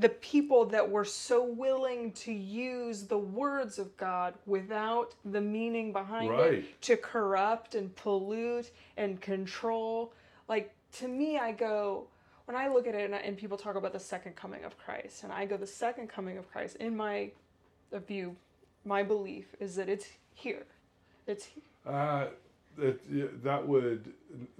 the 0.00 0.08
people 0.08 0.64
that 0.66 0.90
were 0.90 1.04
so 1.04 1.44
willing 1.44 2.10
to 2.12 2.32
use 2.32 3.04
the 3.04 3.18
words 3.18 3.78
of 3.78 3.94
God 3.96 4.34
without 4.46 5.14
the 5.24 5.40
meaning 5.40 5.92
behind 5.92 6.30
it 6.30 6.80
to 6.82 6.96
corrupt 6.96 7.74
and 7.74 7.94
pollute 7.96 8.70
and 8.96 9.20
control. 9.20 10.12
Like, 10.48 10.72
to 10.92 11.08
me, 11.08 11.38
I 11.38 11.52
go, 11.52 12.06
when 12.46 12.56
I 12.56 12.68
look 12.68 12.86
at 12.86 12.94
it 12.94 13.04
and, 13.04 13.14
I- 13.14 13.18
and 13.18 13.36
people 13.36 13.58
talk 13.58 13.76
about 13.76 13.92
the 13.92 14.00
second 14.00 14.36
coming 14.36 14.64
of 14.64 14.78
Christ, 14.78 15.22
and 15.22 15.32
I 15.32 15.44
go, 15.44 15.56
the 15.58 15.66
second 15.66 16.08
coming 16.08 16.38
of 16.38 16.50
Christ, 16.50 16.76
in 16.76 16.96
my 16.96 17.30
view, 18.08 18.36
my 18.86 19.02
belief 19.02 19.54
is 19.60 19.76
that 19.76 19.88
it's 19.88 20.06
here. 20.34 20.64
It's 21.26 21.48
uh, 21.86 22.26
that, 22.76 23.42
that 23.44 23.66
would 23.68 24.12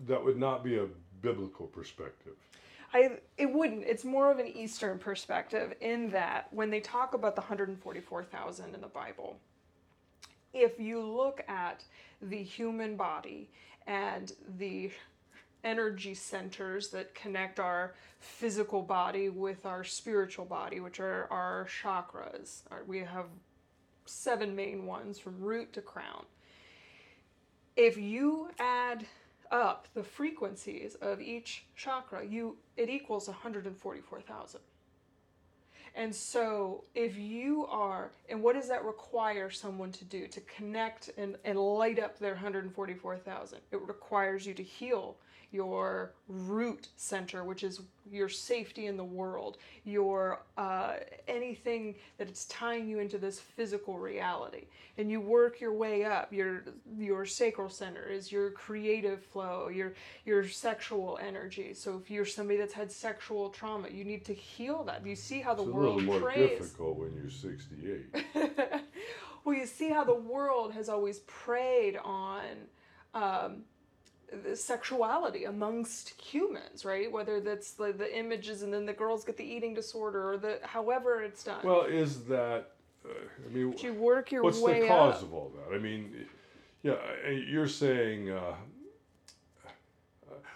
that 0.07 0.23
would 0.25 0.39
not 0.39 0.63
be 0.65 0.79
a 0.79 0.87
biblical 1.23 1.67
perspective. 1.67 2.35
I 2.95 3.19
it 3.37 3.53
wouldn't. 3.53 3.85
It's 3.85 4.05
more 4.05 4.31
of 4.31 4.39
an 4.39 4.47
Eastern 4.47 4.99
perspective 4.99 5.75
in 5.81 6.11
that 6.11 6.47
when 6.53 6.71
they 6.71 6.81
talk 6.81 7.13
about 7.13 7.35
the 7.35 7.41
144,000 7.41 8.75
in 8.75 8.81
the 8.81 8.87
Bible, 8.87 9.37
if 10.53 10.79
you 10.79 11.01
look 11.01 11.43
at 11.49 11.83
the 12.23 12.41
human 12.41 12.97
body 12.97 13.51
and 13.89 14.33
the 14.59 14.93
energy 15.65 16.15
centers 16.15 16.89
that 16.91 17.15
connect 17.15 17.59
our 17.59 17.95
physical 18.21 18.81
body 18.81 19.29
with 19.29 19.67
our 19.67 19.83
spiritual 19.83 20.45
body, 20.45 20.79
which 20.79 21.01
are 21.01 21.27
our 21.31 21.67
chakras, 21.83 22.61
we 22.87 23.01
have 23.01 23.27
seven 24.07 24.55
main 24.55 24.87
ones 24.87 25.19
from 25.19 25.41
root 25.41 25.73
to 25.73 25.81
crown. 25.81 26.25
If 27.77 27.97
you 27.97 28.51
add 28.61 29.05
up 29.51 29.89
the 29.95 30.03
frequencies 30.03 30.97
of 30.97 31.21
each 31.21 31.67
chakra, 31.77 32.25
you 32.25 32.57
it 32.77 32.89
equals 32.89 33.29
144,000. 33.29 34.61
And 35.97 36.15
so 36.15 36.85
if 36.95 37.17
you 37.17 37.67
are 37.67 38.11
and 38.29 38.43
what 38.43 38.55
does 38.55 38.69
that 38.69 38.85
require 38.85 39.51
someone 39.51 39.93
to 39.93 40.05
do 40.05 40.27
to 40.27 40.41
connect 40.43 41.11
and, 41.17 41.37
and 41.45 41.59
light 41.59 41.99
up 41.99 42.19
their 42.19 42.33
144,000? 42.33 43.59
It 43.71 43.81
requires 43.81 44.47
you 44.47 44.55
to 44.55 44.63
heal 44.63 45.17
your 45.55 46.13
root 46.29 46.89
center, 46.97 47.45
which 47.45 47.63
is 47.63 47.81
your 48.11 48.29
safety 48.29 48.87
in 48.87 48.97
the 48.97 49.05
world, 49.05 49.57
your 49.85 50.43
uh, 50.59 50.95
anything 51.29 51.95
that 52.19 52.29
it's 52.29 52.45
tying 52.47 52.89
you 52.89 52.99
into 52.99 53.17
this 53.19 53.39
physical 53.41 53.99
reality, 53.99 54.67
and 54.99 55.11
you 55.11 55.21
work 55.21 55.61
your 55.61 55.73
way 55.73 56.05
up. 56.05 56.33
Your 56.33 56.65
your 56.99 57.25
sacral 57.25 57.71
center 57.71 58.05
is 58.05 58.33
your 58.33 58.51
creative 58.51 59.23
flow, 59.25 59.69
your 59.69 59.95
your 60.27 60.47
sexual 60.49 61.19
energy. 61.23 61.73
So 61.73 61.97
if 62.03 62.11
you're 62.11 62.27
somebody 62.27 62.59
that's 62.59 62.75
had 62.75 62.91
sexual 62.91 63.49
trauma, 63.51 63.89
you 63.89 64.05
need 64.05 64.25
to 64.27 64.35
heal 64.35 64.83
that. 64.85 65.07
You 65.07 65.15
see 65.17 65.41
how 65.41 65.55
the 65.55 65.63
It's 65.63 65.71
a 65.71 65.73
world 65.73 66.03
little 66.03 66.21
more 66.21 66.21
prays. 66.21 66.59
difficult 66.59 66.99
when 66.99 67.15
you're 67.15 67.31
68. 67.31 68.25
well, 69.45 69.55
you 69.57 69.67
see 69.67 69.91
how 69.91 70.05
the 70.05 70.15
world 70.15 70.73
has 70.73 70.89
always 70.89 71.21
preyed 71.21 71.97
on 72.05 72.43
um, 73.15 73.63
sexuality 74.55 75.45
amongst 75.45 76.21
humans, 76.21 76.85
right? 76.85 77.11
Whether 77.11 77.41
that's 77.41 77.79
like 77.79 77.99
the 77.99 78.17
images 78.17 78.63
and 78.63 78.73
then 78.73 78.87
the 78.87 78.93
girls 78.93 79.25
get 79.25 79.37
the 79.37 79.45
eating 79.45 79.75
disorder 79.75 80.33
or 80.33 80.37
the 80.37 80.59
however 80.63 81.23
it's 81.23 81.45
done. 81.45 81.65
Well, 81.65 81.83
is 81.83 82.25
that? 82.25 82.71
Uh, 83.05 83.11
I 83.47 83.53
mean, 83.55 83.71
But 83.73 83.83
you 83.83 83.93
work 83.95 84.33
your 84.33 84.43
what's 84.43 84.61
way 84.61 84.83
the 84.83 84.89
cause 84.89 85.17
up. 85.17 85.23
of 85.23 85.35
all 85.35 85.53
that? 85.57 85.75
I 85.75 85.79
mean, 85.79 86.27
yeah, 86.83 86.97
you're 87.29 87.69
saying. 87.69 88.31
Uh, 88.31 88.55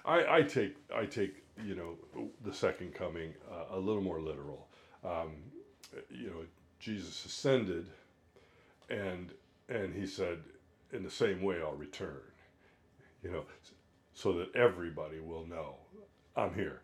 I, 0.04 0.38
I 0.38 0.42
take 0.42 0.76
I 0.94 1.04
take 1.04 1.44
you 1.62 1.74
know 1.74 2.28
the 2.44 2.52
second 2.52 2.94
coming 2.94 3.34
uh, 3.50 3.76
a 3.76 3.78
little 3.78 4.02
more 4.02 4.20
literal. 4.20 4.68
Um, 5.04 5.32
you 6.10 6.28
know, 6.28 6.44
Jesus 6.80 7.24
ascended, 7.24 7.86
and 8.88 9.32
and 9.68 9.94
he 9.94 10.06
said, 10.06 10.38
in 10.92 11.02
the 11.02 11.10
same 11.10 11.42
way 11.42 11.60
I'll 11.60 11.74
return. 11.74 12.20
You 13.22 13.30
know, 13.32 13.44
so 14.14 14.32
that 14.34 14.54
everybody 14.54 15.20
will 15.20 15.46
know 15.46 15.74
I'm 16.36 16.54
here. 16.54 16.82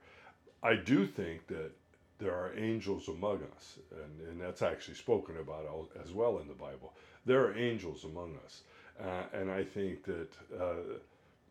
I 0.62 0.74
do 0.76 1.06
think 1.06 1.46
that 1.46 1.70
there 2.18 2.34
are 2.34 2.56
angels 2.56 3.08
among 3.08 3.42
us, 3.56 3.78
and, 3.90 4.28
and 4.28 4.40
that's 4.40 4.62
actually 4.62 4.94
spoken 4.94 5.36
about 5.36 5.90
as 6.02 6.12
well 6.12 6.38
in 6.38 6.48
the 6.48 6.54
Bible. 6.54 6.94
There 7.26 7.44
are 7.44 7.56
angels 7.56 8.04
among 8.04 8.36
us, 8.44 8.62
uh, 9.00 9.24
and 9.32 9.50
I 9.50 9.64
think 9.64 10.04
that 10.04 10.32
uh, 10.58 10.98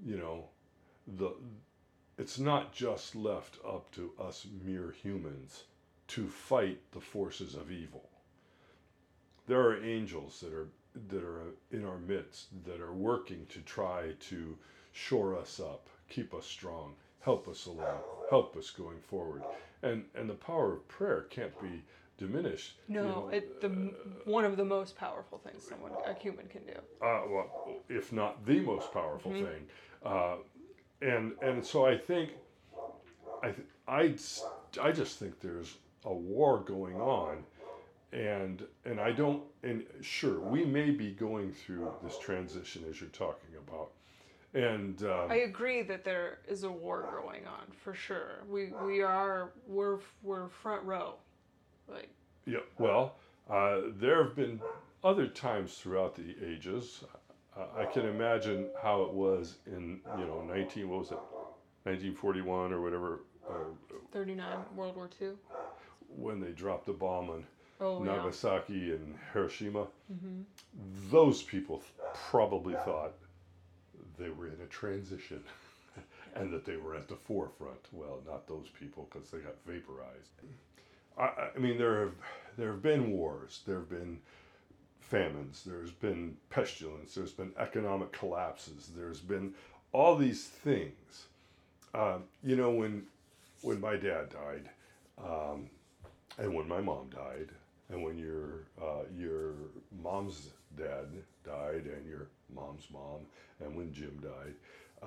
you 0.04 0.18
know 0.18 0.46
the 1.18 1.34
it's 2.18 2.40
not 2.40 2.74
just 2.74 3.16
left 3.16 3.58
up 3.68 3.92
to 3.94 4.12
us 4.20 4.46
mere 4.64 4.94
humans 5.02 5.64
to 6.10 6.28
fight 6.28 6.80
the 6.92 7.02
forces 7.02 7.56
of 7.56 7.72
evil. 7.72 8.10
There 9.48 9.62
are 9.62 9.84
angels 9.84 10.40
that 10.42 10.54
are 10.54 10.68
that 11.10 11.24
are 11.24 11.54
in 11.72 11.86
our 11.86 11.98
midst 11.98 12.48
that 12.66 12.80
are 12.82 12.94
working 12.94 13.46
to 13.50 13.60
try 13.62 14.12
to 14.30 14.58
shore 14.92 15.36
us 15.38 15.60
up, 15.60 15.88
keep 16.10 16.34
us 16.34 16.46
strong, 16.46 16.94
help 17.22 17.48
us 17.48 17.66
along, 17.66 18.00
help 18.30 18.56
us 18.58 18.70
going 18.70 19.00
forward. 19.00 19.42
And 19.82 20.06
and 20.16 20.30
the 20.30 20.36
power 20.36 20.74
of 20.74 20.88
prayer 20.88 21.22
can't 21.30 21.60
be 21.62 21.84
diminished. 22.18 22.76
you 22.88 22.96
No, 22.96 23.04
know. 23.04 23.30
it, 23.30 23.60
the 23.62 23.70
one 24.26 24.46
of 24.46 24.56
the 24.58 24.66
most 24.66 24.96
powerful 24.96 25.40
things 25.40 25.64
someone 25.68 25.92
a 26.06 26.14
human 26.14 26.48
can 26.48 26.62
do. 26.64 26.74
uh, 27.02 27.22
well, 27.30 27.82
if 27.90 28.14
not 28.14 28.46
the 28.46 28.60
most 28.62 28.94
powerful 28.94 29.32
thing. 29.32 29.68
Uh, 30.06 30.36
and 31.02 31.34
and 31.42 31.66
so 31.66 31.86
I 31.86 31.98
think 31.98 32.30
I 33.42 33.52
th- 33.52 33.68
I 33.88 34.16
I 34.82 34.92
just 34.92 35.20
think 35.20 35.40
there's 35.42 35.76
a 36.06 36.14
war 36.14 36.60
going 36.60 36.96
on, 37.02 37.44
and 38.14 38.64
and 38.86 39.00
I 39.00 39.12
don't 39.12 39.44
and 39.64 39.84
sure 40.02 40.40
we 40.40 40.66
may 40.66 40.92
be 40.92 41.12
going 41.12 41.52
through 41.52 41.92
this 42.04 42.18
transition 42.20 42.84
as 42.90 43.02
you're 43.02 43.10
talking 43.10 43.50
about, 43.68 43.92
and 44.54 45.02
um, 45.04 45.32
I 45.32 45.38
agree 45.38 45.82
that 45.84 46.04
there 46.04 46.40
is 46.48 46.64
a 46.64 46.72
war 46.72 47.08
going 47.22 47.46
on 47.48 47.66
for 47.84 47.94
sure. 47.94 48.44
We 48.50 48.72
we 48.86 49.02
are 49.02 49.52
we're 49.68 50.00
we're 50.22 50.50
front 50.50 50.84
row, 50.84 51.16
like 51.88 52.10
Yeah, 52.46 52.60
well, 52.78 53.16
uh, 53.50 53.82
there 54.00 54.24
have 54.24 54.36
been 54.36 54.62
other 55.04 55.28
times 55.28 55.76
throughout 55.76 56.16
the 56.16 56.36
ages. 56.46 57.04
Uh, 57.58 57.66
I 57.78 57.86
can 57.86 58.06
imagine 58.06 58.68
how 58.82 59.04
it 59.04 59.14
was 59.14 59.58
in, 59.68 60.02
you 60.18 60.26
know, 60.26 60.42
19, 60.44 60.90
what 60.90 61.00
was 61.00 61.12
it, 61.12 61.20
1941 61.84 62.74
or 62.74 62.82
whatever, 62.82 63.20
uh, 63.50 63.54
thirty 64.12 64.34
nine 64.36 64.60
World 64.76 64.96
War 64.96 65.08
Two. 65.08 65.38
when 66.08 66.40
they 66.40 66.52
dropped 66.52 66.86
the 66.86 66.94
bomb 66.94 67.30
on 67.30 67.46
Oh 67.84 68.04
yeah. 68.04 68.16
Nagasaki 68.16 68.92
and 68.94 69.16
Hiroshima. 69.34 69.86
hmm 70.08 70.42
Those 71.12 71.42
people 71.44 71.84
probably 72.32 72.74
thought 72.86 73.14
they 74.18 74.30
were 74.30 74.48
in 74.48 74.60
a 74.64 74.68
transition 74.68 75.44
and 76.36 76.52
that 76.54 76.66
they 76.66 76.78
were 76.78 76.96
at 76.96 77.08
the 77.08 77.16
forefront. 77.16 77.80
Well, 77.92 78.20
not 78.26 78.48
those 78.48 78.68
people 78.80 79.08
because 79.12 79.30
they 79.32 79.40
got 79.40 79.56
vaporized. 79.66 80.32
I, 81.18 81.24
I- 81.24 81.50
I 81.56 81.60
mean, 81.60 81.78
there 81.78 82.00
have 82.02 82.14
there 82.58 82.72
have 82.72 82.82
been 82.82 83.12
wars, 83.12 83.62
there 83.66 83.78
have 83.80 83.90
been 83.90 84.20
famines, 85.00 85.64
there's 85.66 85.92
been 85.92 86.38
pestilence, 86.50 87.14
there's 87.16 87.32
been 87.32 87.52
economic 87.58 88.12
collapses, 88.12 88.90
there's 88.96 89.20
been 89.20 89.54
all 89.92 90.16
these 90.16 90.46
things. 90.46 91.28
Um, 91.94 92.24
you 92.44 92.56
know, 92.56 92.72
when 92.72 93.04
when 93.62 93.80
my 93.80 93.96
dad 93.96 94.30
died, 94.30 94.70
um, 95.24 95.70
and 96.38 96.54
when 96.54 96.68
my 96.68 96.82
mom 96.82 97.10
died, 97.10 97.50
and 97.90 98.04
when 98.04 98.18
your 98.18 98.66
uh, 98.82 99.04
your 99.16 99.54
mom's 100.02 100.50
dad 100.78 101.08
died, 101.46 101.86
and 101.86 102.06
your 102.08 102.28
mom's 102.54 102.88
mom, 102.92 103.22
and 103.60 103.76
when 103.76 103.94
Jim 103.94 104.20
died, 104.22 104.56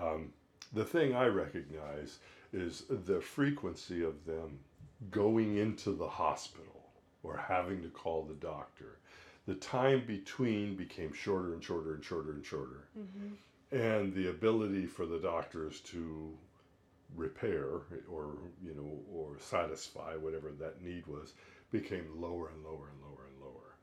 um, 0.01 0.33
the 0.73 0.85
thing 0.85 1.15
I 1.15 1.27
recognize 1.27 2.19
is 2.53 2.85
the 2.89 3.21
frequency 3.21 4.03
of 4.05 4.25
them 4.25 4.59
going 5.11 5.57
into 5.57 5.93
the 5.93 6.09
hospital 6.09 6.91
or 7.23 7.37
having 7.37 7.83
to 7.83 7.89
call 7.89 8.23
the 8.25 8.35
doctor. 8.35 8.99
The 9.47 9.55
time 9.55 10.05
between 10.07 10.77
became 10.77 11.13
shorter 11.13 11.53
and 11.55 11.63
shorter 11.63 11.95
and 11.95 12.05
shorter 12.05 12.33
and 12.33 12.45
shorter, 12.45 12.85
hmm 12.95 13.35
and 13.73 14.15
the 14.15 14.29
ability 14.31 14.87
for 14.87 15.07
the 15.07 15.19
doctors 15.19 15.81
to 15.81 16.33
repair 17.15 17.67
or 18.11 18.31
you 18.65 18.75
know 18.75 18.99
or 19.13 19.37
satisfy 19.41 20.15
whatever 20.17 20.51
that 20.59 20.83
need 20.83 21.07
was 21.07 21.35
became 21.71 22.05
lower 22.17 22.49
and 22.49 22.65
lower 22.65 22.89
and 22.93 23.03
lower 23.03 23.27
and 23.29 23.41
lower 23.41 23.75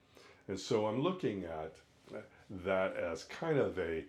and 0.47 0.59
so 0.59 0.87
i'm 0.87 1.01
looking 1.01 1.43
at 1.45 1.75
that 2.49 2.95
as 2.95 3.23
kind 3.25 3.57
of 3.57 3.77
a 3.79 4.03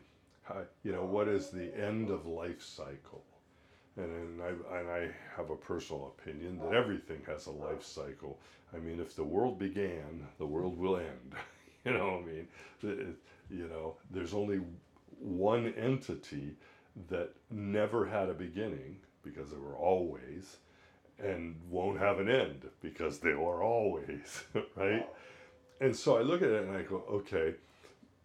uh, 0.51 0.63
you 0.83 0.93
know 0.93 1.05
what 1.05 1.29
is 1.29 1.51
the 1.51 1.75
end 1.79 2.11
of 2.11 2.27
life 2.27 2.63
cycle 2.63 3.25
and, 3.97 4.07
and 4.07 4.43
I 4.43 4.79
and 4.79 4.91
I 4.91 5.11
have 5.37 5.51
a 5.51 5.57
personal 5.57 6.13
opinion 6.19 6.59
that 6.59 6.73
everything 6.75 7.21
has 7.27 7.47
a 7.47 7.53
life 7.53 7.85
cycle. 7.85 8.39
I 8.75 8.79
mean, 8.79 9.01
if 9.01 9.15
the 9.15 9.25
world 9.25 9.59
began, 9.59 10.27
the 10.39 10.47
world 10.47 10.79
will 10.79 10.97
end. 10.97 11.35
you 11.85 11.93
know, 11.93 12.21
I 12.21 12.27
mean, 12.27 12.49
you 13.51 13.69
know, 13.69 13.97
there's 14.11 14.35
only 14.35 14.61
one 15.21 15.73
entity 15.75 16.57
that 17.09 17.31
never 17.51 18.07
had 18.07 18.29
a 18.29 18.35
beginning 18.35 18.97
because 19.23 19.51
there 19.51 19.61
were 19.61 19.77
always, 19.77 20.57
and 21.23 21.57
won't 21.71 21.99
have 21.99 22.19
an 22.19 22.29
end 22.29 22.69
because 22.83 23.19
they 23.19 23.31
are 23.31 23.63
always, 23.63 24.45
right? 24.77 25.09
And 25.81 25.95
so 25.95 26.17
I 26.17 26.23
look 26.23 26.43
at 26.43 26.49
it 26.49 26.65
and 26.65 26.77
I 26.77 26.83
go, 26.83 27.05
okay, 27.11 27.55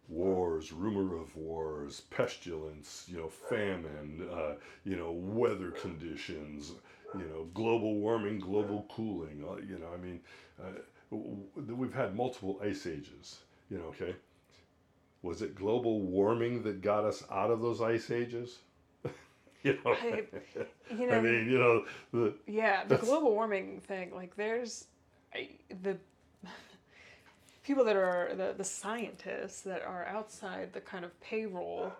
wars, 0.08 0.72
rumor 0.72 1.16
of 1.16 1.34
wars, 1.36 2.02
pestilence, 2.10 3.06
you 3.08 3.18
know, 3.18 3.28
famine, 3.28 4.28
uh, 4.32 4.54
you 4.84 4.96
know, 4.96 5.12
weather 5.12 5.70
conditions, 5.70 6.72
you 7.14 7.26
know, 7.26 7.48
global 7.54 7.94
warming, 7.94 8.38
global 8.38 8.86
cooling. 8.94 9.44
Uh, 9.48 9.56
you 9.56 9.78
know, 9.78 9.88
I 9.92 9.96
mean, 9.96 10.20
uh, 10.60 11.74
we've 11.74 11.94
had 11.94 12.16
multiple 12.16 12.60
ice 12.62 12.86
ages. 12.86 13.38
You 13.70 13.78
know, 13.78 13.84
okay. 13.84 14.16
Was 15.22 15.42
it 15.42 15.54
global 15.54 16.00
warming 16.00 16.62
that 16.62 16.80
got 16.82 17.04
us 17.04 17.24
out 17.30 17.50
of 17.50 17.60
those 17.60 17.80
ice 17.80 18.10
ages? 18.10 18.58
you 19.64 19.78
know, 19.84 19.92
I- 19.92 20.24
You 20.98 21.06
know, 21.06 21.14
I 21.18 21.20
mean, 21.20 21.48
you 21.50 21.58
know, 21.58 21.84
the 22.12 22.34
yeah, 22.46 22.84
the 22.84 22.96
global 22.96 23.30
warming 23.32 23.80
thing. 23.80 24.12
Like, 24.14 24.34
there's 24.36 24.86
I, 25.34 25.50
the 25.82 25.96
people 27.64 27.84
that 27.84 27.96
are 27.96 28.30
the 28.34 28.54
the 28.56 28.64
scientists 28.64 29.60
that 29.62 29.82
are 29.82 30.04
outside 30.06 30.72
the 30.72 30.80
kind 30.80 31.04
of 31.04 31.18
payroll. 31.20 31.92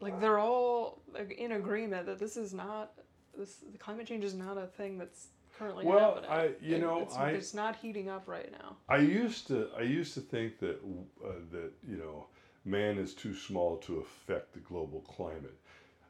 Like, 0.00 0.20
they're 0.20 0.38
all 0.38 1.00
like, 1.12 1.32
in 1.32 1.52
agreement 1.52 2.06
that 2.06 2.18
this 2.20 2.36
is 2.36 2.54
not 2.54 2.92
this. 3.36 3.56
The 3.72 3.78
climate 3.78 4.06
change 4.06 4.22
is 4.24 4.34
not 4.34 4.56
a 4.56 4.66
thing 4.66 4.96
that's 4.96 5.28
currently 5.58 5.84
Well, 5.84 6.22
happening. 6.22 6.30
I- 6.30 6.64
you 6.64 6.76
It- 6.76 6.80
know, 6.80 7.00
it's, 7.02 7.16
I- 7.16 7.30
it's 7.30 7.52
not 7.54 7.74
heating 7.76 8.08
up 8.08 8.28
right 8.28 8.52
now. 8.52 8.76
I 8.88 8.98
used 8.98 9.48
to 9.48 9.68
I 9.76 9.82
used 9.82 10.14
to 10.14 10.20
think 10.20 10.58
that 10.60 10.76
uh, 11.24 11.32
that 11.50 11.72
you 11.88 11.96
know 11.96 12.26
man 12.64 12.98
is 12.98 13.12
too 13.14 13.34
small 13.34 13.76
to 13.78 13.98
affect 13.98 14.52
the 14.52 14.60
global 14.60 15.00
climate. 15.00 15.58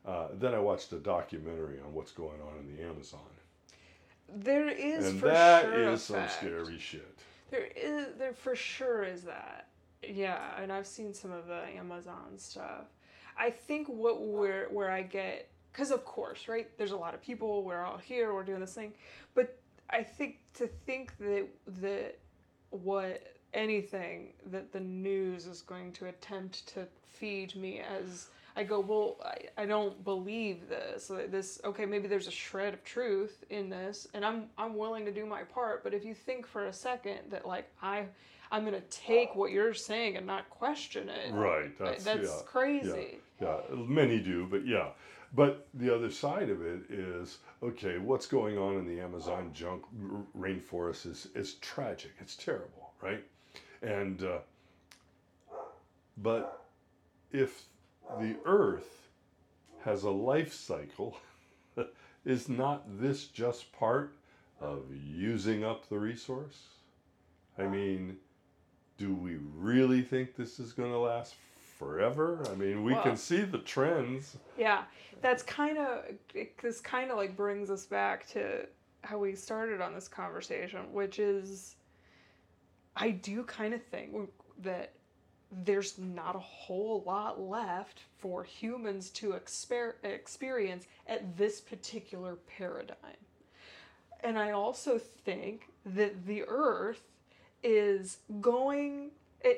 Uh, 0.08 0.28
then 0.32 0.54
I 0.54 0.58
watched 0.58 0.90
a 0.94 0.98
documentary 0.98 1.80
on 1.84 1.92
what's 1.92 2.12
going 2.12 2.40
on 2.40 2.58
in 2.60 2.74
the 2.74 2.82
Amazon, 2.82 3.20
There 4.34 4.70
is 4.70 5.06
and 5.06 5.20
for 5.20 5.26
that 5.26 5.64
sure 5.64 5.90
is 5.90 6.02
some 6.02 6.28
scary 6.30 6.78
shit. 6.78 7.18
There 7.50 7.68
is 7.76 8.06
there 8.18 8.32
for 8.32 8.56
sure 8.56 9.04
is 9.04 9.24
that. 9.24 9.68
Yeah, 10.02 10.40
and 10.58 10.72
I've 10.72 10.86
seen 10.86 11.12
some 11.12 11.30
of 11.30 11.46
the 11.46 11.60
Amazon 11.76 12.38
stuff. 12.38 12.86
I 13.36 13.50
think 13.50 13.86
what 13.86 14.22
where 14.22 14.68
where 14.70 14.90
I 14.90 15.02
get 15.02 15.50
cuz 15.74 15.90
of 15.90 16.06
course, 16.06 16.48
right? 16.48 16.70
There's 16.78 16.92
a 16.92 16.96
lot 16.96 17.12
of 17.12 17.20
people, 17.20 17.62
we're 17.62 17.84
all 17.84 17.98
here, 17.98 18.32
we're 18.32 18.44
doing 18.44 18.60
this 18.60 18.74
thing. 18.74 18.94
But 19.34 19.58
I 19.90 20.02
think 20.02 20.38
to 20.54 20.68
think 20.86 21.18
that 21.18 21.48
that 21.82 22.18
what 22.70 23.36
anything 23.52 24.32
that 24.46 24.72
the 24.72 24.80
news 24.80 25.46
is 25.46 25.60
going 25.60 25.92
to 25.92 26.06
attempt 26.06 26.66
to 26.68 26.86
feed 27.04 27.54
me 27.56 27.80
as 27.80 28.28
I 28.58 28.64
go, 28.64 28.80
well, 28.80 29.18
I, 29.24 29.62
I 29.62 29.66
don't 29.66 30.02
believe 30.02 30.68
this. 30.68 31.12
This 31.30 31.60
okay, 31.64 31.86
maybe 31.86 32.08
there's 32.08 32.26
a 32.26 32.32
shred 32.32 32.74
of 32.74 32.82
truth 32.82 33.44
in 33.50 33.70
this, 33.70 34.08
and 34.14 34.24
I'm 34.24 34.46
I'm 34.58 34.76
willing 34.76 35.04
to 35.04 35.12
do 35.12 35.24
my 35.24 35.44
part. 35.44 35.84
But 35.84 35.94
if 35.94 36.04
you 36.04 36.12
think 36.12 36.44
for 36.44 36.66
a 36.66 36.72
second 36.72 37.20
that 37.30 37.46
like 37.46 37.70
I 37.80 38.06
I'm 38.50 38.64
gonna 38.64 38.80
take 38.90 39.36
what 39.36 39.52
you're 39.52 39.74
saying 39.74 40.16
and 40.16 40.26
not 40.26 40.50
question 40.50 41.08
it, 41.08 41.32
Right. 41.32 41.78
That's, 41.78 42.02
that's 42.02 42.28
yeah. 42.28 42.40
crazy. 42.46 43.18
Yeah, 43.40 43.58
many 43.76 44.18
do, 44.18 44.48
but 44.50 44.66
yeah. 44.66 44.88
But 45.36 45.68
the 45.74 45.94
other 45.94 46.10
side 46.10 46.50
of 46.50 46.60
it 46.60 46.90
is 46.90 47.38
okay. 47.62 47.98
What's 47.98 48.26
going 48.26 48.58
on 48.58 48.76
in 48.76 48.86
the 48.88 49.00
Amazon 49.00 49.52
junk 49.54 49.84
rainforest 50.36 51.06
is 51.06 51.28
is 51.36 51.54
tragic. 51.54 52.10
It's 52.18 52.34
terrible, 52.34 52.90
right? 53.00 53.22
And 53.82 54.20
uh, 54.24 54.38
but 56.16 56.64
if 57.30 57.66
the 58.18 58.36
Earth 58.44 59.08
has 59.84 60.02
a 60.04 60.10
life 60.10 60.52
cycle, 60.52 61.16
is 62.24 62.48
not 62.48 62.84
this 63.00 63.26
just 63.26 63.72
part 63.72 64.16
of 64.60 64.84
using 64.92 65.64
up 65.64 65.88
the 65.88 65.98
resource? 65.98 66.68
I 67.58 67.66
mean, 67.66 68.16
do 68.96 69.14
we 69.14 69.36
really 69.54 70.02
think 70.02 70.36
this 70.36 70.58
is 70.58 70.72
going 70.72 70.90
to 70.90 70.98
last 70.98 71.34
forever? 71.78 72.44
I 72.50 72.54
mean, 72.54 72.84
we 72.84 72.92
Well- 72.92 73.02
can 73.02 73.16
see 73.16 73.42
the 73.42 73.58
trends. 73.58 74.36
Yeah, 74.56 74.84
that's 75.20 75.42
kind 75.42 75.78
of 75.78 76.04
this 76.62 76.80
kind 76.80 77.10
of 77.10 77.16
like 77.16 77.36
brings 77.36 77.70
us 77.70 77.86
back 77.86 78.26
to 78.28 78.66
how 79.04 79.18
we 79.18 79.34
started 79.34 79.80
on 79.80 79.94
this 79.94 80.08
conversation, 80.08 80.92
which 80.92 81.18
is 81.18 81.76
I 82.96 83.10
do 83.12 83.44
kind 83.44 83.74
of 83.74 83.82
think 83.84 84.30
that 84.58 84.92
there's 85.50 85.98
not 85.98 86.36
a 86.36 86.40
whole 86.40 87.02
lot 87.06 87.40
left 87.40 88.02
for 88.18 88.44
humans 88.44 89.10
to 89.10 89.30
exper- 89.30 89.94
experience 90.02 90.86
at 91.06 91.36
this 91.36 91.60
particular 91.60 92.36
paradigm. 92.56 92.96
And 94.20 94.38
I 94.38 94.50
also 94.50 94.98
think 94.98 95.68
that 95.86 96.26
the 96.26 96.44
earth 96.46 97.02
is 97.62 98.18
going, 98.40 99.10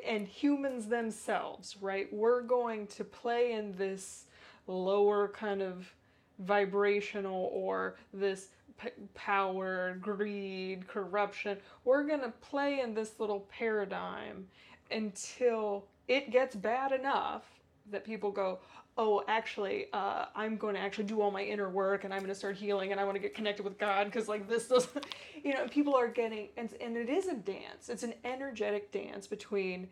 and 0.07 0.29
humans 0.29 0.87
themselves, 0.87 1.77
right? 1.81 2.13
We're 2.13 2.43
going 2.43 2.87
to 2.89 3.05
play 3.05 3.53
in 3.53 3.75
this 3.77 4.25
lower 4.67 5.29
kind 5.29 5.63
of 5.63 5.93
vibrational 6.39 7.51
or 7.53 7.97
this 8.13 8.49
p- 8.81 8.91
power, 9.15 9.99
greed, 10.01 10.87
corruption. 10.87 11.59
We're 11.85 12.05
going 12.05 12.21
to 12.21 12.33
play 12.41 12.81
in 12.81 12.95
this 12.95 13.19
little 13.19 13.47
paradigm 13.51 14.47
until 14.93 15.87
it 16.09 16.31
gets 16.31 16.57
bad 16.57 16.93
enough 16.93 17.45
that 17.91 18.05
people 18.05 18.31
go, 18.31 18.59
oh, 18.97 19.23
actually, 19.29 19.87
uh, 19.93 20.27
I'm 20.35 20.57
going 20.57 20.75
to 20.75 20.81
actually 20.81 21.05
do 21.05 21.21
all 21.21 21.31
my 21.31 21.43
inner 21.43 21.71
work 21.71 22.05
and 22.05 22.13
I'm 22.13 22.21
going 22.21 22.29
to 22.31 22.35
start 22.35 22.57
healing 22.57 22.93
and 22.93 23.01
I 23.01 23.05
want 23.05 23.17
to 23.17 23.21
get 23.21 23.35
connected 23.35 23.63
with 23.63 23.79
God 23.79 24.05
because, 24.05 24.29
like, 24.29 24.49
this 24.49 24.69
doesn't, 24.69 25.07
you 25.45 25.55
know, 25.55 25.67
people 25.69 25.95
are 25.95 26.09
getting, 26.09 26.49
and, 26.57 26.71
and 26.81 26.97
it 26.97 27.09
is 27.09 27.27
a 27.27 27.35
dance. 27.35 27.89
It's 27.89 28.03
an 28.03 28.15
energetic 28.25 28.93
dance 28.93 29.27
between 29.27 29.89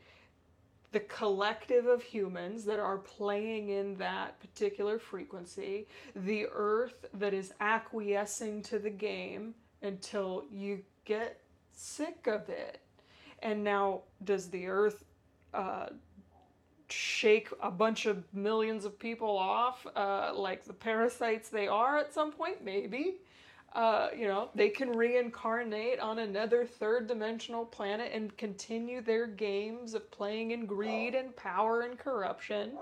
the 0.90 1.00
collective 1.00 1.86
of 1.86 2.02
humans 2.02 2.64
that 2.64 2.78
are 2.78 2.98
playing 2.98 3.68
in 3.68 3.96
that 3.96 4.40
particular 4.40 4.98
frequency, 4.98 5.86
the 6.16 6.46
earth 6.52 7.06
that 7.14 7.34
is 7.34 7.52
acquiescing 7.60 8.62
to 8.62 8.78
the 8.78 8.90
game 8.90 9.54
until 9.82 10.44
you 10.50 10.82
get 11.04 11.40
sick 11.72 12.26
of 12.26 12.48
it. 12.48 12.80
And 13.42 13.62
now, 13.62 14.02
does 14.24 14.48
the 14.48 14.66
earth 14.66 15.04
uh, 15.54 15.86
shake 16.88 17.48
a 17.62 17.70
bunch 17.70 18.06
of 18.06 18.24
millions 18.32 18.84
of 18.84 18.98
people 18.98 19.36
off 19.36 19.86
uh, 19.94 20.32
like 20.34 20.64
the 20.64 20.72
parasites 20.72 21.48
they 21.48 21.68
are 21.68 21.98
at 21.98 22.12
some 22.12 22.32
point? 22.32 22.64
Maybe. 22.64 23.16
Uh, 23.74 24.08
you 24.16 24.26
know, 24.26 24.48
they 24.54 24.70
can 24.70 24.90
reincarnate 24.90 26.00
on 26.00 26.20
another 26.20 26.64
third 26.64 27.06
dimensional 27.06 27.66
planet 27.66 28.10
and 28.14 28.34
continue 28.38 29.02
their 29.02 29.26
games 29.26 29.92
of 29.92 30.10
playing 30.10 30.52
in 30.52 30.64
greed 30.64 31.14
and 31.14 31.36
power 31.36 31.82
and 31.82 31.98
corruption. 31.98 32.72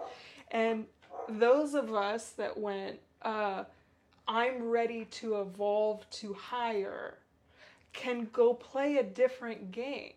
And 0.53 0.87
those 1.29 1.75
of 1.75 1.93
us 1.93 2.31
that 2.31 2.57
went, 2.57 3.01
uh, 3.23 3.65
I'm 4.29 4.69
ready 4.69 5.07
to 5.07 5.41
evolve 5.41 6.09
to 6.11 6.33
higher, 6.35 7.19
can 7.93 8.29
go 8.33 8.55
play 8.55 8.99
a 8.99 9.03
different 9.03 9.73
game. 9.73 10.15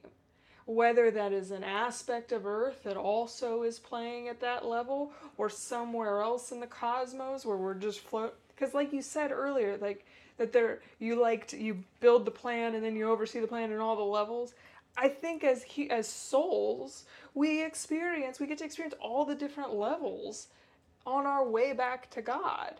Whether 0.69 1.09
that 1.09 1.33
is 1.33 1.49
an 1.49 1.63
aspect 1.63 2.31
of 2.31 2.45
Earth 2.45 2.83
that 2.83 2.95
also 2.95 3.63
is 3.63 3.79
playing 3.79 4.27
at 4.27 4.39
that 4.41 4.65
level, 4.65 5.11
or 5.37 5.49
somewhere 5.49 6.21
else 6.21 6.51
in 6.51 6.59
the 6.59 6.67
cosmos 6.67 7.43
where 7.43 7.57
we're 7.57 7.73
just 7.73 8.01
float. 8.01 8.35
Because, 8.55 8.75
like 8.75 8.93
you 8.93 9.01
said 9.01 9.31
earlier, 9.31 9.77
like 9.77 10.05
that 10.39 10.53
there 10.53 10.79
you 10.97 11.21
like 11.21 11.47
to, 11.47 11.61
you 11.61 11.83
build 11.99 12.25
the 12.25 12.31
plan 12.31 12.73
and 12.73 12.83
then 12.83 12.95
you 12.95 13.09
oversee 13.09 13.39
the 13.39 13.47
plan 13.47 13.71
and 13.71 13.81
all 13.81 13.95
the 13.95 14.01
levels 14.01 14.55
i 14.97 15.07
think 15.07 15.43
as 15.43 15.61
he, 15.61 15.89
as 15.91 16.07
souls 16.07 17.05
we 17.35 17.63
experience 17.63 18.39
we 18.39 18.47
get 18.47 18.57
to 18.57 18.65
experience 18.65 18.95
all 18.99 19.25
the 19.25 19.35
different 19.35 19.73
levels 19.73 20.47
on 21.05 21.25
our 21.25 21.47
way 21.47 21.73
back 21.73 22.09
to 22.09 22.21
god 22.21 22.75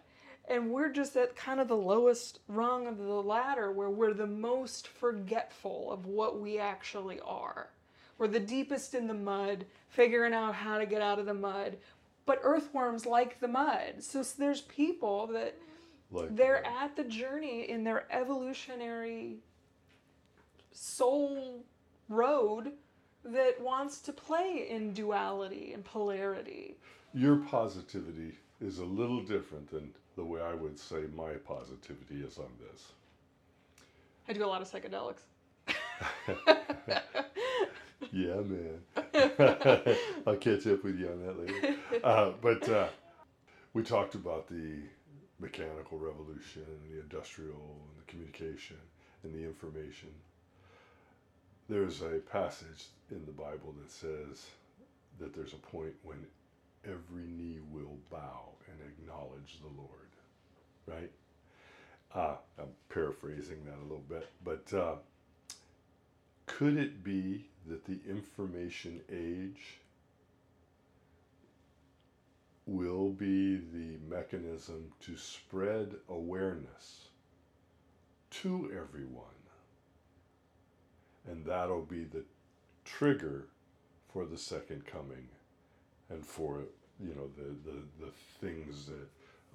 and 0.47 0.71
we're 0.71 0.89
just 0.89 1.15
at 1.15 1.35
kind 1.35 1.59
of 1.59 1.67
the 1.67 1.75
lowest 1.75 2.39
rung 2.47 2.87
of 2.87 2.97
the 2.97 3.03
ladder 3.03 3.71
where 3.71 3.89
we're 3.89 4.13
the 4.13 4.25
most 4.25 4.87
forgetful 4.87 5.91
of 5.91 6.07
what 6.07 6.39
we 6.39 6.57
actually 6.57 7.19
are 7.19 7.69
we're 8.19 8.27
the 8.27 8.39
deepest 8.39 8.93
in 8.93 9.07
the 9.07 9.13
mud 9.13 9.65
figuring 9.87 10.33
out 10.33 10.53
how 10.53 10.77
to 10.77 10.85
get 10.85 11.01
out 11.01 11.17
of 11.17 11.25
the 11.25 11.33
mud 11.33 11.77
but 12.27 12.39
earthworms 12.43 13.07
like 13.07 13.39
the 13.39 13.47
mud 13.47 13.95
so 13.99 14.21
there's 14.37 14.61
people 14.61 15.25
that 15.25 15.57
like 16.11 16.35
they're 16.35 16.61
that. 16.63 16.83
at 16.83 16.95
the 16.95 17.03
journey 17.03 17.69
in 17.69 17.83
their 17.83 18.05
evolutionary 18.11 19.37
soul 20.71 21.63
road 22.07 22.73
that 23.23 23.59
wants 23.61 23.99
to 23.99 24.13
play 24.13 24.67
in 24.69 24.93
duality 24.93 25.73
and 25.73 25.83
polarity. 25.83 26.77
Your 27.13 27.37
positivity 27.37 28.33
is 28.61 28.79
a 28.79 28.85
little 28.85 29.21
different 29.21 29.69
than 29.69 29.91
the 30.15 30.23
way 30.23 30.41
I 30.41 30.53
would 30.53 30.79
say 30.79 31.03
my 31.15 31.33
positivity 31.33 32.21
is 32.21 32.37
on 32.37 32.51
this. 32.59 32.93
I 34.27 34.33
do 34.33 34.45
a 34.45 34.47
lot 34.47 34.61
of 34.61 34.69
psychedelics. 34.69 35.21
yeah, 38.11 38.35
man. 38.35 38.81
I'll 40.27 40.35
catch 40.37 40.67
up 40.67 40.83
with 40.83 40.99
you 40.99 41.09
on 41.09 41.25
that 41.25 41.39
later. 41.39 41.75
Uh, 42.03 42.31
but 42.41 42.69
uh, 42.69 42.87
we 43.73 43.83
talked 43.83 44.15
about 44.15 44.47
the 44.47 44.79
mechanical 45.39 45.97
revolution 45.97 46.63
and 46.67 46.91
the 46.91 47.01
industrial 47.01 47.55
and 47.55 48.05
the 48.05 48.11
communication 48.11 48.77
and 49.23 49.33
the 49.33 49.43
information. 49.43 50.09
There's 51.67 52.01
a 52.01 52.19
passage 52.31 52.85
in 53.11 53.25
the 53.25 53.31
Bible 53.31 53.75
that 53.81 53.91
says 53.91 54.45
that 55.19 55.35
there's 55.35 55.53
a 55.53 55.57
point 55.57 55.93
when 56.03 56.25
every 56.85 57.27
knee 57.27 57.59
will 57.71 57.97
bow 58.09 58.49
and 58.67 58.79
acknowledge 58.81 59.59
the 59.61 59.67
Lord, 59.77 60.09
right? 60.87 61.11
Uh, 62.15 62.37
I'm 62.57 62.69
paraphrasing 62.89 63.63
that 63.65 63.77
a 63.79 63.83
little 63.83 64.03
bit, 64.09 64.29
but 64.43 64.73
uh, 64.73 64.95
could 66.47 66.77
it 66.77 67.03
be 67.03 67.48
that 67.67 67.85
the 67.85 67.99
information 68.07 69.01
age 69.11 69.79
will 72.65 73.09
be 73.09 73.57
the 73.57 73.97
mechanism 74.07 74.91
to 75.01 75.17
spread 75.17 75.95
awareness 76.07 77.09
to 78.29 78.71
everyone. 78.71 79.25
And 81.27 81.45
that'll 81.45 81.81
be 81.81 82.03
the 82.03 82.23
trigger 82.85 83.47
for 84.11 84.25
the 84.25 84.37
second 84.37 84.85
coming 84.85 85.27
and 86.09 86.25
for 86.25 86.63
you 86.99 87.13
know 87.15 87.29
the, 87.37 87.69
the, 87.69 88.05
the 88.05 88.11
things 88.41 88.85
that 88.87 89.07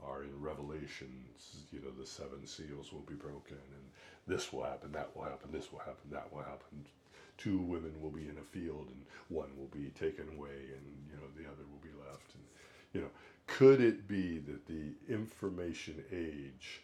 are 0.06 0.22
in 0.22 0.40
revelations 0.40 1.66
you 1.72 1.80
know 1.80 1.90
the 1.98 2.06
seven 2.06 2.46
seals 2.46 2.92
will 2.92 3.00
be 3.00 3.14
broken 3.14 3.56
and 3.56 3.84
this 4.26 4.52
will 4.52 4.62
happen 4.62 4.92
that 4.92 5.10
will 5.14 5.24
happen 5.24 5.50
this 5.52 5.72
will 5.72 5.80
happen 5.80 6.10
that 6.10 6.32
will 6.32 6.42
happen 6.42 6.84
two 7.38 7.58
women 7.58 7.92
will 8.00 8.10
be 8.10 8.28
in 8.28 8.38
a 8.38 8.44
field 8.44 8.88
and 8.88 9.04
one 9.28 9.50
will 9.56 9.70
be 9.72 9.90
taken 9.90 10.28
away 10.36 10.72
and 10.74 10.84
you 11.10 11.16
know 11.16 11.28
the 11.36 11.44
other 11.44 11.64
will 11.70 11.82
be 11.82 11.94
left 12.08 12.34
and 12.34 12.44
you 12.94 13.00
know, 13.00 13.10
could 13.46 13.80
it 13.80 14.08
be 14.08 14.38
that 14.38 14.66
the 14.66 14.92
information 15.12 16.02
age 16.10 16.80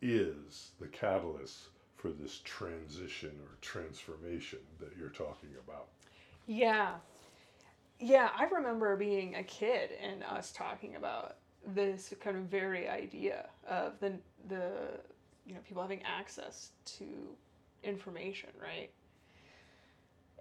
is 0.00 0.70
the 0.80 0.86
catalyst 0.86 1.70
for 1.96 2.10
this 2.10 2.40
transition 2.44 3.30
or 3.42 3.56
transformation 3.60 4.58
that 4.78 4.90
you're 4.98 5.08
talking 5.08 5.50
about? 5.64 5.86
Yeah. 6.46 6.94
Yeah, 7.98 8.30
I 8.36 8.44
remember 8.44 8.96
being 8.96 9.36
a 9.36 9.42
kid 9.42 9.90
and 10.02 10.22
us 10.24 10.52
talking 10.52 10.96
about 10.96 11.36
this 11.66 12.12
kind 12.20 12.36
of 12.36 12.44
very 12.44 12.88
idea 12.88 13.48
of 13.68 13.98
the 14.00 14.14
the 14.48 14.72
you 15.46 15.54
know 15.54 15.60
people 15.66 15.82
having 15.82 16.02
access 16.02 16.70
to 16.84 17.04
information, 17.84 18.50
right? 18.60 18.90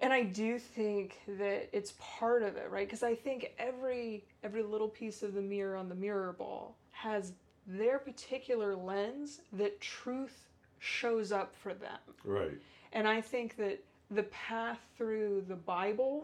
And 0.01 0.11
I 0.11 0.23
do 0.23 0.57
think 0.57 1.19
that 1.27 1.69
it's 1.71 1.93
part 1.99 2.43
of 2.43 2.57
it, 2.57 2.69
right? 2.71 2.87
Because 2.87 3.03
I 3.03 3.15
think 3.15 3.53
every 3.59 4.23
every 4.43 4.63
little 4.63 4.89
piece 4.89 5.21
of 5.23 5.33
the 5.33 5.41
mirror 5.41 5.75
on 5.75 5.89
the 5.89 5.95
mirror 5.95 6.33
ball 6.37 6.75
has 6.91 7.33
their 7.67 7.99
particular 7.99 8.75
lens 8.75 9.41
that 9.53 9.79
truth 9.79 10.49
shows 10.79 11.31
up 11.31 11.55
for 11.55 11.73
them. 11.73 11.99
Right. 12.23 12.57
And 12.93 13.07
I 13.07 13.21
think 13.21 13.55
that 13.57 13.83
the 14.09 14.23
path 14.23 14.79
through 14.97 15.45
the 15.47 15.55
Bible 15.55 16.23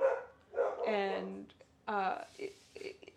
and 0.88 1.46
uh, 1.88 2.20
it, 2.38 2.56
it 2.76 3.14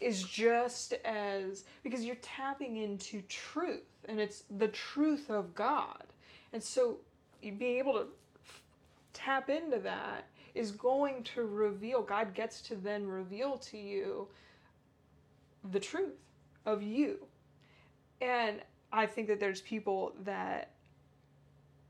is 0.00 0.22
just 0.22 0.92
as 1.04 1.64
because 1.82 2.04
you're 2.04 2.16
tapping 2.16 2.76
into 2.76 3.22
truth 3.22 3.82
and 4.08 4.20
it's 4.20 4.44
the 4.58 4.68
truth 4.68 5.28
of 5.30 5.54
God. 5.54 6.04
And 6.52 6.62
so 6.62 6.98
being 7.42 7.78
able 7.78 7.94
to 7.94 8.06
tap 9.16 9.48
into 9.48 9.78
that 9.78 10.26
is 10.54 10.70
going 10.70 11.22
to 11.22 11.44
reveal, 11.44 12.02
God 12.02 12.34
gets 12.34 12.60
to 12.62 12.76
then 12.76 13.06
reveal 13.06 13.56
to 13.58 13.78
you 13.78 14.28
the 15.72 15.80
truth 15.80 16.14
of 16.64 16.82
you. 16.82 17.18
And 18.20 18.60
I 18.92 19.06
think 19.06 19.28
that 19.28 19.40
there's 19.40 19.62
people 19.62 20.14
that 20.24 20.72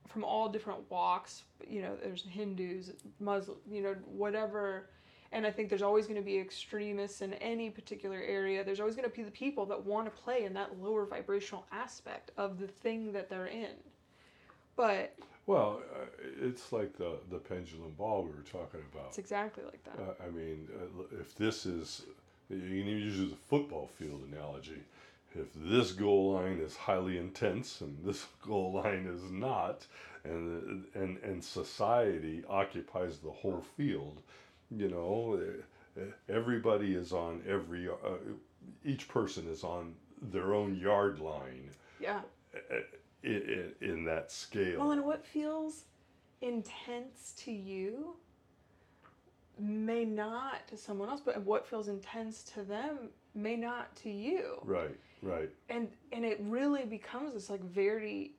from 0.09 0.25
all 0.25 0.49
different 0.49 0.81
walks, 0.91 1.43
you 1.69 1.83
know, 1.83 1.97
there's 2.03 2.23
Hindus, 2.23 2.93
Muslims, 3.21 3.61
you 3.71 3.83
know, 3.83 3.95
whatever. 4.07 4.89
And 5.33 5.47
I 5.47 5.51
think 5.51 5.69
there's 5.69 5.83
always 5.83 6.07
going 6.07 6.21
to 6.21 6.25
be 6.25 6.39
extremists 6.39 7.21
in 7.21 7.35
any 7.35 7.69
particular 7.71 8.21
area. 8.21 8.65
There's 8.65 8.81
always 8.81 8.95
going 8.97 9.09
to 9.09 9.15
be 9.15 9.23
the 9.23 9.31
people 9.31 9.67
that 9.67 9.85
want 9.85 10.07
to 10.07 10.23
play 10.23 10.45
in 10.45 10.55
that 10.55 10.81
lower 10.81 11.05
vibrational 11.05 11.67
aspect 11.73 12.31
of 12.37 12.59
the 12.59 12.69
thing 12.69 13.13
that 13.13 13.29
they're 13.29 13.47
in. 13.47 13.75
But 14.77 15.15
Well, 15.47 15.81
uh, 15.95 16.07
it's 16.43 16.73
like 16.73 16.97
the, 16.97 17.19
the 17.31 17.39
pendulum 17.39 17.93
ball 17.97 18.25
we 18.25 18.31
were 18.31 18.43
talking 18.51 18.81
about. 18.93 19.09
it's 19.09 19.19
exactly 19.19 19.65
like 19.65 19.83
that. 19.85 19.99
Uh, 19.99 20.27
I 20.27 20.31
mean, 20.31 20.69
uh, 20.75 21.21
if 21.21 21.37
this 21.37 21.67
is, 21.67 22.03
you 22.51 22.59
can 22.59 22.69
even 22.89 23.03
use 23.03 23.31
the 23.31 23.37
football 23.49 23.89
field 23.99 24.23
analogy. 24.31 24.83
If 25.35 25.47
this 25.55 25.93
goal 25.93 26.33
line 26.33 26.59
is 26.59 26.77
highly 26.77 27.19
intense 27.19 27.81
and 27.81 27.97
this 28.05 28.27
goal 28.47 28.73
line 28.73 29.07
is 29.07 29.31
not, 29.31 29.87
and 30.25 30.85
and 30.95 31.19
and 31.19 31.45
society 31.45 32.43
occupies 32.49 33.19
the 33.19 33.31
whole 33.31 33.63
field, 33.77 34.23
you 34.71 34.89
know, 34.89 35.39
uh, 35.41 36.01
uh, 36.01 36.05
everybody 36.29 36.95
is 36.95 37.13
on 37.13 37.43
every, 37.47 37.89
uh, 37.89 37.93
each 38.85 39.07
person 39.07 39.49
is 39.49 39.63
on 39.63 39.95
their 40.21 40.55
own 40.55 40.77
yard 40.77 41.21
line 41.21 41.71
yeah. 42.01 42.21
In, 43.27 43.73
in 43.81 44.05
that 44.05 44.31
scale. 44.31 44.81
Well, 44.81 44.93
and 44.93 45.05
what 45.05 45.25
feels 45.25 45.85
intense 46.41 47.35
to 47.39 47.51
you 47.51 48.17
may 49.59 50.05
not 50.05 50.67
to 50.69 50.77
someone 50.77 51.09
else, 51.09 51.21
but 51.25 51.41
what 51.43 51.67
feels 51.67 51.89
intense 51.89 52.43
to 52.55 52.63
them 52.63 53.11
may 53.35 53.57
not 53.57 53.95
to 53.97 54.11
you. 54.11 54.61
right, 54.65 54.97
right. 55.23 55.51
And 55.69 55.89
and 56.13 56.25
it 56.25 56.39
really 56.43 56.85
becomes 56.85 57.35
this 57.35 57.51
like 57.51 57.63
very 57.63 58.33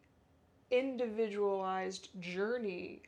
individualized 0.72 2.10
journey 2.20 3.02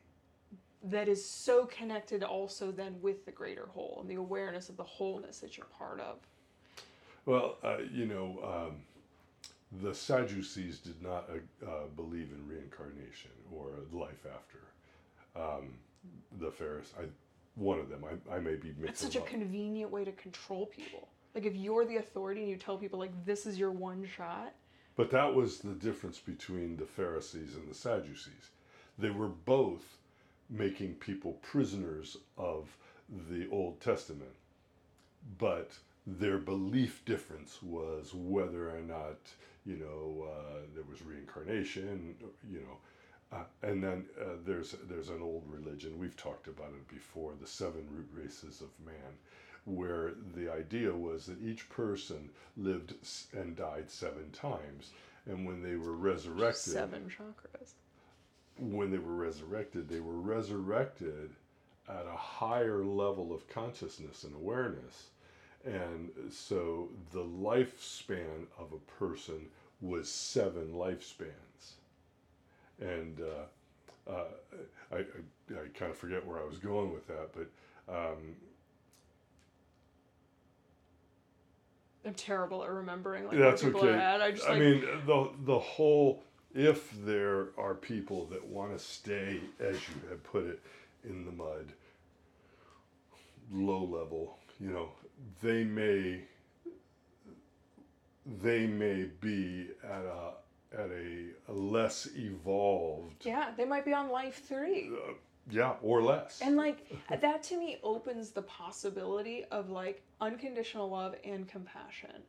that 0.83 1.09
is 1.09 1.23
so 1.23 1.65
connected 1.65 2.23
also 2.23 2.71
then 2.71 2.95
with 3.01 3.25
the 3.25 3.31
greater 3.31 3.67
whole 3.67 3.97
and 4.01 4.09
the 4.09 4.15
awareness 4.15 4.69
of 4.69 4.77
the 4.77 4.83
wholeness 4.83 5.39
that 5.39 5.57
you're 5.57 5.65
part 5.77 5.99
of. 5.99 6.17
Well, 7.25 7.57
uh, 7.63 7.77
you 7.91 8.05
know, 8.05 8.39
um, 8.43 8.75
the 9.71 9.93
Sadducees 9.93 10.79
did 10.79 11.01
not 11.01 11.29
uh, 11.29 11.65
uh, 11.69 11.87
believe 11.95 12.29
in 12.31 12.47
reincarnation 12.47 13.31
or 13.51 13.67
life 13.91 14.25
after. 14.25 14.59
Um, 15.39 15.73
the 16.39 16.51
Pharisees, 16.51 16.93
I, 16.99 17.03
one 17.55 17.79
of 17.79 17.89
them, 17.89 18.03
I, 18.03 18.35
I 18.35 18.39
may 18.39 18.55
be 18.55 18.69
mixing 18.69 18.87
It's 18.89 19.01
such 19.01 19.15
a 19.15 19.19
up. 19.19 19.27
convenient 19.27 19.91
way 19.91 20.03
to 20.05 20.11
control 20.13 20.65
people. 20.67 21.09
Like 21.35 21.45
if 21.45 21.55
you're 21.55 21.85
the 21.85 21.97
authority 21.97 22.41
and 22.41 22.49
you 22.49 22.57
tell 22.57 22.77
people 22.77 22.97
like 22.99 23.11
this 23.25 23.45
is 23.45 23.59
your 23.59 23.71
one 23.71 24.07
shot, 24.17 24.53
But 24.95 25.11
that 25.11 25.33
was 25.33 25.59
the 25.59 25.73
difference 25.73 26.17
between 26.19 26.77
the 26.77 26.85
Pharisees 26.85 27.55
and 27.55 27.69
the 27.69 27.75
Sadducees. 27.75 28.49
They 28.97 29.11
were 29.11 29.27
both 29.29 29.97
making 30.49 30.95
people 30.95 31.33
prisoners 31.43 32.17
of 32.37 32.75
the 33.29 33.47
Old 33.51 33.79
Testament, 33.81 34.31
but 35.37 35.71
their 36.17 36.37
belief 36.37 37.03
difference 37.05 37.61
was 37.61 38.13
whether 38.13 38.69
or 38.75 38.81
not 38.81 39.17
you 39.65 39.75
know 39.77 40.27
uh, 40.29 40.59
there 40.73 40.83
was 40.89 41.01
reincarnation. 41.01 42.15
You 42.49 42.59
know, 42.61 43.37
uh, 43.37 43.43
and 43.61 43.83
then 43.83 44.05
uh, 44.19 44.35
there's 44.45 44.75
there's 44.89 45.09
an 45.09 45.21
old 45.21 45.43
religion 45.47 45.99
we've 45.99 46.17
talked 46.17 46.47
about 46.47 46.69
it 46.69 46.87
before, 46.87 47.33
the 47.39 47.47
seven 47.47 47.85
root 47.91 48.09
races 48.13 48.61
of 48.61 48.69
man, 48.85 49.13
where 49.65 50.13
the 50.35 50.51
idea 50.51 50.91
was 50.93 51.25
that 51.27 51.41
each 51.43 51.69
person 51.69 52.29
lived 52.57 52.93
and 53.33 53.55
died 53.55 53.89
seven 53.89 54.31
times, 54.31 54.91
and 55.25 55.45
when 55.45 55.61
they 55.61 55.75
were 55.75 55.93
resurrected, 55.95 56.73
seven 56.73 57.09
chakras. 57.09 57.73
when 58.57 58.91
they 58.91 58.97
were 58.97 59.15
resurrected, 59.15 59.87
they 59.89 59.99
were 59.99 60.19
resurrected 60.19 61.31
at 61.87 62.05
a 62.05 62.17
higher 62.17 62.83
level 62.83 63.33
of 63.33 63.47
consciousness 63.47 64.23
and 64.23 64.35
awareness. 64.35 65.09
And 65.65 66.09
so 66.31 66.89
the 67.11 67.23
lifespan 67.23 68.47
of 68.57 68.73
a 68.73 68.91
person 68.99 69.47
was 69.81 70.09
seven 70.09 70.73
lifespans. 70.73 71.73
And 72.79 73.19
uh, 73.19 74.11
uh, 74.11 74.23
I, 74.91 74.95
I, 74.97 74.99
I 75.51 75.67
kind 75.77 75.91
of 75.91 75.97
forget 75.97 76.25
where 76.25 76.39
I 76.39 76.45
was 76.45 76.57
going 76.57 76.93
with 76.93 77.07
that, 77.07 77.29
but 77.33 77.93
um, 77.93 78.35
I'm 82.05 82.13
terrible 82.13 82.63
at 82.63 82.69
remembering 82.69 83.27
like 83.27 83.37
That's 83.37 83.61
where 83.61 83.71
people 83.71 83.87
okay. 83.87 83.97
are 83.97 83.99
at. 83.99 84.21
I 84.21 84.31
just 84.31 84.49
I 84.49 84.57
mean, 84.57 84.85
the 85.05 85.29
the 85.45 85.59
whole. 85.59 86.23
If 86.55 86.91
there 87.05 87.49
are 87.59 87.75
people 87.75 88.25
that 88.27 88.43
want 88.43 88.75
to 88.75 88.83
stay, 88.83 89.39
as 89.59 89.75
you 89.75 90.09
have 90.09 90.23
put 90.23 90.47
it, 90.47 90.59
in 91.03 91.23
the 91.23 91.31
mud, 91.31 91.73
low 93.51 93.83
level, 93.83 94.39
you 94.59 94.71
know, 94.71 94.89
they 95.41 95.63
may. 95.63 96.23
They 98.43 98.67
may 98.67 99.09
be 99.19 99.69
at 99.83 100.03
a 100.05 100.33
at 100.77 100.89
a, 100.91 101.29
a 101.47 101.53
less 101.53 102.07
evolved, 102.15 103.25
yeah, 103.25 103.51
they 103.57 103.65
might 103.65 103.85
be 103.85 103.93
on 103.93 104.09
life 104.09 104.43
three. 104.47 104.89
uh, 104.93 105.13
yeah, 105.49 105.73
or 105.81 106.01
less. 106.01 106.41
And 106.43 106.57
like 106.57 106.85
that 107.21 107.43
to 107.43 107.57
me 107.57 107.79
opens 107.83 108.31
the 108.31 108.43
possibility 108.43 109.45
of 109.51 109.69
like 109.69 110.03
unconditional 110.21 110.89
love 110.89 111.15
and 111.23 111.47
compassion 111.47 112.21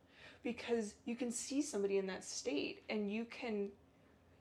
because 0.43 0.95
you 1.05 1.15
can 1.15 1.31
see 1.31 1.61
somebody 1.61 1.97
in 1.97 2.07
that 2.07 2.23
state 2.23 2.83
and 2.89 3.11
you 3.11 3.25
can 3.25 3.69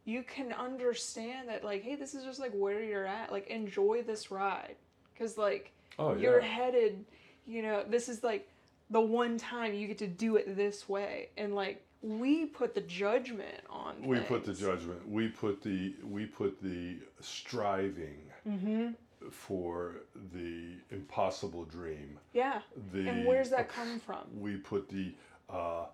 you 0.06 0.22
can 0.22 0.52
understand 0.52 1.48
that 1.48 1.62
like 1.62 1.82
hey 1.82 1.94
this 1.94 2.14
is 2.14 2.24
just 2.24 2.40
like 2.40 2.52
where 2.52 2.82
you're 2.82 3.06
at 3.06 3.30
like 3.30 3.48
enjoy 3.48 4.02
this 4.02 4.30
ride 4.30 4.76
cuz 5.18 5.36
like 5.36 5.72
oh 5.98 6.14
you're 6.14 6.40
headed 6.40 7.04
you 7.50 7.62
know 7.62 7.84
this 7.88 8.08
is 8.08 8.22
like 8.22 8.48
the 8.90 9.00
one 9.00 9.36
time 9.36 9.74
you 9.74 9.86
get 9.86 9.98
to 9.98 10.06
do 10.06 10.36
it 10.36 10.56
this 10.56 10.88
way 10.88 11.28
and 11.36 11.54
like 11.54 11.82
we 12.02 12.46
put 12.46 12.74
the 12.74 12.80
judgment 12.82 13.60
on 13.68 13.94
we 14.02 14.18
put 14.20 14.44
the 14.44 14.54
judgment. 14.54 15.06
We 15.06 15.28
put 15.28 15.62
the 15.62 15.94
we 16.02 16.24
put 16.26 16.62
the 16.62 16.96
striving 17.20 18.18
Mhm. 18.48 18.94
for 19.30 19.96
the 20.32 20.76
impossible 20.90 21.64
dream. 21.66 22.18
yeah 22.32 22.62
The 22.92 23.06
and 23.06 23.26
where's 23.26 23.50
that 23.50 23.68
come 23.68 24.00
from 24.00 24.22
We 24.40 24.56
put 24.56 24.88
the 24.88 25.12
uh, 25.50 25.86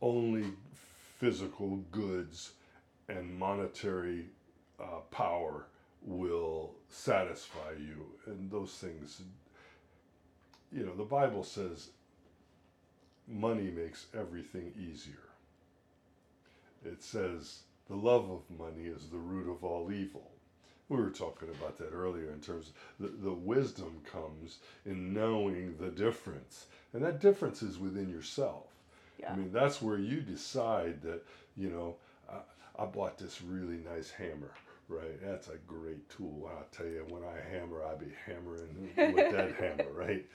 only 0.00 0.46
physical 1.18 1.76
goods 1.90 2.52
and 3.08 3.38
monetary 3.38 4.26
uh, 4.80 5.00
power 5.10 5.66
will 6.02 6.74
satisfy 6.88 7.72
you, 7.78 8.06
and 8.26 8.50
those 8.50 8.72
things. 8.78 9.22
You 10.74 10.86
know, 10.86 10.94
the 10.96 11.04
Bible 11.04 11.44
says 11.44 11.90
money 13.28 13.70
makes 13.70 14.06
everything 14.18 14.72
easier. 14.78 15.14
It 16.84 17.02
says 17.02 17.60
the 17.88 17.96
love 17.96 18.30
of 18.30 18.42
money 18.58 18.86
is 18.86 19.08
the 19.08 19.18
root 19.18 19.50
of 19.50 19.64
all 19.64 19.92
evil. 19.92 20.30
We 20.88 20.98
were 20.98 21.10
talking 21.10 21.48
about 21.50 21.78
that 21.78 21.92
earlier 21.92 22.30
in 22.30 22.40
terms 22.40 22.68
of 22.68 22.74
the, 23.00 23.28
the 23.28 23.34
wisdom 23.34 24.02
comes 24.10 24.58
in 24.84 25.14
knowing 25.14 25.76
the 25.78 25.90
difference. 25.90 26.66
And 26.92 27.02
that 27.04 27.20
difference 27.20 27.62
is 27.62 27.78
within 27.78 28.10
yourself. 28.10 28.66
yeah 29.18 29.32
I 29.32 29.36
mean, 29.36 29.50
that's 29.52 29.80
where 29.82 29.98
you 29.98 30.20
decide 30.20 31.02
that, 31.02 31.22
you 31.56 31.70
know, 31.70 31.96
I, 32.30 32.82
I 32.82 32.86
bought 32.86 33.18
this 33.18 33.40
really 33.42 33.78
nice 33.78 34.10
hammer, 34.10 34.52
right? 34.88 35.20
That's 35.22 35.48
a 35.48 35.56
great 35.66 36.08
tool. 36.10 36.50
I'll 36.54 36.66
tell 36.70 36.86
you, 36.86 37.04
when 37.08 37.22
I 37.24 37.40
hammer, 37.56 37.82
I 37.84 37.94
be 37.96 38.12
hammering 38.26 38.90
with 39.14 39.30
that 39.30 39.54
hammer, 39.54 39.90
right? 39.92 40.26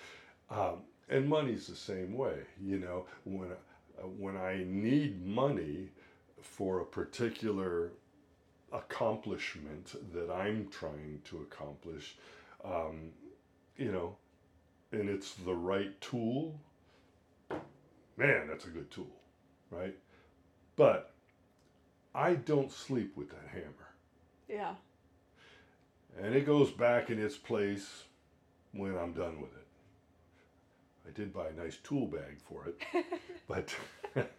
Um, 0.52 0.80
and 1.10 1.28
money's 1.28 1.68
the 1.68 1.76
same 1.76 2.16
way, 2.16 2.36
you 2.62 2.80
know, 2.80 3.06
when, 3.24 3.52
uh, 3.52 4.08
when 4.08 4.38
I 4.38 4.64
need 4.66 5.26
money 5.26 5.90
for 6.42 6.80
a 6.80 6.86
particular 6.86 7.92
accomplishment 8.72 9.96
that 10.14 10.32
I'm 10.32 10.68
trying 10.70 11.22
to 11.26 11.38
accomplish, 11.40 12.16
um, 12.64 13.12
you 13.78 13.92
know, 13.92 14.16
and 14.92 15.10
it's 15.10 15.34
the 15.34 15.56
right 15.56 16.00
tool, 16.02 16.60
man, 18.18 18.48
that's 18.48 18.66
a 18.66 18.70
good 18.70 18.90
tool, 18.92 19.16
right? 19.72 19.96
But 20.76 21.14
I 22.14 22.36
don't 22.36 22.72
sleep 22.72 23.16
with 23.16 23.30
that 23.30 23.50
hammer. 23.52 23.90
yeah 24.48 24.74
And 26.22 26.36
it 26.36 26.46
goes 26.46 26.72
back 26.72 27.10
in 27.10 27.20
its 27.20 27.38
place 27.38 28.04
when 28.72 28.98
I'm 28.98 29.14
done 29.14 29.42
with 29.42 29.52
it. 29.56 29.69
I 31.10 31.18
did 31.18 31.34
buy 31.34 31.48
a 31.48 31.54
nice 31.54 31.78
tool 31.84 32.06
bag 32.06 32.38
for 32.48 32.66
it, 32.68 33.06
but 33.48 33.74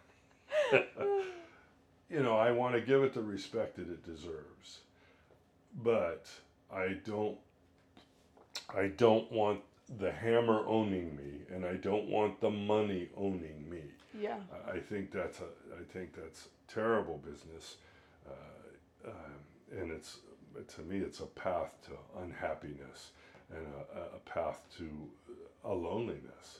you 2.09 2.23
know, 2.23 2.35
I 2.35 2.51
want 2.51 2.75
to 2.75 2.81
give 2.81 3.03
it 3.03 3.13
the 3.13 3.21
respect 3.21 3.75
that 3.77 3.89
it 3.89 4.05
deserves. 4.05 4.79
But 5.83 6.25
I 6.73 6.97
don't 7.05 7.37
I 8.75 8.87
don't 8.87 9.29
want 9.31 9.61
the 9.99 10.11
hammer 10.11 10.63
owning 10.67 11.15
me 11.15 11.41
and 11.53 11.65
I 11.65 11.73
don't 11.75 12.07
want 12.07 12.39
the 12.39 12.49
money 12.49 13.09
owning 13.17 13.69
me. 13.69 13.81
yeah 14.17 14.37
I- 14.73 14.79
think 14.79 15.11
that's 15.11 15.39
a 15.39 15.49
I 15.79 15.83
think 15.93 16.15
that's 16.15 16.47
terrible 16.67 17.17
business, 17.29 17.75
uh, 18.27 19.09
um, 19.09 19.79
and 19.79 19.91
it's 19.91 20.19
to 20.75 20.81
me 20.81 20.97
it's 20.99 21.19
a 21.21 21.25
path 21.25 21.71
to 21.85 21.91
unhappiness 22.21 23.11
and 23.53 23.65
a, 23.95 24.15
a 24.15 24.19
path 24.25 24.61
to 24.77 24.89
a 25.63 25.73
loneliness, 25.73 26.59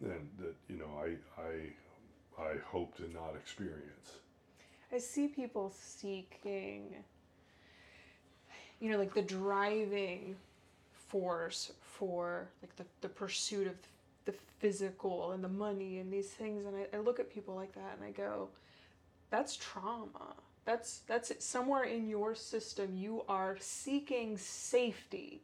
and 0.00 0.28
that 0.38 0.54
you 0.68 0.76
know 0.76 0.90
I 0.98 1.40
I 1.40 2.42
I 2.42 2.56
hope 2.66 2.96
to 2.96 3.10
not 3.12 3.34
experience. 3.36 4.18
I 4.92 4.98
see 4.98 5.26
people 5.26 5.72
seeking, 5.76 6.94
you 8.80 8.90
know, 8.90 8.98
like 8.98 9.14
the 9.14 9.22
driving 9.22 10.36
force 10.92 11.72
for 11.82 12.48
like 12.62 12.74
the, 12.76 12.84
the 13.00 13.08
pursuit 13.08 13.66
of 13.66 13.74
the 14.24 14.34
physical 14.58 15.32
and 15.32 15.42
the 15.42 15.48
money 15.48 15.98
and 15.98 16.12
these 16.12 16.28
things. 16.28 16.64
And 16.66 16.76
I, 16.76 16.96
I 16.96 17.00
look 17.00 17.18
at 17.18 17.32
people 17.32 17.54
like 17.54 17.74
that 17.74 17.96
and 17.96 18.04
I 18.04 18.10
go, 18.10 18.48
that's 19.30 19.56
trauma. 19.56 20.34
That's 20.64 21.00
that's 21.06 21.30
it. 21.30 21.42
somewhere 21.42 21.84
in 21.84 22.08
your 22.08 22.34
system. 22.34 22.96
You 22.96 23.24
are 23.28 23.56
seeking 23.60 24.38
safety 24.38 25.42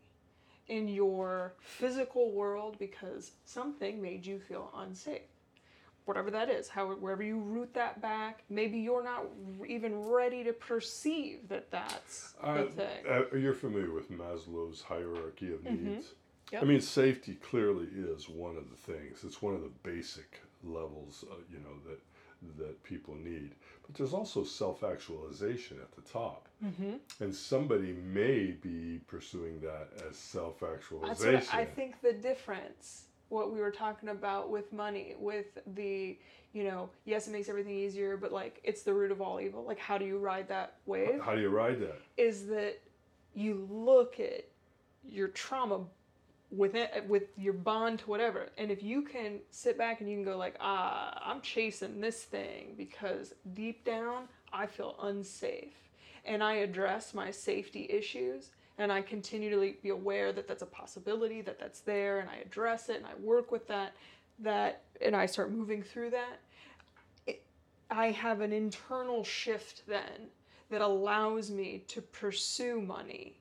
in 0.70 0.88
your 0.88 1.54
physical 1.58 2.32
world 2.32 2.76
because 2.78 3.32
something 3.44 4.00
made 4.00 4.24
you 4.24 4.38
feel 4.38 4.72
unsafe 4.76 5.22
whatever 6.10 6.30
that 6.32 6.50
is, 6.50 6.68
how 6.68 6.88
wherever 6.88 7.22
you 7.22 7.38
root 7.38 7.72
that 7.74 8.02
back, 8.02 8.42
maybe 8.50 8.78
you're 8.78 9.04
not 9.04 9.26
even 9.68 9.96
ready 10.08 10.42
to 10.42 10.52
perceive 10.52 11.48
that 11.48 11.70
that's 11.70 12.32
the 12.32 12.48
Uh, 12.48 12.66
thing. 12.66 13.06
uh, 13.08 13.36
you're 13.36 13.54
familiar 13.54 13.92
with 13.92 14.10
Maslow's 14.10 14.82
hierarchy 14.82 15.52
of 15.52 15.60
Mhm. 15.60 15.84
needs. 15.84 16.14
Yep. 16.50 16.62
I 16.62 16.66
mean, 16.66 16.80
safety 16.80 17.36
clearly 17.36 17.86
is 17.86 18.28
one 18.28 18.56
of 18.56 18.70
the 18.70 18.76
things. 18.76 19.22
It's 19.22 19.40
one 19.40 19.54
of 19.54 19.62
the 19.62 19.68
basic 19.84 20.40
levels, 20.64 21.24
uh, 21.30 21.36
you 21.48 21.60
know, 21.60 21.78
that 21.88 22.00
that 22.58 22.82
people 22.82 23.14
need. 23.14 23.54
But 23.86 23.94
there's 23.96 24.12
also 24.12 24.44
self-actualization 24.44 25.78
at 25.80 25.92
the 25.92 26.02
top, 26.02 26.48
mm-hmm. 26.64 26.94
and 27.20 27.34
somebody 27.34 27.92
may 27.92 28.52
be 28.52 29.00
pursuing 29.06 29.60
that 29.60 29.88
as 30.08 30.16
self-actualization. 30.16 31.48
I 31.52 31.64
think 31.64 32.00
the 32.00 32.12
difference. 32.12 33.04
What 33.28 33.52
we 33.52 33.60
were 33.60 33.70
talking 33.70 34.08
about 34.08 34.50
with 34.50 34.72
money, 34.72 35.14
with 35.16 35.56
the, 35.76 36.18
you 36.52 36.64
know, 36.64 36.90
yes, 37.04 37.28
it 37.28 37.30
makes 37.30 37.48
everything 37.48 37.76
easier, 37.76 38.16
but 38.16 38.32
like 38.32 38.60
it's 38.64 38.82
the 38.82 38.92
root 38.92 39.12
of 39.12 39.20
all 39.20 39.40
evil. 39.40 39.62
Like, 39.64 39.78
how 39.78 39.98
do 39.98 40.04
you 40.04 40.18
ride 40.18 40.48
that 40.48 40.78
wave? 40.84 41.20
How 41.22 41.36
do 41.36 41.40
you 41.40 41.48
ride 41.48 41.78
that? 41.80 42.00
is 42.16 42.46
that 42.48 42.80
you 43.34 43.66
look 43.70 44.20
at 44.20 44.44
your 45.08 45.28
trauma 45.28 45.80
with 46.50 46.74
it, 46.74 47.04
with 47.08 47.24
your 47.36 47.52
bond 47.52 48.00
to 48.00 48.10
whatever. 48.10 48.48
And 48.58 48.70
if 48.70 48.82
you 48.82 49.02
can 49.02 49.38
sit 49.50 49.78
back 49.78 50.00
and 50.00 50.10
you 50.10 50.16
can 50.16 50.24
go 50.24 50.36
like 50.36 50.56
ah 50.60 51.20
i'm 51.24 51.40
chasing 51.40 52.00
this 52.00 52.24
thing 52.24 52.74
because 52.76 53.34
deep 53.54 53.84
down 53.84 54.24
i 54.52 54.66
feel 54.66 54.96
unsafe. 55.02 55.74
And 56.24 56.42
i 56.42 56.54
address 56.54 57.14
my 57.14 57.30
safety 57.30 57.86
issues 57.88 58.50
and 58.78 58.92
i 58.92 59.00
continue 59.00 59.50
to 59.50 59.74
be 59.82 59.90
aware 59.90 60.32
that 60.32 60.48
that's 60.48 60.62
a 60.62 60.66
possibility 60.66 61.40
that 61.42 61.58
that's 61.58 61.80
there 61.80 62.20
and 62.20 62.28
i 62.28 62.36
address 62.36 62.88
it 62.88 62.96
and 62.96 63.06
i 63.06 63.14
work 63.22 63.52
with 63.52 63.66
that 63.68 63.92
that 64.40 64.82
and 65.00 65.14
i 65.14 65.26
start 65.26 65.52
moving 65.52 65.82
through 65.82 66.10
that. 66.10 66.40
It, 67.26 67.42
i 67.90 68.10
have 68.10 68.40
an 68.40 68.52
internal 68.52 69.22
shift 69.22 69.82
then 69.86 70.28
that 70.70 70.80
allows 70.80 71.50
me 71.50 71.84
to 71.88 72.00
pursue 72.00 72.80
money 72.80 73.36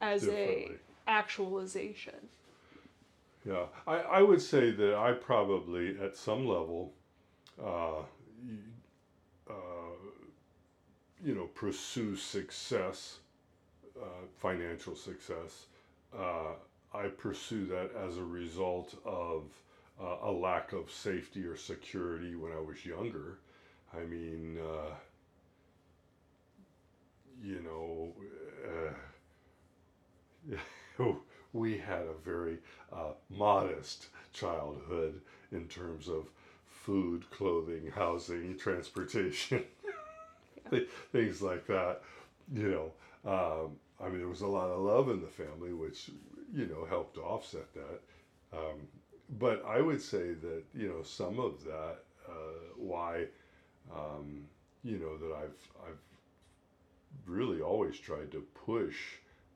as 0.00 0.28
a 0.28 0.70
actualization. 1.08 2.28
Yeah, 3.48 3.66
I, 3.86 3.96
I 3.98 4.22
would 4.22 4.42
say 4.42 4.70
that 4.72 4.94
I 4.94 5.12
probably, 5.12 5.98
at 6.00 6.16
some 6.16 6.46
level, 6.46 6.92
uh, 7.62 8.02
uh, 9.48 9.52
you 11.24 11.34
know, 11.34 11.46
pursue 11.54 12.16
success, 12.16 13.18
uh, 14.00 14.06
financial 14.38 14.96
success. 14.96 15.66
Uh, 16.16 16.52
I 16.94 17.08
pursue 17.08 17.66
that 17.66 17.90
as 17.96 18.18
a 18.18 18.24
result 18.24 18.94
of 19.04 19.44
uh, 20.02 20.16
a 20.22 20.32
lack 20.32 20.72
of 20.72 20.90
safety 20.90 21.44
or 21.46 21.56
security 21.56 22.36
when 22.36 22.52
I 22.52 22.60
was 22.60 22.86
younger. 22.86 23.38
I 23.94 24.04
mean, 24.04 24.58
uh, 24.60 24.94
you 27.42 27.60
know, 27.62 28.12
uh, 28.66 28.92
we 31.52 31.78
had 31.78 32.02
a 32.02 32.14
very 32.24 32.58
uh, 32.92 33.12
modest 33.30 34.08
childhood 34.32 35.20
in 35.52 35.66
terms 35.68 36.08
of 36.08 36.28
food, 36.68 37.28
clothing, 37.30 37.90
housing, 37.94 38.56
transportation, 38.58 39.64
th- 40.70 40.88
things 41.12 41.42
like 41.42 41.66
that. 41.66 42.00
You 42.52 42.92
know, 43.24 43.30
um, 43.30 43.70
I 44.02 44.08
mean, 44.08 44.18
there 44.18 44.28
was 44.28 44.42
a 44.42 44.46
lot 44.46 44.70
of 44.70 44.80
love 44.80 45.08
in 45.10 45.20
the 45.20 45.26
family, 45.26 45.72
which 45.72 46.10
you 46.54 46.66
know 46.66 46.86
helped 46.88 47.18
offset 47.18 47.72
that. 47.74 48.00
Um, 48.58 48.86
but 49.38 49.64
I 49.66 49.80
would 49.80 50.00
say 50.00 50.32
that 50.32 50.62
you 50.74 50.88
know 50.88 51.02
some 51.02 51.38
of 51.38 51.64
that 51.64 51.98
uh, 52.28 52.72
why 52.76 53.26
um, 53.94 54.44
you 54.84 54.98
know 54.98 55.16
that 55.18 55.34
I've 55.34 55.88
I've 55.88 55.98
really 57.26 57.60
always 57.60 57.98
tried 57.98 58.32
to 58.32 58.44
push 58.66 58.96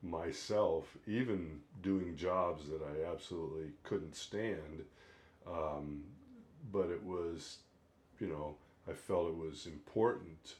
myself, 0.03 0.97
even 1.07 1.61
doing 1.81 2.15
jobs 2.15 2.67
that 2.67 2.81
I 2.81 3.11
absolutely 3.11 3.71
couldn't 3.83 4.15
stand. 4.15 4.83
Um, 5.47 6.03
but 6.71 6.89
it 6.89 7.03
was, 7.03 7.57
you 8.19 8.27
know, 8.27 8.55
I 8.87 8.93
felt 8.93 9.29
it 9.29 9.37
was 9.37 9.65
important 9.65 10.55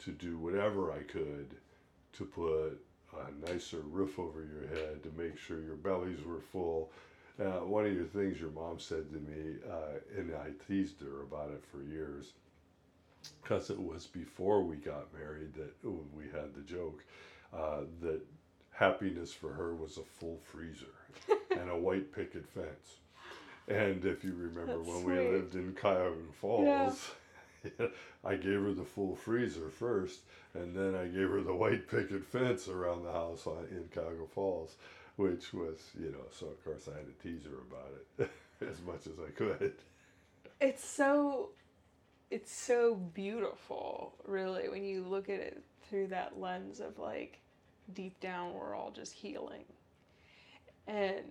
to 0.00 0.10
do 0.10 0.36
whatever 0.38 0.92
I 0.92 1.02
could 1.02 1.56
to 2.14 2.24
put 2.24 2.80
a 3.16 3.50
nicer 3.50 3.80
roof 3.80 4.18
over 4.18 4.44
your 4.44 4.68
head, 4.68 5.02
to 5.02 5.10
make 5.16 5.38
sure 5.38 5.60
your 5.60 5.76
bellies 5.76 6.24
were 6.24 6.40
full. 6.40 6.90
Uh, 7.40 7.64
one 7.64 7.86
of 7.86 7.96
the 7.96 8.04
things 8.04 8.40
your 8.40 8.50
mom 8.50 8.78
said 8.78 9.10
to 9.12 9.18
me, 9.18 9.56
uh, 9.70 10.18
and 10.18 10.34
I 10.34 10.50
teased 10.66 11.00
her 11.00 11.22
about 11.22 11.50
it 11.50 11.62
for 11.70 11.82
years, 11.82 12.32
because 13.42 13.70
it 13.70 13.80
was 13.80 14.06
before 14.06 14.62
we 14.62 14.76
got 14.76 15.12
married 15.16 15.54
that 15.54 15.72
we 15.84 16.24
had 16.24 16.54
the 16.54 16.62
joke 16.62 17.04
uh, 17.56 17.82
that 18.00 18.20
happiness 18.78 19.32
for 19.32 19.52
her 19.52 19.74
was 19.74 19.98
a 19.98 20.02
full 20.02 20.38
freezer 20.44 20.94
and 21.50 21.68
a 21.70 21.76
white 21.76 22.12
picket 22.12 22.46
fence. 22.48 22.98
And 23.66 24.04
if 24.04 24.24
you 24.24 24.34
remember 24.34 24.78
That's 24.78 24.88
when 24.88 25.04
we 25.04 25.18
lived 25.18 25.54
in 25.54 25.74
Cuyahoga 25.74 26.32
Falls, 26.40 27.10
I 28.24 28.36
gave 28.36 28.62
her 28.62 28.72
the 28.72 28.84
full 28.84 29.14
freezer 29.16 29.68
first, 29.68 30.20
and 30.54 30.74
then 30.74 30.94
I 30.94 31.06
gave 31.06 31.28
her 31.28 31.42
the 31.42 31.54
white 31.54 31.90
picket 31.90 32.24
fence 32.24 32.68
around 32.68 33.04
the 33.04 33.12
house 33.12 33.46
on, 33.46 33.66
in 33.70 33.88
Cuyahoga 33.92 34.26
Falls, 34.32 34.76
which 35.16 35.52
was, 35.52 35.90
you 35.98 36.12
know, 36.12 36.24
so 36.30 36.46
of 36.46 36.64
course 36.64 36.88
I 36.88 36.96
had 36.96 37.06
to 37.06 37.28
tease 37.28 37.44
her 37.44 37.58
about 37.68 37.92
it 38.18 38.30
as 38.70 38.80
much 38.82 39.06
as 39.06 39.18
I 39.18 39.30
could. 39.32 39.74
It's 40.60 40.88
so 40.88 41.50
it's 42.30 42.52
so 42.52 42.94
beautiful, 42.94 44.14
really, 44.26 44.68
when 44.68 44.84
you 44.84 45.02
look 45.02 45.28
at 45.28 45.40
it 45.40 45.62
through 45.88 46.08
that 46.08 46.38
lens 46.38 46.80
of 46.80 46.98
like 46.98 47.40
deep 47.94 48.18
down 48.20 48.54
we're 48.54 48.74
all 48.74 48.90
just 48.90 49.12
healing. 49.12 49.64
And 50.86 51.24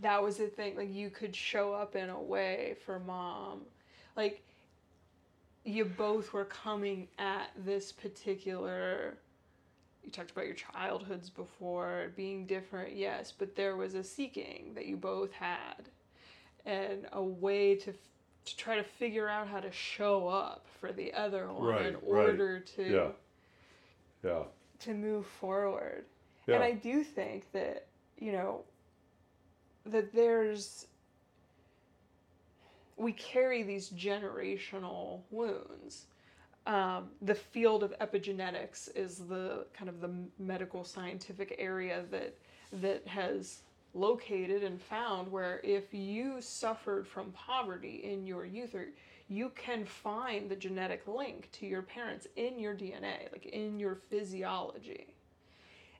that 0.00 0.22
was 0.22 0.36
the 0.36 0.46
thing, 0.46 0.76
like 0.76 0.92
you 0.92 1.10
could 1.10 1.34
show 1.34 1.72
up 1.72 1.96
in 1.96 2.08
a 2.08 2.20
way 2.20 2.76
for 2.84 2.98
mom. 3.00 3.62
Like 4.16 4.42
you 5.64 5.84
both 5.84 6.32
were 6.32 6.44
coming 6.44 7.08
at 7.18 7.50
this 7.64 7.92
particular 7.92 9.18
you 10.04 10.12
talked 10.12 10.30
about 10.30 10.46
your 10.46 10.54
childhoods 10.54 11.28
before 11.28 12.12
being 12.16 12.46
different, 12.46 12.96
yes, 12.96 13.30
but 13.36 13.54
there 13.54 13.76
was 13.76 13.92
a 13.94 14.02
seeking 14.02 14.72
that 14.74 14.86
you 14.86 14.96
both 14.96 15.32
had 15.32 15.90
and 16.64 17.06
a 17.12 17.22
way 17.22 17.74
to 17.74 17.92
to 17.92 18.56
try 18.56 18.76
to 18.76 18.82
figure 18.82 19.28
out 19.28 19.46
how 19.46 19.60
to 19.60 19.70
show 19.70 20.26
up 20.28 20.66
for 20.80 20.90
the 20.92 21.12
other 21.12 21.52
one 21.52 21.66
Right, 21.66 21.86
in 21.86 21.94
right. 21.94 22.02
order 22.02 22.60
to 22.60 22.82
Yeah. 22.82 23.08
Yeah. 24.24 24.42
To 24.80 24.94
move 24.94 25.26
forward. 25.26 26.04
Yeah. 26.46 26.56
And 26.56 26.64
I 26.64 26.72
do 26.72 27.04
think 27.04 27.50
that, 27.52 27.86
you 28.18 28.32
know, 28.32 28.62
that 29.86 30.12
there's 30.12 30.86
we 32.96 33.12
carry 33.12 33.62
these 33.62 33.90
generational 33.90 35.20
wounds. 35.30 36.06
Um, 36.66 37.10
the 37.22 37.34
field 37.34 37.82
of 37.82 37.96
epigenetics 38.00 38.94
is 38.94 39.18
the 39.18 39.66
kind 39.72 39.88
of 39.88 40.00
the 40.00 40.10
medical 40.38 40.84
scientific 40.84 41.54
area 41.58 42.04
that 42.10 42.34
that 42.72 43.06
has 43.06 43.62
located 43.94 44.62
and 44.62 44.80
found 44.80 45.30
where 45.30 45.60
if 45.64 45.94
you 45.94 46.40
suffered 46.40 47.06
from 47.06 47.32
poverty 47.32 48.02
in 48.04 48.26
your 48.26 48.44
youth 48.44 48.74
or 48.74 48.88
you 49.28 49.50
can 49.54 49.84
find 49.84 50.50
the 50.50 50.56
genetic 50.56 51.06
link 51.06 51.50
to 51.52 51.66
your 51.66 51.82
parents 51.82 52.26
in 52.36 52.58
your 52.58 52.74
DNA, 52.74 53.30
like 53.30 53.46
in 53.46 53.78
your 53.78 53.94
physiology. 53.94 55.14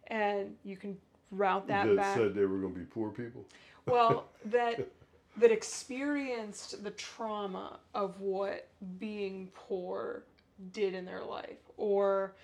And 0.07 0.57
you 0.64 0.76
can 0.76 0.97
route 1.31 1.68
that, 1.68 1.87
that 1.87 1.97
back 1.97 2.16
said 2.16 2.35
they 2.35 2.47
were 2.47 2.59
going 2.59 2.72
to 2.72 2.79
be 2.79 2.87
poor 2.87 3.11
people. 3.11 3.45
well 3.87 4.29
that 4.47 4.89
that 5.37 5.53
experienced 5.53 6.83
the 6.83 6.91
trauma 6.93 7.79
of 7.95 8.18
what 8.18 8.68
being 8.99 9.51
poor 9.55 10.24
did 10.72 10.95
in 10.95 11.05
their 11.05 11.22
life 11.22 11.59
or 11.76 12.35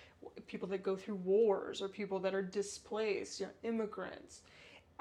people 0.47 0.69
that 0.69 0.83
go 0.83 0.95
through 0.95 1.17
wars 1.17 1.83
or 1.83 1.89
people 1.89 2.19
that 2.21 2.35
are 2.35 2.43
displaced 2.43 3.41
you 3.41 3.47
know, 3.47 3.53
immigrants 3.69 4.43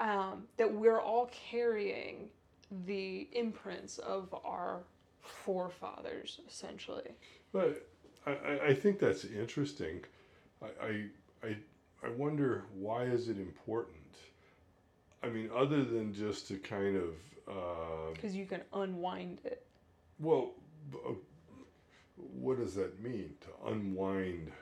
um, 0.00 0.44
that 0.56 0.72
we're 0.72 1.00
all 1.00 1.30
carrying 1.50 2.28
the 2.86 3.28
imprints 3.32 3.98
of 3.98 4.34
our 4.44 4.80
forefathers, 5.24 6.40
essentially. 6.48 7.10
But 7.52 7.88
I, 8.26 8.68
I, 8.68 8.74
think 8.74 8.98
that's 8.98 9.24
interesting. 9.24 10.04
I, 10.62 11.06
I, 11.42 11.56
I, 12.02 12.10
wonder 12.16 12.64
why 12.74 13.04
is 13.04 13.28
it 13.28 13.38
important? 13.38 13.96
I 15.22 15.28
mean, 15.28 15.50
other 15.54 15.84
than 15.84 16.12
just 16.12 16.48
to 16.48 16.58
kind 16.58 16.96
of, 16.96 17.14
uh, 17.48 18.12
Because 18.14 18.34
you 18.34 18.46
can 18.46 18.62
unwind 18.72 19.38
it. 19.44 19.66
well, 20.18 20.52
uh, 20.94 21.12
what 22.16 22.58
does 22.58 22.74
that 22.74 23.02
mean? 23.02 23.34
To 23.40 23.70
unwind, 23.70 24.52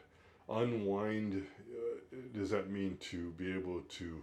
unwind, 0.49 1.47
uh, 1.73 2.17
does 2.35 2.51
that 2.51 2.71
mean 2.71 2.97
to 3.11 3.31
be 3.33 3.53
able 3.53 3.81
to 3.81 4.23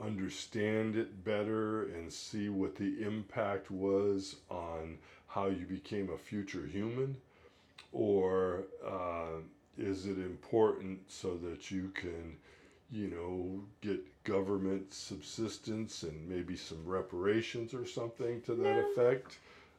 understand 0.00 0.96
it 0.96 1.24
better 1.24 1.88
and 1.88 2.12
see 2.12 2.48
what 2.48 2.76
the 2.76 3.02
impact 3.02 3.70
was 3.70 4.36
on 4.48 4.98
how 5.28 5.46
you 5.46 5.66
became 5.66 6.10
a 6.10 6.18
future 6.18 6.66
human? 6.66 7.16
Or 7.92 8.64
uh, 8.86 9.40
is 9.78 10.06
it 10.06 10.18
important 10.18 11.00
so 11.10 11.36
that 11.38 11.70
you 11.70 11.90
can, 11.94 12.36
you 12.90 13.08
know, 13.08 13.62
get 13.80 14.00
government 14.24 14.92
subsistence 14.92 16.02
and 16.02 16.28
maybe 16.28 16.56
some 16.56 16.84
reparations 16.84 17.72
or 17.72 17.86
something 17.86 18.42
to 18.42 18.54
that 18.54 18.62
No. 18.62 18.90
effect? 18.90 19.38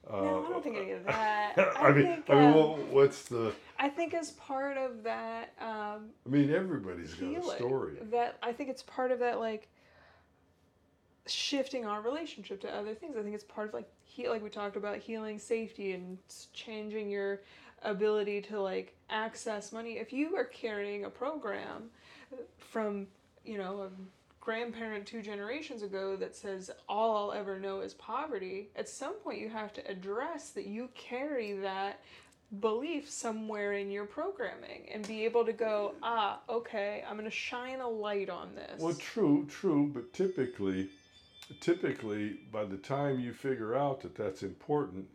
no, 0.09 0.45
I 0.45 0.49
don't 0.49 0.63
think 0.63 0.77
any 0.77 0.91
of 0.91 1.03
that. 1.05 1.53
I, 1.77 1.91
mean, 1.91 2.03
think, 2.03 2.29
I 2.29 2.35
mean, 2.35 2.43
um, 2.45 2.55
well, 2.55 2.79
what's 2.89 3.23
the? 3.23 3.53
I 3.77 3.89
think 3.89 4.13
as 4.13 4.31
part 4.31 4.77
of 4.77 5.03
that 5.03 5.53
um, 5.61 6.09
I 6.25 6.29
mean, 6.29 6.51
everybody's 6.51 7.13
got 7.13 7.35
a 7.35 7.55
story. 7.57 7.93
that 8.09 8.37
I 8.41 8.53
think 8.53 8.69
it's 8.69 8.83
part 8.83 9.11
of 9.11 9.19
that 9.19 9.39
like 9.39 9.67
shifting 11.31 11.85
our 11.85 12.01
relationship 12.01 12.61
to 12.61 12.75
other 12.75 12.93
things. 12.93 13.15
I 13.17 13.21
think 13.21 13.35
it's 13.35 13.43
part 13.43 13.69
of 13.69 13.73
like 13.73 13.89
he 14.03 14.27
like 14.29 14.43
we 14.43 14.49
talked 14.49 14.75
about 14.75 14.97
healing 14.97 15.39
safety 15.39 15.93
and 15.93 16.17
changing 16.53 17.09
your 17.09 17.41
ability 17.83 18.41
to 18.41 18.61
like 18.61 18.95
access 19.09 19.71
money. 19.71 19.93
If 19.93 20.11
you 20.11 20.35
are 20.35 20.45
carrying 20.45 21.05
a 21.05 21.09
program 21.09 21.89
from 22.57 23.07
you 23.45 23.57
know 23.57 23.83
a 23.83 23.89
grandparent 24.41 25.05
two 25.05 25.21
generations 25.21 25.83
ago 25.83 26.15
that 26.15 26.35
says 26.35 26.71
all 26.87 27.15
I'll 27.31 27.39
ever 27.39 27.59
know 27.59 27.81
is 27.81 27.93
poverty, 27.93 28.69
at 28.75 28.89
some 28.89 29.13
point 29.15 29.39
you 29.39 29.49
have 29.49 29.73
to 29.73 29.87
address 29.87 30.49
that 30.51 30.65
you 30.65 30.89
carry 30.95 31.53
that 31.53 31.99
belief 32.59 33.09
somewhere 33.09 33.73
in 33.73 33.91
your 33.91 34.05
programming 34.05 34.87
and 34.91 35.07
be 35.07 35.23
able 35.23 35.45
to 35.45 35.53
go, 35.53 35.93
ah, 36.01 36.39
okay, 36.49 37.03
I'm 37.07 37.15
going 37.15 37.29
to 37.29 37.35
shine 37.35 37.79
a 37.79 37.87
light 37.87 38.29
on 38.29 38.55
this. 38.55 38.81
Well, 38.81 38.95
true, 38.95 39.45
true, 39.47 39.91
but 39.93 40.13
typically, 40.13 40.89
typically, 41.59 42.39
by 42.51 42.65
the 42.65 42.77
time 42.77 43.19
you 43.19 43.33
figure 43.33 43.75
out 43.75 44.01
that 44.01 44.15
that's 44.15 44.43
important, 44.43 45.07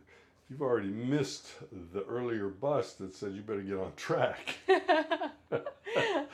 you've 0.49 0.63
already 0.63 0.89
missed 0.89 1.47
the 1.93 2.05
earlier 2.05 2.49
bus 2.49 2.95
that 2.95 3.15
said 3.15 3.33
you 3.33 3.43
better 3.43 3.63
get 3.63 3.79
on 3.79 3.93
track. 3.97 4.57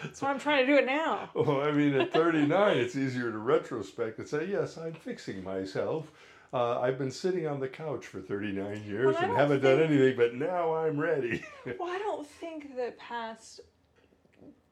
That's 0.02 0.22
why 0.22 0.30
I'm 0.30 0.40
trying 0.40 0.66
to 0.66 0.72
do 0.72 0.78
it 0.78 0.86
now. 0.86 1.30
well, 1.34 1.60
I 1.60 1.70
mean, 1.72 1.94
at 1.94 2.12
39, 2.12 2.78
it's 2.78 2.96
easier 2.96 3.30
to 3.30 3.38
retrospect 3.38 4.18
and 4.18 4.26
say, 4.26 4.46
yes, 4.46 4.78
I'm 4.78 4.94
fixing 4.94 5.44
myself. 5.44 6.10
Uh, 6.52 6.80
I've 6.80 6.98
been 6.98 7.10
sitting 7.10 7.46
on 7.46 7.60
the 7.60 7.68
couch 7.68 8.06
for 8.06 8.20
39 8.20 8.82
years 8.84 9.14
Well, 9.14 9.22
and 9.22 9.36
haven't 9.36 9.60
done 9.60 9.80
anything, 9.80 10.16
but 10.16 10.34
now 10.34 10.74
I'm 10.74 10.98
ready. 10.98 11.44
Well, 11.78 11.90
I 11.90 11.98
don't 11.98 12.26
think 12.26 12.76
that 12.76 12.98
past 12.98 13.60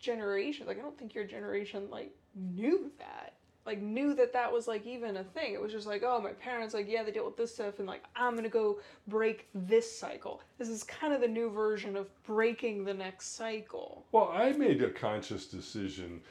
generations, 0.01 0.66
like, 0.66 0.79
I 0.79 0.83
don't 0.83 0.99
think 0.99 1.14
your 1.14 1.24
generation, 1.24 1.89
like, 1.91 2.12
knew 2.35 2.91
that. 2.99 3.35
Like, 3.68 3.82
knew 3.82 4.14
that 4.14 4.32
that 4.32 4.50
was, 4.50 4.66
like, 4.66 4.86
even 4.86 5.18
a 5.18 5.24
thing. 5.24 5.52
It 5.52 5.60
was 5.60 5.72
just 5.72 5.86
like, 5.86 6.02
oh, 6.02 6.22
my 6.22 6.32
parents, 6.32 6.72
like, 6.72 6.88
yeah, 6.88 7.02
they 7.02 7.10
deal 7.10 7.26
with 7.26 7.36
this 7.36 7.52
stuff, 7.52 7.78
and, 7.80 7.86
like, 7.86 8.02
I'm 8.16 8.34
gonna 8.34 8.48
go 8.48 8.78
break 9.08 9.46
this 9.54 9.94
cycle. 9.94 10.40
This 10.56 10.70
is 10.70 10.82
kind 10.84 11.12
of 11.12 11.20
the 11.20 11.28
new 11.28 11.50
version 11.50 11.94
of 11.94 12.08
breaking 12.24 12.84
the 12.84 12.94
next 12.94 13.36
cycle. 13.36 14.06
Well, 14.10 14.32
I 14.32 14.52
made 14.52 14.82
a 14.82 14.88
conscious 14.88 15.44
decision 15.44 16.22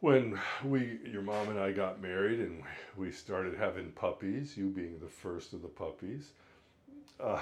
when 0.00 0.40
we, 0.64 0.98
your 1.04 1.20
mom 1.20 1.50
and 1.50 1.60
I 1.60 1.72
got 1.72 2.00
married 2.00 2.40
and 2.40 2.62
we 2.96 3.12
started 3.12 3.58
having 3.58 3.92
puppies, 3.92 4.56
you 4.56 4.70
being 4.70 4.98
the 4.98 5.10
first 5.10 5.52
of 5.52 5.60
the 5.60 5.68
puppies. 5.68 6.30
Uh, 7.22 7.38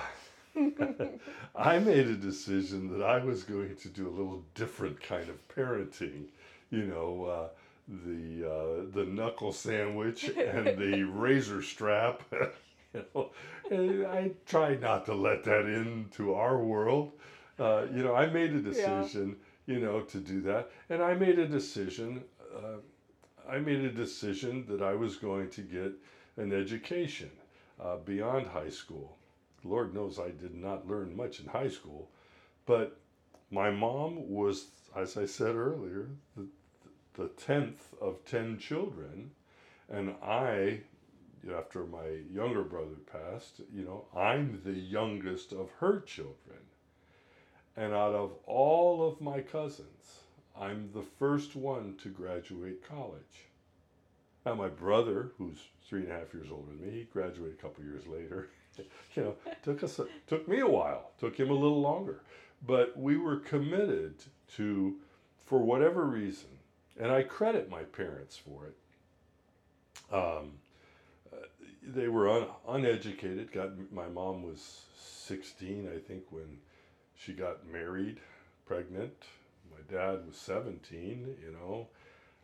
I 1.54 1.78
made 1.78 2.08
a 2.08 2.16
decision 2.16 2.98
that 2.98 3.04
I 3.04 3.24
was 3.24 3.44
going 3.44 3.76
to 3.76 3.88
do 3.88 4.08
a 4.08 4.10
little 4.10 4.42
different 4.56 5.00
kind 5.00 5.28
of 5.28 5.36
parenting. 5.46 6.24
You 6.70 6.86
know, 6.86 7.24
uh, 7.26 7.48
the 7.88 8.44
uh, 8.44 8.84
the 8.92 9.04
knuckle 9.04 9.52
sandwich 9.52 10.28
and 10.28 10.78
the 10.78 11.02
razor 11.12 11.62
strap. 11.62 12.22
you 12.94 13.04
know, 13.14 13.30
and 13.70 14.06
I 14.06 14.32
try 14.46 14.76
not 14.76 15.06
to 15.06 15.14
let 15.14 15.44
that 15.44 15.66
into 15.66 16.34
our 16.34 16.58
world. 16.58 17.12
Uh, 17.58 17.86
you 17.92 18.02
know, 18.02 18.14
I 18.14 18.26
made 18.26 18.52
a 18.54 18.60
decision, 18.60 19.36
you 19.66 19.80
know, 19.80 20.00
to 20.00 20.18
do 20.18 20.40
that, 20.42 20.70
and 20.90 21.02
I 21.02 21.14
made 21.14 21.38
a 21.38 21.48
decision. 21.48 22.22
Uh, 22.54 22.78
I 23.50 23.58
made 23.58 23.80
a 23.80 23.90
decision 23.90 24.66
that 24.68 24.82
I 24.82 24.94
was 24.94 25.16
going 25.16 25.48
to 25.50 25.62
get 25.62 25.92
an 26.36 26.52
education 26.52 27.30
uh, 27.82 27.96
beyond 27.96 28.46
high 28.46 28.68
school. 28.70 29.16
Lord 29.64 29.94
knows 29.94 30.18
I 30.18 30.30
did 30.30 30.54
not 30.54 30.86
learn 30.86 31.16
much 31.16 31.40
in 31.40 31.46
high 31.46 31.68
school, 31.68 32.10
but 32.66 33.00
my 33.50 33.70
mom 33.70 34.30
was, 34.30 34.66
as 34.94 35.16
I 35.16 35.26
said 35.26 35.54
earlier, 35.56 36.10
the, 36.36 36.46
the 37.14 37.28
tenth 37.28 37.94
of 38.00 38.24
ten 38.24 38.58
children, 38.58 39.32
and 39.88 40.14
I, 40.22 40.80
after 41.56 41.84
my 41.84 42.06
younger 42.30 42.62
brother 42.62 42.96
passed, 43.10 43.60
you 43.72 43.84
know, 43.84 44.06
I'm 44.16 44.60
the 44.64 44.72
youngest 44.72 45.52
of 45.52 45.70
her 45.80 46.00
children. 46.00 46.58
And 47.76 47.92
out 47.92 48.14
of 48.14 48.32
all 48.44 49.06
of 49.06 49.20
my 49.20 49.40
cousins, 49.40 50.20
I'm 50.60 50.90
the 50.92 51.04
first 51.18 51.54
one 51.54 51.94
to 52.02 52.08
graduate 52.08 52.86
college. 52.86 53.46
Now, 54.44 54.54
my 54.54 54.68
brother, 54.68 55.32
who's 55.38 55.58
three 55.88 56.02
and 56.02 56.10
a 56.10 56.14
half 56.14 56.34
years 56.34 56.48
older 56.50 56.68
than 56.68 56.80
me, 56.80 56.98
he 56.98 57.04
graduated 57.04 57.58
a 57.58 57.62
couple 57.62 57.84
years 57.84 58.06
later. 58.06 58.48
you 59.14 59.22
know, 59.22 59.34
took 59.62 59.82
us 59.82 59.98
a, 59.98 60.06
took 60.26 60.48
me 60.48 60.60
a 60.60 60.66
while, 60.66 61.10
took 61.18 61.38
him 61.38 61.50
a 61.50 61.54
little 61.54 61.80
longer, 61.80 62.22
but 62.66 62.96
we 62.98 63.16
were 63.16 63.36
committed 63.36 64.14
to, 64.56 64.96
for 65.44 65.60
whatever 65.60 66.04
reason, 66.04 66.48
and 66.98 67.10
I 67.12 67.22
credit 67.22 67.70
my 67.70 67.82
parents 67.82 68.36
for 68.36 68.66
it. 68.66 68.76
Um, 70.14 70.52
uh, 71.32 71.46
they 71.82 72.08
were 72.08 72.28
un, 72.28 72.46
uneducated. 72.68 73.52
Got 73.52 73.92
my 73.92 74.08
mom 74.08 74.42
was 74.42 74.82
sixteen, 74.96 75.88
I 75.94 75.98
think, 75.98 76.24
when 76.30 76.58
she 77.14 77.32
got 77.32 77.66
married, 77.66 78.20
pregnant. 78.66 79.14
My 79.70 79.96
dad 79.96 80.26
was 80.26 80.36
seventeen. 80.36 81.36
You 81.42 81.52
know. 81.52 81.88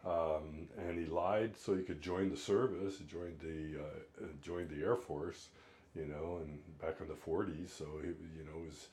Um, 0.07 0.69
and 0.77 0.99
he 0.99 1.07
lied 1.07 1.57
so 1.57 1.75
he 1.75 1.83
could 1.83 2.03
join 2.03 2.29
the 2.29 2.37
service. 2.37 2.99
Joined 3.09 3.41
the 3.41 3.81
uh, 3.81 4.27
joined 4.43 4.69
the 4.69 4.85
Air 4.85 4.97
Force, 4.97 5.49
you 5.95 6.05
know, 6.05 6.41
and 6.43 6.59
back 6.79 7.01
in 7.01 7.09
the 7.09 7.15
'40s. 7.15 7.71
So 7.71 7.87
he, 8.03 8.09
you 8.09 8.45
know, 8.45 8.67
was 8.67 8.89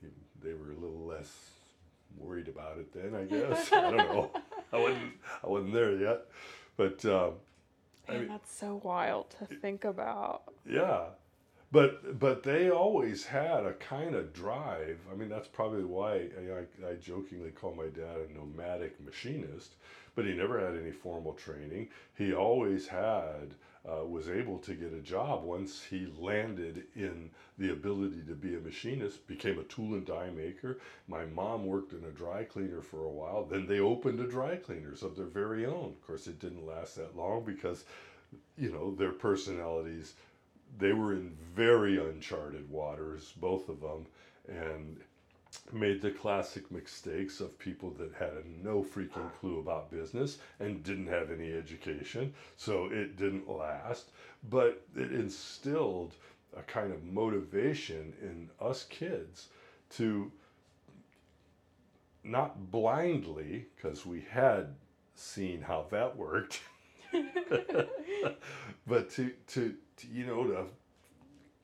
he, 0.00 0.08
they 0.42 0.54
were 0.54 0.72
a 0.72 0.74
little 0.74 1.06
less 1.06 1.50
worried 2.18 2.48
about 2.48 2.78
it 2.78 2.92
then, 2.92 3.14
I 3.14 3.24
guess. 3.24 3.72
I 3.72 3.90
don't 3.90 3.96
know. 3.96 4.30
I 4.72 4.78
wasn't 4.78 5.12
I 5.44 5.48
wasn't 5.48 5.72
there 5.74 5.96
yet, 5.96 6.26
but 6.76 7.04
um, 7.04 7.34
I 8.08 8.18
mean, 8.18 8.28
that's 8.28 8.52
so 8.54 8.80
wild 8.82 9.30
to 9.38 9.46
think 9.46 9.84
about. 9.84 10.42
yeah, 10.68 11.04
but 11.72 12.18
but 12.18 12.42
they 12.42 12.70
always 12.70 13.24
had 13.26 13.64
a 13.64 13.74
kind 13.74 14.14
of 14.14 14.32
drive. 14.32 14.98
I 15.10 15.14
mean, 15.16 15.28
that's 15.28 15.48
probably 15.48 15.84
why 15.84 16.12
I, 16.38 16.86
I, 16.86 16.90
I 16.90 16.94
jokingly 16.94 17.50
call 17.50 17.74
my 17.74 17.86
dad 17.86 18.16
a 18.30 18.32
nomadic 18.38 19.00
machinist. 19.04 19.74
But 20.14 20.24
he 20.24 20.32
never 20.32 20.58
had 20.58 20.80
any 20.80 20.92
formal 20.92 21.34
training. 21.34 21.90
He 22.16 22.32
always 22.32 22.88
had 22.88 23.54
uh, 23.88 24.04
was 24.04 24.28
able 24.28 24.58
to 24.58 24.74
get 24.74 24.92
a 24.92 25.00
job 25.00 25.44
once 25.44 25.82
he 25.82 26.12
landed 26.18 26.84
in 26.94 27.30
the 27.58 27.70
ability 27.70 28.22
to 28.26 28.34
be 28.34 28.54
a 28.54 28.60
machinist. 28.60 29.26
Became 29.26 29.58
a 29.58 29.64
tool 29.64 29.94
and 29.94 30.04
die 30.04 30.30
maker. 30.30 30.78
My 31.06 31.24
mom 31.26 31.66
worked 31.66 31.92
in 31.92 32.04
a 32.04 32.10
dry 32.10 32.44
cleaner 32.44 32.82
for 32.82 33.04
a 33.04 33.10
while. 33.10 33.44
Then 33.44 33.66
they 33.66 33.80
opened 33.80 34.20
a 34.20 34.26
dry 34.26 34.56
cleaners 34.56 35.02
of 35.02 35.16
their 35.16 35.26
very 35.26 35.66
own. 35.66 35.94
Of 36.00 36.06
course, 36.06 36.26
it 36.26 36.40
didn't 36.40 36.66
last 36.66 36.96
that 36.96 37.16
long 37.16 37.44
because, 37.44 37.84
you 38.56 38.72
know, 38.72 38.94
their 38.94 39.12
personalities 39.12 40.14
they 40.78 40.92
were 40.92 41.12
in 41.14 41.36
very 41.54 41.98
uncharted 41.98 42.68
waters, 42.70 43.32
both 43.36 43.68
of 43.68 43.80
them, 43.80 44.06
and 44.48 45.00
made 45.72 46.02
the 46.02 46.10
classic 46.10 46.70
mistakes 46.70 47.40
of 47.40 47.58
people 47.58 47.90
that 47.98 48.12
had 48.18 48.32
no 48.62 48.82
freaking 48.82 49.30
clue 49.40 49.58
about 49.58 49.90
business 49.90 50.38
and 50.60 50.82
didn't 50.82 51.06
have 51.06 51.30
any 51.30 51.52
education. 51.52 52.34
So 52.56 52.86
it 52.86 53.16
didn't 53.16 53.48
last, 53.50 54.10
but 54.48 54.82
it 54.94 55.12
instilled 55.12 56.14
a 56.56 56.62
kind 56.62 56.92
of 56.92 57.04
motivation 57.04 58.14
in 58.22 58.48
us 58.60 58.84
kids 58.84 59.48
to 59.90 60.30
not 62.24 62.72
blindly, 62.72 63.66
because 63.76 64.04
we 64.04 64.26
had 64.28 64.74
seen 65.14 65.62
how 65.62 65.86
that 65.90 66.16
worked. 66.16 66.60
but 68.86 69.10
to, 69.10 69.32
to 69.46 69.74
to 69.96 70.06
you 70.08 70.26
know 70.26 70.44
to 70.44 70.64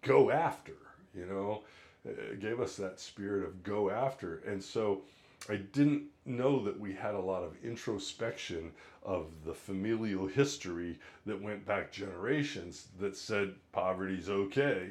go 0.03 0.31
after 0.31 0.73
you 1.15 1.27
know 1.27 1.63
Uh, 2.07 2.35
gave 2.41 2.59
us 2.61 2.77
that 2.77 2.99
spirit 2.99 3.45
of 3.45 3.63
go 3.63 3.89
after 3.89 4.43
and 4.47 4.63
so 4.63 5.03
i 5.49 5.55
didn't 5.55 6.03
know 6.25 6.61
that 6.65 6.79
we 6.79 6.93
had 6.93 7.15
a 7.15 7.21
lot 7.21 7.45
of 7.45 7.55
introspection 7.63 8.73
of 9.05 9.27
the 9.45 9.55
familial 9.55 10.27
history 10.27 10.99
that 11.27 11.41
went 11.41 11.65
back 11.65 11.93
generations 11.93 12.89
that 12.99 13.17
said 13.17 13.55
poverty's 13.71 14.29
okay 14.29 14.91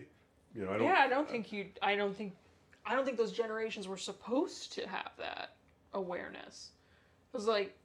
you 0.55 0.63
know 0.63 0.71
i 0.71 0.77
don't 0.77 0.87
yeah, 0.87 0.99
I 0.99 1.07
don't 1.07 1.29
think 1.29 1.51
you. 1.51 1.67
I 1.81 1.95
don't 1.95 2.15
think. 2.15 2.33
I 2.85 2.95
don't 2.95 3.05
think 3.05 3.17
those 3.17 3.31
generations 3.31 3.87
were 3.87 3.97
supposed 3.97 4.73
to 4.73 4.87
have 4.87 5.11
that 5.17 5.55
awareness. 5.93 6.71
It 7.33 7.37
was 7.37 7.47
like, 7.47 7.77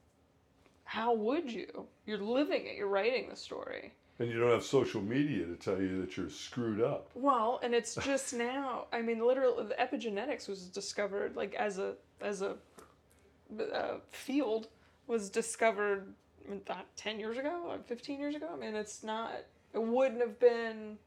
how 0.84 1.14
would 1.14 1.50
you? 1.52 1.86
You're 2.06 2.18
living 2.18 2.66
it. 2.66 2.76
You're 2.76 2.88
writing 2.88 3.28
the 3.28 3.36
story. 3.36 3.92
And 4.18 4.30
you 4.30 4.40
don't 4.40 4.50
have 4.50 4.64
social 4.64 5.02
media 5.02 5.44
to 5.46 5.54
tell 5.54 5.80
you 5.80 6.00
that 6.00 6.16
you're 6.16 6.30
screwed 6.30 6.80
up 6.80 7.10
Well, 7.14 7.60
and 7.62 7.74
it's 7.74 7.94
just 7.96 8.34
now. 8.34 8.86
I 8.92 9.02
mean, 9.02 9.24
literally, 9.24 9.66
the 9.66 9.74
epigenetics 9.74 10.48
was 10.48 10.66
discovered 10.66 11.36
like 11.36 11.54
as 11.54 11.78
a 11.78 11.94
as 12.20 12.42
a 12.42 12.56
uh, 13.72 13.96
field 14.10 14.68
was 15.06 15.30
discovered 15.30 16.12
that 16.66 16.86
ten 16.96 17.20
years 17.20 17.38
ago, 17.38 17.70
uh, 17.72 17.78
fifteen 17.86 18.18
years 18.18 18.34
ago. 18.34 18.48
I 18.52 18.56
mean, 18.56 18.74
it's 18.74 19.02
not. 19.02 19.32
It 19.74 19.82
wouldn't 19.82 20.20
have 20.20 20.38
been 20.38 20.98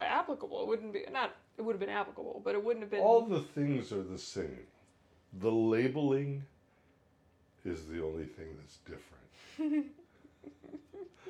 applicable. 0.00 0.62
It 0.62 0.68
wouldn't 0.68 0.92
be 0.92 1.04
not. 1.12 1.34
It 1.58 1.62
would 1.62 1.72
have 1.72 1.80
been 1.80 1.88
applicable, 1.88 2.42
but 2.44 2.54
it 2.54 2.64
wouldn't 2.64 2.82
have 2.82 2.90
been. 2.90 3.00
all 3.00 3.22
the 3.26 3.40
things 3.40 3.92
are 3.92 4.02
the 4.02 4.18
same 4.18 4.66
the 5.40 5.50
labeling 5.50 6.44
is 7.64 7.86
the 7.86 8.02
only 8.02 8.24
thing 8.24 8.48
that's 8.58 8.78
different 8.78 9.86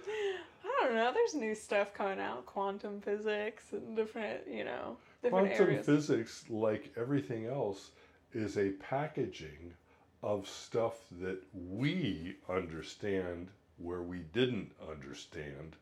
I 0.64 0.86
don't 0.86 0.94
know. 0.94 1.12
There's 1.12 1.34
new 1.34 1.54
stuff 1.54 1.94
coming 1.94 2.20
out, 2.20 2.46
quantum 2.46 3.00
physics 3.00 3.64
and 3.72 3.96
different, 3.96 4.40
you 4.48 4.64
know, 4.64 4.96
different 5.22 5.48
Quantum 5.48 5.68
areas. 5.68 5.86
physics, 5.86 6.44
like 6.48 6.92
everything 6.96 7.46
else, 7.46 7.90
is 8.32 8.56
a 8.58 8.70
packaging 8.70 9.74
of 10.22 10.48
stuff 10.48 10.94
that 11.20 11.42
we 11.52 12.36
understand 12.48 13.48
where 13.78 14.02
we 14.02 14.18
didn't 14.32 14.72
understand. 14.88 15.76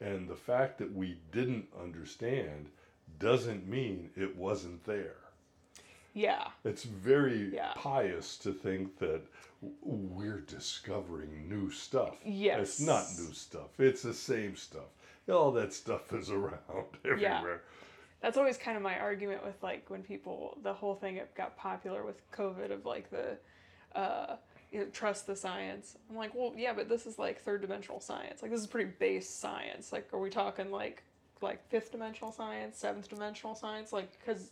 And 0.00 0.28
the 0.28 0.36
fact 0.36 0.78
that 0.78 0.92
we 0.92 1.18
didn't 1.32 1.68
understand 1.80 2.70
doesn't 3.18 3.66
mean 3.68 4.10
it 4.16 4.36
wasn't 4.36 4.84
there. 4.84 5.16
Yeah. 6.14 6.48
It's 6.64 6.84
very 6.84 7.54
Yeah. 7.54 7.72
pious 7.76 8.36
to 8.38 8.52
think 8.52 8.98
that 8.98 9.22
we're 9.82 10.40
discovering 10.40 11.48
new 11.48 11.70
stuff. 11.70 12.16
Yes. 12.24 12.60
It's 12.60 12.80
not 12.80 13.04
new 13.18 13.32
stuff, 13.34 13.78
it's 13.78 14.02
the 14.02 14.14
same 14.14 14.56
stuff. 14.56 14.88
All 15.30 15.50
that 15.52 15.72
stuff 15.72 16.12
is 16.12 16.30
around 16.30 16.58
everywhere. 17.04 17.20
Yeah. 17.20 17.56
That's 18.20 18.38
always 18.38 18.56
kind 18.56 18.76
of 18.76 18.82
my 18.82 18.98
argument 18.98 19.44
with 19.44 19.62
like 19.62 19.90
when 19.90 20.02
people 20.02 20.56
the 20.62 20.72
whole 20.72 20.94
thing 20.94 21.20
got 21.36 21.56
popular 21.56 22.04
with 22.04 22.30
COVID 22.30 22.70
of 22.70 22.86
like 22.86 23.10
the 23.10 23.36
uh 23.98 24.36
you 24.72 24.80
know, 24.80 24.86
trust 24.86 25.26
the 25.28 25.36
science. 25.36 25.96
I'm 26.10 26.16
like, 26.16 26.34
well, 26.34 26.52
yeah, 26.56 26.72
but 26.72 26.88
this 26.88 27.06
is 27.06 27.16
like 27.16 27.40
third 27.40 27.60
dimensional 27.62 28.00
science. 28.00 28.42
Like 28.42 28.50
this 28.50 28.60
is 28.60 28.66
pretty 28.66 28.90
base 28.98 29.28
science. 29.30 29.92
Like, 29.92 30.12
are 30.12 30.18
we 30.18 30.30
talking 30.30 30.70
like 30.70 31.04
like 31.40 31.66
fifth 31.68 31.92
dimensional 31.92 32.32
science, 32.32 32.78
seventh 32.78 33.08
dimensional 33.08 33.54
science? 33.54 33.92
Like, 33.92 34.10
because 34.18 34.50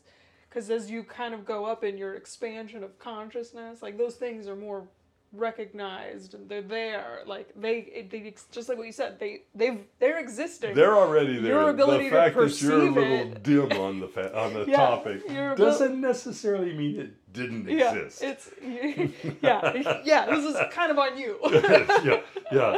because 0.52 0.68
as 0.70 0.90
you 0.90 1.02
kind 1.02 1.32
of 1.32 1.46
go 1.46 1.64
up 1.64 1.82
in 1.82 1.96
your 1.96 2.14
expansion 2.14 2.84
of 2.84 2.98
consciousness, 2.98 3.80
like 3.80 3.96
those 3.96 4.16
things 4.16 4.46
are 4.46 4.56
more 4.56 4.86
recognized 5.32 6.34
and 6.34 6.46
they're 6.46 6.60
there. 6.60 7.20
Like 7.26 7.48
they, 7.56 8.06
they 8.10 8.34
just 8.50 8.68
like 8.68 8.76
what 8.76 8.86
you 8.86 8.92
said, 8.92 9.18
they 9.18 9.42
they've 9.54 9.80
they're 9.98 10.18
existing. 10.18 10.74
They're 10.74 10.94
already 10.94 11.38
there. 11.38 11.52
Your 11.52 11.70
ability 11.70 12.04
the 12.04 12.10
to 12.10 12.16
fact 12.16 12.36
that 12.36 12.60
you're 12.62 12.80
a 12.80 12.90
little 12.90 13.32
it- 13.32 13.42
dim 13.42 13.72
on 13.72 14.00
the 14.00 14.08
fa- 14.08 14.38
on 14.38 14.52
the 14.52 14.64
Yeah, 14.68 14.76
topic 14.76 15.26
doesn't 15.56 15.98
necessarily 15.98 16.74
mean 16.74 17.00
it 17.00 17.14
didn't 17.32 17.68
yeah, 17.68 17.94
exist. 17.94 18.22
it's 18.22 18.50
yeah, 19.42 20.00
yeah. 20.04 20.26
This 20.26 20.44
is 20.44 20.56
kind 20.70 20.90
of 20.90 20.98
on 20.98 21.18
you. 21.18 21.38
yeah, 21.52 21.96
yeah, 22.04 22.20
yeah, 22.52 22.76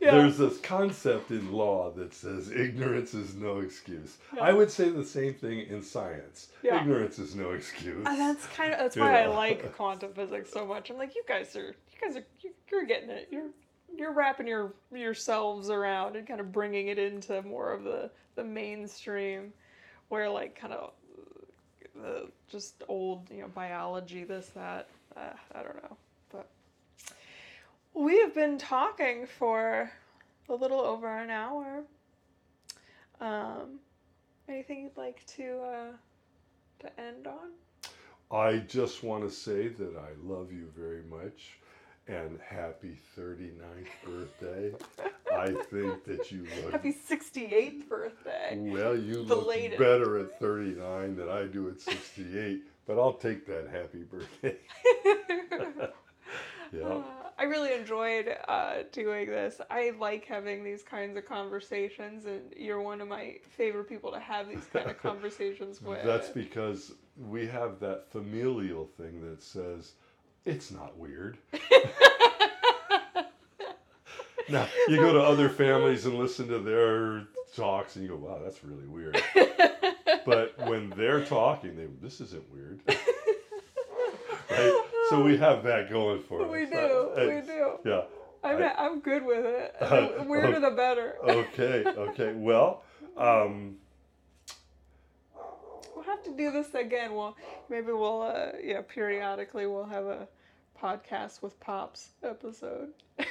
Yeah. 0.00 0.10
There's 0.12 0.38
this 0.38 0.58
concept 0.58 1.30
in 1.30 1.52
law 1.52 1.90
that 1.92 2.14
says 2.14 2.50
ignorance 2.50 3.14
is 3.14 3.34
no 3.34 3.60
excuse. 3.60 4.18
Yeah. 4.34 4.44
I 4.44 4.52
would 4.52 4.70
say 4.70 4.90
the 4.90 5.04
same 5.04 5.34
thing 5.34 5.66
in 5.68 5.82
science. 5.82 6.48
Yeah. 6.62 6.80
Ignorance 6.80 7.18
is 7.18 7.34
no 7.34 7.50
excuse. 7.50 8.06
And 8.06 8.18
that's 8.18 8.46
kind 8.48 8.72
of 8.72 8.78
that's 8.78 8.96
why 8.96 9.22
I 9.22 9.26
like 9.26 9.74
quantum 9.74 10.12
physics 10.12 10.52
so 10.52 10.66
much. 10.66 10.90
I'm 10.90 10.98
like, 10.98 11.14
you 11.14 11.24
guys 11.26 11.54
are 11.56 11.68
you 11.68 11.98
guys 12.00 12.16
are 12.16 12.24
you're 12.70 12.84
getting 12.84 13.10
it. 13.10 13.28
You're 13.30 13.50
you're 13.96 14.12
wrapping 14.12 14.46
your 14.46 14.74
yourselves 14.92 15.70
around 15.70 16.16
and 16.16 16.26
kind 16.26 16.40
of 16.40 16.52
bringing 16.52 16.88
it 16.88 16.98
into 16.98 17.42
more 17.42 17.72
of 17.72 17.84
the 17.84 18.10
the 18.34 18.44
mainstream, 18.44 19.52
where 20.08 20.28
like 20.28 20.58
kind 20.58 20.72
of 20.72 20.92
just 22.48 22.82
old 22.88 23.28
you 23.30 23.42
know 23.42 23.48
biology 23.48 24.24
this 24.24 24.48
that 24.54 24.88
uh, 25.16 25.32
I 25.54 25.62
don't 25.62 25.82
know, 25.82 25.96
but 26.30 26.48
we 27.94 28.20
have 28.20 28.34
been 28.34 28.58
talking 28.58 29.26
for 29.26 29.90
a 30.48 30.54
little 30.54 30.80
over 30.80 31.08
an 31.08 31.30
hour. 31.30 31.84
Um, 33.20 33.80
anything 34.48 34.82
you'd 34.82 34.96
like 34.96 35.24
to 35.36 35.58
uh, 35.60 35.92
to 36.80 37.00
end 37.00 37.26
on? 37.26 37.50
I 38.30 38.58
just 38.58 39.02
want 39.02 39.24
to 39.24 39.30
say 39.30 39.68
that 39.68 39.96
I 39.96 40.10
love 40.22 40.52
you 40.52 40.70
very 40.76 41.02
much 41.02 41.58
and 42.08 42.38
happy 42.48 42.96
39th 43.18 43.50
birthday. 44.04 44.72
I 45.34 45.48
think 45.70 46.04
that 46.04 46.30
you 46.30 46.46
look 46.62 46.72
Happy 46.72 46.92
68th 46.92 47.88
birthday. 47.88 48.56
well, 48.58 48.96
you 48.96 49.24
The 49.24 49.34
look 49.34 49.48
latest. 49.48 49.78
better 49.78 50.18
at 50.18 50.38
39 50.38 51.16
than 51.16 51.28
I 51.28 51.44
do 51.46 51.68
at 51.68 51.80
68, 51.80 52.62
but 52.86 52.98
I'll 52.98 53.12
take 53.14 53.44
that 53.46 53.68
happy 53.68 54.04
birthday. 54.04 54.56
yeah. 56.72 56.82
Uh, 56.84 57.02
I 57.38 57.42
really 57.42 57.74
enjoyed 57.74 58.34
uh, 58.48 58.76
doing 58.92 59.26
this. 59.28 59.60
I 59.70 59.92
like 59.98 60.24
having 60.24 60.64
these 60.64 60.82
kinds 60.82 61.16
of 61.18 61.26
conversations, 61.26 62.24
and 62.24 62.40
you're 62.56 62.80
one 62.80 63.00
of 63.02 63.08
my 63.08 63.36
favorite 63.56 63.88
people 63.88 64.10
to 64.12 64.20
have 64.20 64.48
these 64.48 64.64
kind 64.72 64.88
of 64.90 64.98
conversations 65.02 65.82
with. 65.82 66.02
That's 66.04 66.28
because 66.30 66.92
we 67.28 67.46
have 67.46 67.78
that 67.80 68.10
familial 68.10 68.86
thing 68.96 69.28
that 69.28 69.42
says 69.42 69.92
it's 70.46 70.70
not 70.70 70.96
weird. 70.96 71.36
now, 74.48 74.66
you 74.88 74.96
go 74.96 75.12
to 75.12 75.20
other 75.20 75.48
families 75.48 76.06
and 76.06 76.14
listen 76.16 76.48
to 76.48 76.58
their 76.60 77.24
talks 77.54 77.96
and 77.96 78.04
you 78.04 78.10
go, 78.10 78.16
wow, 78.16 78.38
that's 78.42 78.62
really 78.64 78.86
weird. 78.86 79.20
But 80.24 80.56
when 80.68 80.90
they're 80.96 81.24
talking, 81.24 81.76
they 81.76 81.86
this 82.00 82.20
isn't 82.20 82.44
weird. 82.52 82.80
right? 84.50 84.84
So 85.10 85.22
we 85.22 85.36
have 85.36 85.62
that 85.64 85.88
going 85.90 86.22
for 86.22 86.42
us. 86.42 86.50
We 86.50 86.66
do, 86.66 87.10
we 87.16 87.40
do. 87.46 87.78
Yeah. 87.84 88.02
I'm, 88.42 88.62
I- 88.62 88.74
I'm 88.76 89.00
good 89.00 89.24
with 89.24 89.44
it. 89.44 89.74
The 89.80 90.24
weirder 90.28 90.60
the 90.60 90.70
better. 90.70 91.16
Okay, 91.24 91.84
okay. 91.86 92.32
Well, 92.34 92.82
um, 93.16 93.76
We'll 95.94 96.04
have 96.04 96.22
to 96.24 96.36
do 96.36 96.50
this 96.50 96.74
again. 96.74 97.14
Well, 97.14 97.36
maybe 97.70 97.90
we'll, 97.92 98.22
uh, 98.22 98.52
yeah, 98.62 98.82
periodically 98.86 99.66
we'll 99.66 99.86
have 99.86 100.04
a 100.04 100.28
podcast 100.80 101.42
with 101.42 101.58
Pops 101.60 102.10
episode. 102.22 102.90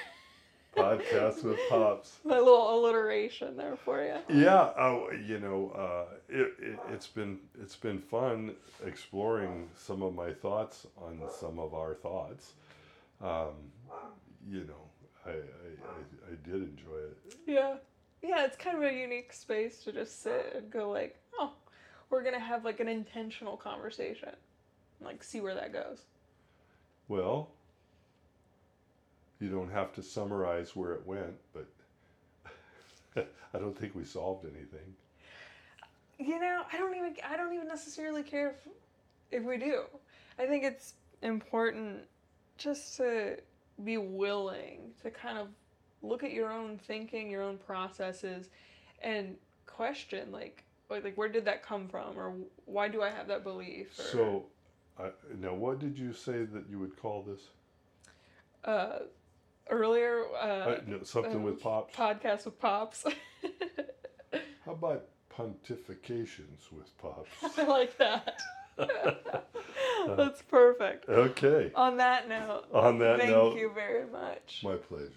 podcast 0.76 1.44
with 1.44 1.60
Pops. 1.70 2.20
My 2.26 2.40
little 2.40 2.80
alliteration 2.80 3.56
there 3.58 3.78
for 3.78 4.04
you. 4.04 4.16
Yeah, 4.30 4.72
oh, 4.78 5.10
you 5.12 5.40
know, 5.40 5.72
uh, 5.76 6.16
it, 6.30 6.54
it, 6.60 6.80
it's 6.92 7.08
been 7.08 7.40
it's 7.62 7.76
been 7.76 8.00
fun 8.00 8.56
exploring 8.86 9.70
some 9.76 10.02
of 10.02 10.14
my 10.14 10.32
thoughts 10.34 10.88
on 10.98 11.22
some 11.40 11.60
of 11.60 11.74
our 11.74 11.94
thoughts. 11.96 12.54
Um, 13.22 13.54
you 14.48 14.66
know, 14.66 14.90
I, 15.26 15.30
I, 15.30 15.34
I, 15.34 16.32
I 16.32 16.36
did 16.44 16.62
enjoy 16.62 16.98
it. 16.98 17.36
Yeah. 17.48 17.76
Yeah, 18.22 18.44
it's 18.46 18.58
kind 18.58 18.76
of 18.76 18.84
a 18.84 18.92
unique 18.94 19.34
space 19.34 19.84
to 19.84 19.92
just 19.92 20.24
sit 20.24 20.54
and 20.56 20.72
go 20.72 20.90
like, 20.90 21.20
oh, 21.40 21.54
we're 22.10 22.24
gonna 22.24 22.40
have 22.40 22.66
like 22.66 22.80
an 22.80 22.88
intentional 22.88 23.56
conversation. 23.56 24.32
Like 25.00 25.24
see 25.24 25.42
where 25.42 25.54
that 25.56 25.74
goes. 25.74 26.06
Well, 27.08 27.50
you 29.40 29.50
don't 29.50 29.72
have 29.72 29.94
to 29.94 30.04
summarize 30.04 30.76
where 30.76 30.94
it 30.94 31.06
went, 31.06 31.36
but 31.54 31.68
I 33.54 33.60
don't 33.60 33.78
think 33.78 33.96
we 33.96 34.04
solved 34.04 34.46
anything. 34.46 34.96
You 36.18 36.40
know, 36.40 36.64
I 36.72 36.78
don't 36.78 36.96
even 36.96 37.16
I 37.28 37.36
don't 37.38 37.54
even 37.54 37.68
necessarily 37.68 38.24
care 38.24 38.50
if 38.50 38.68
if 39.32 39.44
we 39.44 39.58
do. 39.58 39.84
I 40.40 40.46
think 40.46 40.64
it's 40.64 40.94
important 41.22 42.00
just 42.58 42.98
to 42.98 43.38
be 43.84 43.98
willing 43.98 44.92
to 45.04 45.12
kind 45.12 45.38
of 45.38 45.50
look 46.02 46.24
at 46.24 46.32
your 46.32 46.52
own 46.52 46.78
thinking, 46.78 47.30
your 47.30 47.44
own 47.44 47.58
processes 47.58 48.50
and 49.02 49.36
question 49.66 50.32
like 50.32 50.64
like, 50.90 51.16
where 51.16 51.30
did 51.30 51.46
that 51.46 51.64
come 51.64 51.88
from 51.88 52.18
or 52.18 52.34
why 52.66 52.88
do 52.88 53.02
I 53.02 53.10
have 53.10 53.28
that 53.28 53.44
belief 53.44 54.00
or 54.00 54.04
So, 54.04 54.46
I 55.00 55.10
now 55.40 55.54
what 55.54 55.80
did 55.80 55.98
you 55.98 56.14
say 56.14 56.44
that 56.46 56.66
you 56.70 56.80
would 56.80 56.96
call 57.02 57.24
this? 57.24 57.42
uh 58.64 59.00
earlier 59.70 60.24
uh, 60.36 60.46
Uh, 60.46 60.82
no, 60.88 61.04
something 61.04 61.36
um, 61.38 61.44
with 61.44 61.62
pops. 61.62 61.96
podcast 61.96 62.46
with 62.46 62.60
pops. 62.60 63.04
How 64.66 64.72
about 64.74 65.06
pontifications 65.36 66.72
with 66.72 66.96
pops? 66.98 67.30
I 67.58 67.64
like 67.64 67.98
that. 67.98 68.40
That's 70.18 70.42
perfect. 70.44 71.08
okay. 71.10 71.72
On 71.76 71.98
that 71.98 72.28
note, 72.30 72.66
On 72.74 73.00
that 73.00 73.20
thank 73.20 73.32
note, 73.32 73.56
you 73.58 73.72
very 73.74 74.06
much. 74.08 74.62
my 74.64 74.76
pleasure. 74.76 75.12